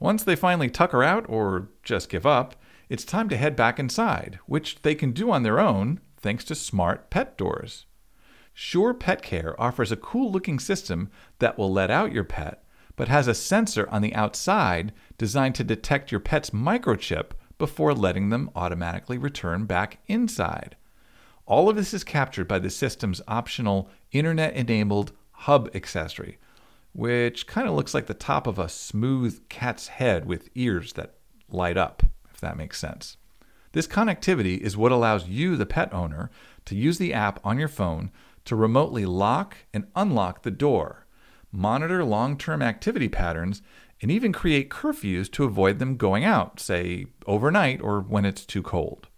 Once 0.00 0.22
they 0.22 0.36
finally 0.36 0.68
tucker 0.68 1.02
out 1.02 1.24
or 1.28 1.70
just 1.82 2.08
give 2.08 2.26
up, 2.26 2.56
it's 2.88 3.04
time 3.04 3.28
to 3.28 3.36
head 3.36 3.56
back 3.56 3.78
inside, 3.78 4.38
which 4.46 4.82
they 4.82 4.94
can 4.94 5.12
do 5.12 5.30
on 5.30 5.42
their 5.42 5.60
own 5.60 6.00
thanks 6.16 6.44
to 6.44 6.54
smart 6.54 7.10
pet 7.10 7.38
doors. 7.38 7.86
Sure 8.52 8.92
Pet 8.92 9.22
Care 9.22 9.60
offers 9.60 9.92
a 9.92 9.96
cool 9.96 10.32
looking 10.32 10.58
system 10.58 11.10
that 11.38 11.56
will 11.56 11.72
let 11.72 11.90
out 11.90 12.12
your 12.12 12.24
pet, 12.24 12.64
but 12.98 13.06
has 13.08 13.28
a 13.28 13.34
sensor 13.34 13.88
on 13.90 14.02
the 14.02 14.14
outside 14.14 14.92
designed 15.18 15.54
to 15.54 15.62
detect 15.62 16.10
your 16.10 16.20
pet's 16.20 16.50
microchip 16.50 17.30
before 17.56 17.94
letting 17.94 18.28
them 18.28 18.50
automatically 18.56 19.16
return 19.16 19.66
back 19.66 20.00
inside. 20.08 20.76
All 21.46 21.70
of 21.70 21.76
this 21.76 21.94
is 21.94 22.02
captured 22.02 22.48
by 22.48 22.58
the 22.58 22.70
system's 22.70 23.22
optional 23.28 23.88
internet 24.10 24.52
enabled 24.54 25.12
hub 25.30 25.70
accessory, 25.74 26.38
which 26.92 27.46
kind 27.46 27.68
of 27.68 27.74
looks 27.74 27.94
like 27.94 28.06
the 28.06 28.14
top 28.14 28.48
of 28.48 28.58
a 28.58 28.68
smooth 28.68 29.48
cat's 29.48 29.86
head 29.86 30.26
with 30.26 30.50
ears 30.56 30.94
that 30.94 31.14
light 31.48 31.76
up 31.76 32.02
if 32.38 32.40
that 32.40 32.56
makes 32.56 32.78
sense. 32.78 33.16
This 33.72 33.88
connectivity 33.88 34.58
is 34.58 34.76
what 34.76 34.92
allows 34.92 35.28
you, 35.28 35.56
the 35.56 35.66
pet 35.66 35.92
owner, 35.92 36.30
to 36.64 36.76
use 36.76 36.98
the 36.98 37.12
app 37.12 37.38
on 37.44 37.58
your 37.58 37.68
phone 37.68 38.10
to 38.44 38.56
remotely 38.56 39.06
lock 39.06 39.56
and 39.74 39.86
unlock 39.94 40.42
the 40.42 40.50
door, 40.50 41.06
monitor 41.52 42.04
long 42.04 42.36
term 42.36 42.62
activity 42.62 43.08
patterns, 43.08 43.62
and 44.00 44.10
even 44.10 44.32
create 44.32 44.70
curfews 44.70 45.30
to 45.32 45.44
avoid 45.44 45.78
them 45.78 45.96
going 45.96 46.24
out, 46.24 46.60
say 46.60 47.06
overnight 47.26 47.80
or 47.80 48.00
when 48.00 48.24
it's 48.24 48.44
too 48.44 48.62
cold. 48.62 49.08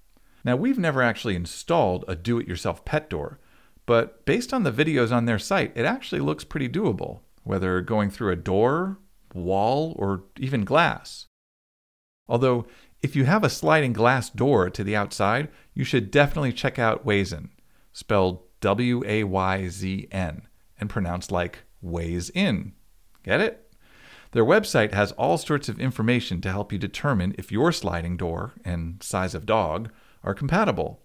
Now, 0.45 0.57
we've 0.57 0.79
never 0.79 1.03
actually 1.03 1.37
installed 1.37 2.05
a 2.09 2.17
do 2.17 2.39
it 2.39 2.49
yourself 2.49 2.85
pet 2.85 3.11
door, 3.11 3.39
but 3.85 4.25
based 4.25 4.55
on 4.55 4.63
the 4.63 4.73
videos 4.73 5.13
on 5.13 5.27
their 5.27 5.39
site, 5.39 5.73
it 5.75 5.85
actually 5.85 6.21
looks 6.21 6.45
pretty 6.45 6.69
doable, 6.69 7.21
whether 7.43 7.81
going 7.83 8.11
through 8.11 8.33
a 8.33 8.37
door, 8.37 8.99
wall, 9.35 9.95
or 9.99 10.25
even 10.39 10.65
glass. 10.65 11.27
Although 12.29 12.67
if 13.03 13.17
you 13.17 13.25
have 13.25 13.45
a 13.45 13.51
sliding 13.51 13.93
glass 13.93 14.31
door 14.31 14.71
to 14.71 14.85
the 14.85 14.97
outside, 14.97 15.49
you 15.75 15.85
should 15.85 16.11
definitely 16.11 16.53
check 16.53 16.79
out 16.79 17.05
Wayzn, 17.05 17.49
spelled 17.93 18.41
W 18.61 19.03
A 19.07 19.25
Y 19.25 19.69
Z 19.69 20.09
N, 20.13 20.43
and 20.79 20.89
pronounced 20.91 21.33
like 21.33 21.65
Ways 21.83 22.31
In. 22.31 22.73
Get 23.23 23.41
it? 23.41 23.71
Their 24.33 24.45
website 24.45 24.93
has 24.93 25.13
all 25.13 25.39
sorts 25.39 25.69
of 25.69 25.81
information 25.81 26.41
to 26.43 26.53
help 26.53 26.73
you 26.73 26.79
determine 26.79 27.35
if 27.37 27.51
your 27.51 27.73
sliding 27.73 28.17
door 28.17 28.53
and 28.65 29.03
size 29.03 29.35
of 29.35 29.47
dog 29.47 29.91
are 30.23 30.35
compatible. 30.35 31.01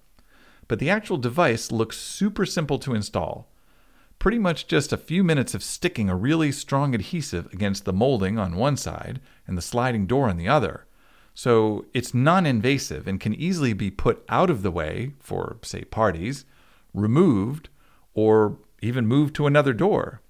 But 0.67 0.79
the 0.79 0.89
actual 0.89 1.17
device 1.17 1.71
looks 1.71 1.97
super 1.97 2.45
simple 2.45 2.77
to 2.79 2.93
install. 2.93 3.51
Pretty 4.19 4.39
much 4.39 4.67
just 4.67 4.93
a 4.93 4.97
few 4.97 5.23
minutes 5.23 5.53
of 5.53 5.63
sticking 5.63 6.09
a 6.09 6.15
really 6.15 6.51
strong 6.51 6.95
adhesive 6.95 7.51
against 7.51 7.85
the 7.85 7.93
molding 7.93 8.37
on 8.37 8.55
one 8.55 8.77
side 8.77 9.19
and 9.47 9.57
the 9.57 9.61
sliding 9.61 10.05
door 10.05 10.29
on 10.29 10.37
the 10.37 10.47
other. 10.47 10.85
So 11.33 11.85
it's 11.93 12.13
non 12.13 12.45
invasive 12.45 13.07
and 13.07 13.19
can 13.19 13.33
easily 13.33 13.73
be 13.73 13.91
put 13.91 14.23
out 14.29 14.49
of 14.49 14.61
the 14.61 14.71
way 14.71 15.13
for, 15.19 15.57
say, 15.63 15.83
parties, 15.83 16.45
removed, 16.93 17.69
or 18.13 18.57
even 18.81 19.05
moved 19.05 19.35
to 19.35 19.47
another 19.47 19.73
door. 19.73 20.21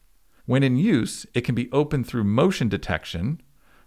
When 0.46 0.64
in 0.64 0.78
use, 0.78 1.26
it 1.34 1.42
can 1.42 1.56
be 1.56 1.72
opened 1.72 2.08
through 2.08 2.24
motion 2.24 2.70
detection, 2.70 3.42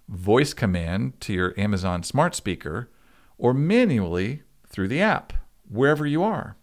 voice 0.08 0.54
command 0.54 1.20
to 1.20 1.32
your 1.32 1.58
Amazon 1.58 2.02
smart 2.02 2.34
speaker, 2.34 2.90
or 3.36 3.54
manually 3.54 4.42
through 4.66 4.88
the 4.88 5.00
app, 5.00 5.32
wherever 5.68 6.06
you 6.06 6.22
are. 6.22 6.56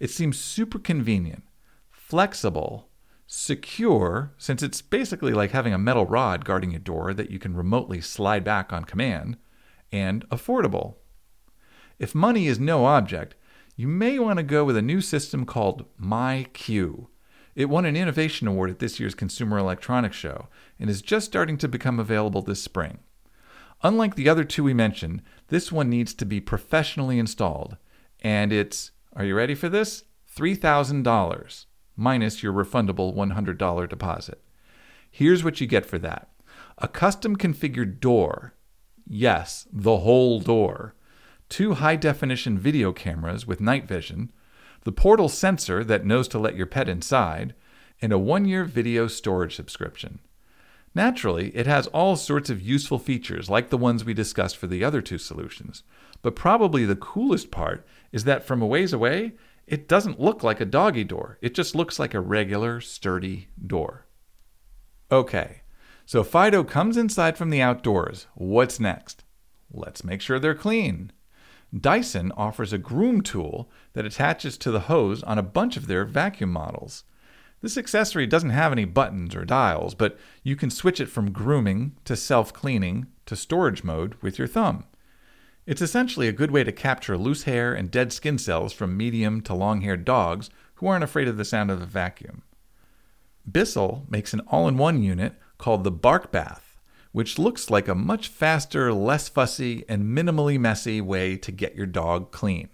It 0.00 0.10
seems 0.10 0.38
super 0.38 0.78
convenient, 0.78 1.44
flexible, 1.90 2.88
secure, 3.26 4.32
since 4.36 4.62
it's 4.62 4.82
basically 4.82 5.32
like 5.32 5.52
having 5.52 5.72
a 5.72 5.78
metal 5.78 6.06
rod 6.06 6.44
guarding 6.44 6.72
your 6.72 6.80
door 6.80 7.14
that 7.14 7.30
you 7.30 7.38
can 7.38 7.54
remotely 7.54 8.00
slide 8.00 8.42
back 8.42 8.72
on 8.72 8.84
command, 8.84 9.36
and 9.92 10.28
affordable. 10.30 10.96
If 12.00 12.14
money 12.14 12.48
is 12.48 12.58
no 12.58 12.86
object, 12.86 13.36
you 13.76 13.86
may 13.86 14.18
want 14.18 14.38
to 14.38 14.42
go 14.42 14.64
with 14.64 14.76
a 14.76 14.82
new 14.82 15.00
system 15.00 15.44
called 15.46 15.84
MyQ. 16.02 17.06
It 17.54 17.68
won 17.68 17.84
an 17.84 17.96
Innovation 17.96 18.46
Award 18.46 18.70
at 18.70 18.78
this 18.78 19.00
year's 19.00 19.14
Consumer 19.14 19.58
Electronics 19.58 20.16
Show 20.16 20.48
and 20.78 20.88
is 20.88 21.02
just 21.02 21.26
starting 21.26 21.58
to 21.58 21.68
become 21.68 21.98
available 21.98 22.42
this 22.42 22.62
spring. 22.62 22.98
Unlike 23.82 24.14
the 24.14 24.28
other 24.28 24.44
two 24.44 24.62
we 24.62 24.74
mentioned, 24.74 25.22
this 25.48 25.72
one 25.72 25.88
needs 25.88 26.14
to 26.14 26.26
be 26.26 26.40
professionally 26.40 27.18
installed, 27.18 27.76
and 28.20 28.52
it's, 28.52 28.92
are 29.14 29.24
you 29.24 29.34
ready 29.34 29.54
for 29.54 29.68
this? 29.68 30.04
$3,000 30.36 31.66
minus 31.96 32.42
your 32.42 32.52
refundable 32.52 33.14
$100 33.14 33.88
deposit. 33.88 34.42
Here's 35.10 35.42
what 35.42 35.60
you 35.60 35.66
get 35.66 35.86
for 35.86 35.98
that 35.98 36.28
a 36.78 36.88
custom 36.88 37.36
configured 37.36 38.00
door. 38.00 38.54
Yes, 39.06 39.66
the 39.72 39.98
whole 39.98 40.40
door. 40.40 40.94
Two 41.48 41.74
high 41.74 41.96
definition 41.96 42.58
video 42.58 42.92
cameras 42.92 43.46
with 43.46 43.60
night 43.60 43.86
vision, 43.86 44.32
the 44.84 44.92
portal 44.92 45.28
sensor 45.28 45.84
that 45.84 46.06
knows 46.06 46.28
to 46.28 46.38
let 46.38 46.56
your 46.56 46.66
pet 46.66 46.88
inside, 46.88 47.54
and 48.02 48.12
a 48.12 48.18
one 48.18 48.44
year 48.44 48.64
video 48.64 49.06
storage 49.06 49.54
subscription. 49.54 50.20
Naturally, 50.94 51.54
it 51.54 51.66
has 51.66 51.86
all 51.88 52.16
sorts 52.16 52.50
of 52.50 52.60
useful 52.60 52.98
features 52.98 53.48
like 53.48 53.70
the 53.70 53.78
ones 53.78 54.04
we 54.04 54.14
discussed 54.14 54.56
for 54.56 54.66
the 54.66 54.82
other 54.82 55.00
two 55.00 55.18
solutions. 55.18 55.82
But 56.22 56.34
probably 56.34 56.84
the 56.84 56.96
coolest 56.96 57.50
part 57.50 57.86
is 58.10 58.24
that 58.24 58.44
from 58.44 58.60
a 58.60 58.66
ways 58.66 58.92
away, 58.92 59.34
it 59.66 59.86
doesn't 59.86 60.18
look 60.18 60.42
like 60.42 60.60
a 60.60 60.64
doggy 60.64 61.04
door. 61.04 61.38
It 61.40 61.54
just 61.54 61.76
looks 61.76 61.98
like 61.98 62.12
a 62.12 62.20
regular, 62.20 62.80
sturdy 62.80 63.48
door. 63.64 64.06
Okay, 65.12 65.62
so 66.04 66.24
Fido 66.24 66.64
comes 66.64 66.96
inside 66.96 67.38
from 67.38 67.50
the 67.50 67.62
outdoors. 67.62 68.26
What's 68.34 68.80
next? 68.80 69.22
Let's 69.72 70.02
make 70.02 70.20
sure 70.20 70.40
they're 70.40 70.54
clean. 70.56 71.12
Dyson 71.78 72.32
offers 72.36 72.72
a 72.72 72.78
groom 72.78 73.20
tool 73.20 73.70
that 73.92 74.04
attaches 74.04 74.58
to 74.58 74.70
the 74.70 74.80
hose 74.80 75.22
on 75.22 75.38
a 75.38 75.42
bunch 75.42 75.76
of 75.76 75.86
their 75.86 76.04
vacuum 76.04 76.50
models. 76.50 77.04
This 77.60 77.76
accessory 77.76 78.26
doesn't 78.26 78.50
have 78.50 78.72
any 78.72 78.84
buttons 78.84 79.34
or 79.34 79.44
dials, 79.44 79.94
but 79.94 80.18
you 80.42 80.56
can 80.56 80.70
switch 80.70 81.00
it 81.00 81.08
from 81.08 81.30
grooming 81.30 81.96
to 82.06 82.16
self 82.16 82.52
cleaning 82.52 83.06
to 83.26 83.36
storage 83.36 83.84
mode 83.84 84.14
with 84.22 84.38
your 84.38 84.48
thumb. 84.48 84.84
It's 85.66 85.82
essentially 85.82 86.26
a 86.26 86.32
good 86.32 86.50
way 86.50 86.64
to 86.64 86.72
capture 86.72 87.18
loose 87.18 87.44
hair 87.44 87.74
and 87.74 87.90
dead 87.90 88.12
skin 88.12 88.38
cells 88.38 88.72
from 88.72 88.96
medium 88.96 89.40
to 89.42 89.54
long 89.54 89.82
haired 89.82 90.04
dogs 90.04 90.50
who 90.76 90.86
aren't 90.86 91.04
afraid 91.04 91.28
of 91.28 91.36
the 91.36 91.44
sound 91.44 91.70
of 91.70 91.82
a 91.82 91.86
vacuum. 91.86 92.42
Bissell 93.50 94.06
makes 94.08 94.32
an 94.32 94.40
all 94.48 94.66
in 94.66 94.78
one 94.78 95.02
unit 95.02 95.34
called 95.58 95.84
the 95.84 95.90
Bark 95.90 96.32
Bath, 96.32 96.69
which 97.12 97.38
looks 97.38 97.70
like 97.70 97.88
a 97.88 97.94
much 97.94 98.28
faster, 98.28 98.92
less 98.92 99.28
fussy, 99.28 99.84
and 99.88 100.04
minimally 100.04 100.58
messy 100.58 101.00
way 101.00 101.36
to 101.36 101.50
get 101.50 101.74
your 101.74 101.86
dog 101.86 102.30
clean. 102.30 102.68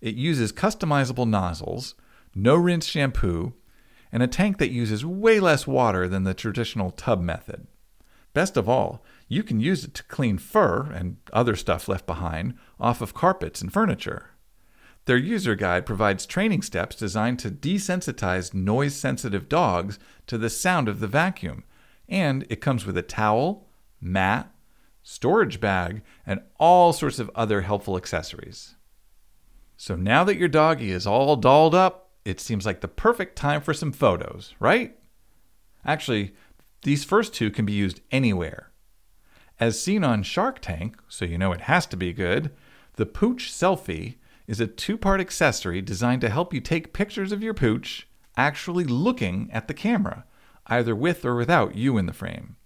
It 0.00 0.14
uses 0.14 0.52
customizable 0.52 1.28
nozzles, 1.28 1.94
no 2.34 2.56
rinse 2.56 2.86
shampoo, 2.86 3.54
and 4.10 4.22
a 4.22 4.26
tank 4.26 4.58
that 4.58 4.70
uses 4.70 5.04
way 5.04 5.38
less 5.40 5.66
water 5.66 6.08
than 6.08 6.24
the 6.24 6.34
traditional 6.34 6.90
tub 6.90 7.20
method. 7.20 7.66
Best 8.32 8.56
of 8.56 8.68
all, 8.68 9.04
you 9.28 9.42
can 9.42 9.60
use 9.60 9.84
it 9.84 9.94
to 9.94 10.02
clean 10.04 10.38
fur 10.38 10.90
and 10.92 11.16
other 11.32 11.56
stuff 11.56 11.88
left 11.88 12.06
behind 12.06 12.54
off 12.78 13.00
of 13.00 13.14
carpets 13.14 13.60
and 13.60 13.72
furniture. 13.72 14.30
Their 15.06 15.16
user 15.16 15.54
guide 15.54 15.86
provides 15.86 16.26
training 16.26 16.62
steps 16.62 16.94
designed 16.94 17.38
to 17.40 17.50
desensitize 17.50 18.52
noise 18.52 18.94
sensitive 18.94 19.48
dogs 19.48 19.98
to 20.26 20.36
the 20.36 20.50
sound 20.50 20.88
of 20.88 21.00
the 21.00 21.06
vacuum, 21.06 21.64
and 22.08 22.46
it 22.50 22.60
comes 22.60 22.84
with 22.84 22.96
a 22.96 23.02
towel, 23.02 23.67
mat, 24.00 24.52
storage 25.02 25.60
bag, 25.60 26.02
and 26.26 26.42
all 26.58 26.92
sorts 26.92 27.18
of 27.18 27.30
other 27.34 27.62
helpful 27.62 27.96
accessories. 27.96 28.76
So 29.76 29.96
now 29.96 30.24
that 30.24 30.36
your 30.36 30.48
doggy 30.48 30.90
is 30.90 31.06
all 31.06 31.36
dolled 31.36 31.74
up, 31.74 32.10
it 32.24 32.40
seems 32.40 32.66
like 32.66 32.80
the 32.80 32.88
perfect 32.88 33.36
time 33.36 33.60
for 33.60 33.72
some 33.72 33.92
photos, 33.92 34.54
right? 34.60 34.96
Actually, 35.84 36.34
these 36.82 37.04
first 37.04 37.32
two 37.32 37.50
can 37.50 37.64
be 37.64 37.72
used 37.72 38.00
anywhere. 38.10 38.70
As 39.60 39.80
seen 39.80 40.04
on 40.04 40.22
Shark 40.22 40.60
Tank, 40.60 40.96
so 41.08 41.24
you 41.24 41.38
know 41.38 41.52
it 41.52 41.62
has 41.62 41.86
to 41.86 41.96
be 41.96 42.12
good, 42.12 42.50
the 42.96 43.06
Pooch 43.06 43.50
Selfie 43.50 44.16
is 44.46 44.60
a 44.60 44.66
two 44.66 44.98
part 44.98 45.20
accessory 45.20 45.80
designed 45.80 46.20
to 46.20 46.28
help 46.28 46.52
you 46.52 46.60
take 46.60 46.92
pictures 46.92 47.32
of 47.32 47.42
your 47.42 47.54
pooch 47.54 48.08
actually 48.36 48.84
looking 48.84 49.48
at 49.52 49.66
the 49.66 49.74
camera, 49.74 50.24
either 50.66 50.94
with 50.94 51.24
or 51.24 51.34
without 51.34 51.74
you 51.74 51.98
in 51.98 52.06
the 52.06 52.12
frame. 52.12 52.56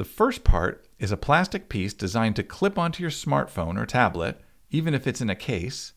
The 0.00 0.04
first 0.06 0.44
part 0.44 0.88
is 0.98 1.12
a 1.12 1.16
plastic 1.18 1.68
piece 1.68 1.92
designed 1.92 2.34
to 2.36 2.42
clip 2.42 2.78
onto 2.78 3.02
your 3.02 3.10
smartphone 3.10 3.78
or 3.78 3.84
tablet, 3.84 4.40
even 4.70 4.94
if 4.94 5.06
it's 5.06 5.20
in 5.20 5.28
a 5.28 5.34
case, 5.34 5.92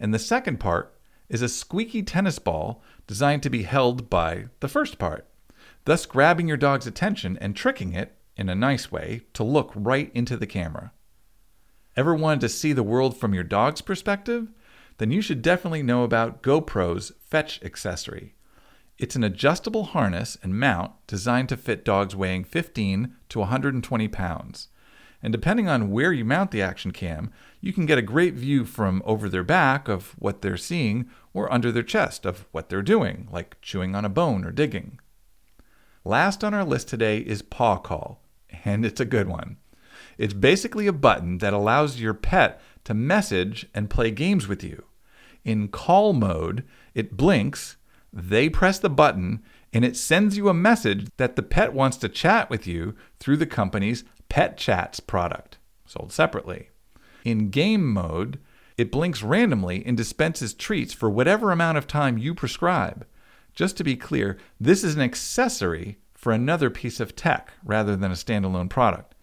and 0.00 0.12
the 0.12 0.18
second 0.18 0.58
part 0.58 0.98
is 1.28 1.40
a 1.40 1.48
squeaky 1.48 2.02
tennis 2.02 2.40
ball 2.40 2.82
designed 3.06 3.44
to 3.44 3.50
be 3.50 3.62
held 3.62 4.10
by 4.10 4.46
the 4.58 4.66
first 4.66 4.98
part, 4.98 5.28
thus 5.84 6.04
grabbing 6.04 6.48
your 6.48 6.56
dog's 6.56 6.88
attention 6.88 7.38
and 7.40 7.54
tricking 7.54 7.92
it, 7.92 8.16
in 8.36 8.48
a 8.48 8.56
nice 8.56 8.90
way, 8.90 9.20
to 9.34 9.44
look 9.44 9.70
right 9.76 10.10
into 10.14 10.36
the 10.36 10.48
camera. 10.48 10.90
Ever 11.96 12.12
wanted 12.12 12.40
to 12.40 12.48
see 12.48 12.72
the 12.72 12.82
world 12.82 13.16
from 13.16 13.34
your 13.34 13.44
dog's 13.44 13.82
perspective? 13.82 14.48
Then 14.98 15.12
you 15.12 15.20
should 15.20 15.42
definitely 15.42 15.84
know 15.84 16.02
about 16.02 16.42
GoPro's 16.42 17.12
Fetch 17.20 17.62
accessory. 17.62 18.34
It's 18.96 19.16
an 19.16 19.24
adjustable 19.24 19.84
harness 19.84 20.38
and 20.42 20.58
mount 20.58 20.92
designed 21.06 21.48
to 21.48 21.56
fit 21.56 21.84
dogs 21.84 22.14
weighing 22.14 22.44
15 22.44 23.14
to 23.28 23.38
120 23.40 24.08
pounds. 24.08 24.68
And 25.20 25.32
depending 25.32 25.68
on 25.68 25.90
where 25.90 26.12
you 26.12 26.24
mount 26.24 26.50
the 26.50 26.62
action 26.62 26.92
cam, 26.92 27.30
you 27.60 27.72
can 27.72 27.86
get 27.86 27.98
a 27.98 28.02
great 28.02 28.34
view 28.34 28.64
from 28.64 29.02
over 29.04 29.28
their 29.28 29.42
back 29.42 29.88
of 29.88 30.14
what 30.18 30.42
they're 30.42 30.56
seeing 30.56 31.08
or 31.32 31.52
under 31.52 31.72
their 31.72 31.82
chest 31.82 32.24
of 32.24 32.46
what 32.52 32.68
they're 32.68 32.82
doing, 32.82 33.28
like 33.32 33.60
chewing 33.62 33.96
on 33.96 34.04
a 34.04 34.10
bone 34.10 34.44
or 34.44 34.52
digging. 34.52 35.00
Last 36.04 36.44
on 36.44 36.52
our 36.52 36.64
list 36.64 36.88
today 36.88 37.18
is 37.18 37.40
Paw 37.40 37.78
Call, 37.78 38.20
and 38.64 38.84
it's 38.84 39.00
a 39.00 39.06
good 39.06 39.26
one. 39.26 39.56
It's 40.18 40.34
basically 40.34 40.86
a 40.86 40.92
button 40.92 41.38
that 41.38 41.54
allows 41.54 42.00
your 42.00 42.14
pet 42.14 42.60
to 42.84 42.94
message 42.94 43.66
and 43.74 43.90
play 43.90 44.10
games 44.10 44.46
with 44.46 44.62
you. 44.62 44.84
In 45.44 45.68
call 45.68 46.12
mode, 46.12 46.64
it 46.94 47.16
blinks, 47.16 47.76
they 48.14 48.48
press 48.48 48.78
the 48.78 48.88
button, 48.88 49.42
and 49.72 49.84
it 49.84 49.96
sends 49.96 50.36
you 50.36 50.48
a 50.48 50.54
message 50.54 51.08
that 51.16 51.34
the 51.34 51.42
pet 51.42 51.72
wants 51.72 51.96
to 51.98 52.08
chat 52.08 52.48
with 52.48 52.64
you 52.64 52.94
through 53.18 53.36
the 53.38 53.46
company's 53.46 54.04
PetChatz 54.30 55.04
product, 55.04 55.58
sold 55.84 56.12
separately. 56.12 56.70
In 57.24 57.50
game 57.50 57.92
mode, 57.92 58.38
it 58.78 58.92
blinks 58.92 59.22
randomly 59.22 59.82
and 59.84 59.96
dispenses 59.96 60.54
treats 60.54 60.92
for 60.92 61.10
whatever 61.10 61.50
amount 61.50 61.76
of 61.78 61.88
time 61.88 62.16
you 62.16 62.34
prescribe. 62.34 63.04
Just 63.52 63.76
to 63.78 63.84
be 63.84 63.96
clear, 63.96 64.38
this 64.60 64.84
is 64.84 64.94
an 64.94 65.00
accessory 65.00 65.98
for 66.14 66.32
another 66.32 66.70
piece 66.70 67.00
of 67.00 67.16
tech 67.16 67.52
rather 67.64 67.96
than 67.96 68.12
a 68.12 68.14
standalone 68.14 68.70
product. 68.70 69.14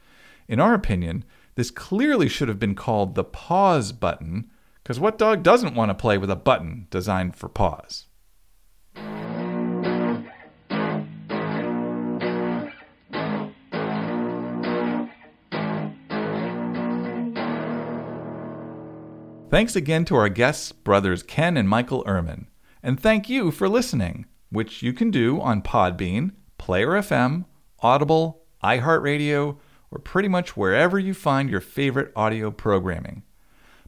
In 0.48 0.60
our 0.60 0.74
opinion, 0.74 1.24
this 1.56 1.72
clearly 1.72 2.28
should 2.28 2.48
have 2.50 2.60
been 2.60 2.76
called 2.76 3.16
the 3.16 3.24
pause 3.24 3.92
button, 3.94 4.50
because 4.84 5.00
what 5.00 5.18
dog 5.18 5.44
doesn't 5.44 5.76
want 5.76 5.89
to 5.89 5.96
play 5.96 6.18
with 6.18 6.30
a 6.30 6.36
button 6.36 6.88
designed 6.89 7.36
for 7.36 7.48
pause? 7.48 8.08
Thanks 19.52 19.76
again 19.76 20.06
to 20.06 20.16
our 20.16 20.30
guests, 20.30 20.72
brothers 20.72 21.24
Ken 21.24 21.58
and 21.58 21.68
Michael 21.68 22.06
Ehrman. 22.06 22.45
And 22.82 22.97
thank 22.97 23.28
you 23.28 23.52
for 23.52 23.68
listening, 23.68 24.26
which 24.49 24.82
you 24.82 24.93
can 24.93 25.12
do 25.12 25.41
on 25.41 25.62
Podbean, 25.62 26.32
Player 26.58 26.91
FM, 26.91 27.43
Audible, 27.80 28.43
iHeartRadio, 28.64 29.58
or 29.91 29.99
pretty 29.99 30.30
much 30.30 30.56
wherever 30.56 30.97
you 30.97 31.14
find 31.14 31.49
your 31.49 31.60
favorite 31.60 32.14
audio 32.16 32.49
programming. 32.49 33.24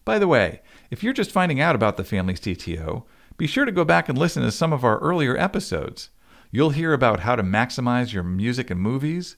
By 0.03 0.19
the 0.19 0.27
way, 0.27 0.59
if 0.91 1.01
you're 1.01 1.13
just 1.13 1.31
finding 1.31 1.61
out 1.61 1.75
about 1.75 1.95
the 1.95 2.03
Family 2.03 2.33
CTO, 2.33 3.05
be 3.37 3.47
sure 3.47 3.63
to 3.63 3.71
go 3.71 3.85
back 3.85 4.09
and 4.09 4.17
listen 4.17 4.43
to 4.43 4.51
some 4.51 4.73
of 4.73 4.83
our 4.83 4.99
earlier 4.99 5.37
episodes. 5.37 6.09
You'll 6.51 6.71
hear 6.71 6.91
about 6.91 7.21
how 7.21 7.37
to 7.37 7.41
maximize 7.41 8.11
your 8.11 8.23
music 8.23 8.69
and 8.69 8.81
movies, 8.81 9.37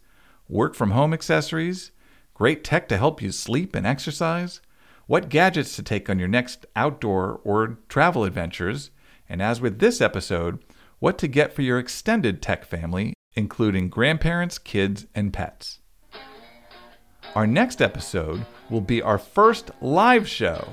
work 0.50 0.74
from 0.74 0.90
home 0.90 1.14
accessories, 1.14 1.92
great 2.34 2.64
tech 2.64 2.90
to 2.90 2.98
help 2.98 3.22
you 3.22 3.32
sleep 3.32 3.76
and 3.76 3.86
exercise, 3.86 4.60
what 5.08 5.30
gadgets 5.30 5.76
to 5.76 5.84
take 5.84 6.10
on 6.10 6.20
your 6.20 6.28
next 6.28 6.66
outdoor 6.76 7.40
or 7.44 7.80
travel 7.88 8.24
adventures, 8.24 8.92
and 9.30 9.42
as 9.42 9.62
with 9.62 9.80
this 9.80 10.02
episode, 10.02 10.64
what 11.00 11.18
to 11.18 11.28
get 11.28 11.54
for 11.54 11.62
your 11.62 11.80
extended 11.80 12.42
tech 12.42 12.66
family, 12.66 13.14
including 13.34 13.90
grandparents, 13.90 14.58
kids, 14.58 15.06
and 15.14 15.34
pets. 15.34 15.80
Our 17.36 17.46
next 17.46 17.82
episode 17.82 18.46
will 18.70 18.82
be 18.82 19.02
our 19.02 19.18
first 19.18 19.72
live 19.82 20.28
show. 20.28 20.70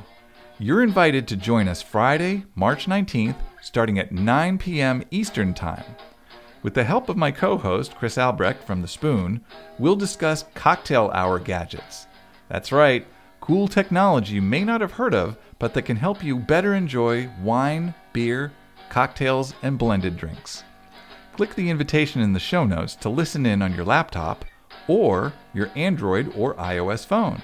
You're 0.58 0.82
invited 0.82 1.26
to 1.28 1.36
join 1.36 1.66
us 1.66 1.82
Friday, 1.82 2.44
March 2.54 2.86
19th, 2.86 3.36
starting 3.60 3.98
at 3.98 4.12
9 4.12 4.58
p.m. 4.58 5.02
Eastern 5.10 5.54
Time. 5.54 5.84
With 6.62 6.74
the 6.74 6.84
help 6.84 7.08
of 7.08 7.16
my 7.16 7.32
co 7.32 7.58
host, 7.58 7.96
Chris 7.96 8.16
Albrecht 8.16 8.62
from 8.62 8.80
The 8.80 8.88
Spoon, 8.88 9.44
we'll 9.80 9.96
discuss 9.96 10.44
cocktail 10.54 11.10
hour 11.12 11.40
gadgets. 11.40 12.06
That's 12.48 12.70
right, 12.70 13.04
cool 13.42 13.66
technology 13.66 14.36
you 14.36 14.40
may 14.40 14.62
not 14.62 14.80
have 14.80 14.92
heard 14.92 15.12
of, 15.12 15.36
but 15.58 15.74
that 15.74 15.82
can 15.82 15.96
help 15.96 16.22
you 16.22 16.38
better 16.38 16.74
enjoy 16.74 17.28
wine, 17.42 17.92
beer, 18.12 18.52
cocktails, 18.88 19.52
and 19.62 19.76
blended 19.76 20.16
drinks. 20.16 20.62
Click 21.34 21.54
the 21.56 21.68
invitation 21.68 22.22
in 22.22 22.32
the 22.32 22.38
show 22.38 22.64
notes 22.64 22.94
to 22.94 23.08
listen 23.08 23.44
in 23.44 23.60
on 23.60 23.74
your 23.74 23.84
laptop 23.84 24.44
or 24.86 25.32
your 25.52 25.70
Android 25.74 26.32
or 26.36 26.54
iOS 26.54 27.04
phone. 27.04 27.42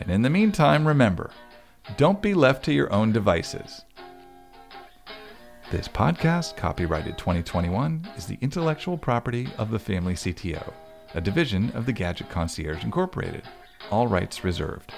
And 0.00 0.10
in 0.10 0.22
the 0.22 0.30
meantime, 0.30 0.86
remember 0.86 1.30
don't 1.96 2.20
be 2.20 2.34
left 2.34 2.64
to 2.64 2.72
your 2.72 2.92
own 2.92 3.12
devices. 3.12 3.84
This 5.70 5.86
podcast, 5.86 6.56
copyrighted 6.56 7.16
2021, 7.16 8.08
is 8.16 8.26
the 8.26 8.38
intellectual 8.40 8.98
property 8.98 9.48
of 9.56 9.70
the 9.70 9.78
Family 9.78 10.14
CTO, 10.14 10.72
a 11.14 11.20
division 11.20 11.70
of 11.76 11.86
the 11.86 11.92
Gadget 11.92 12.28
Concierge 12.28 12.82
Incorporated. 12.82 13.44
All 13.90 14.08
rights 14.08 14.42
reserved. 14.42 14.92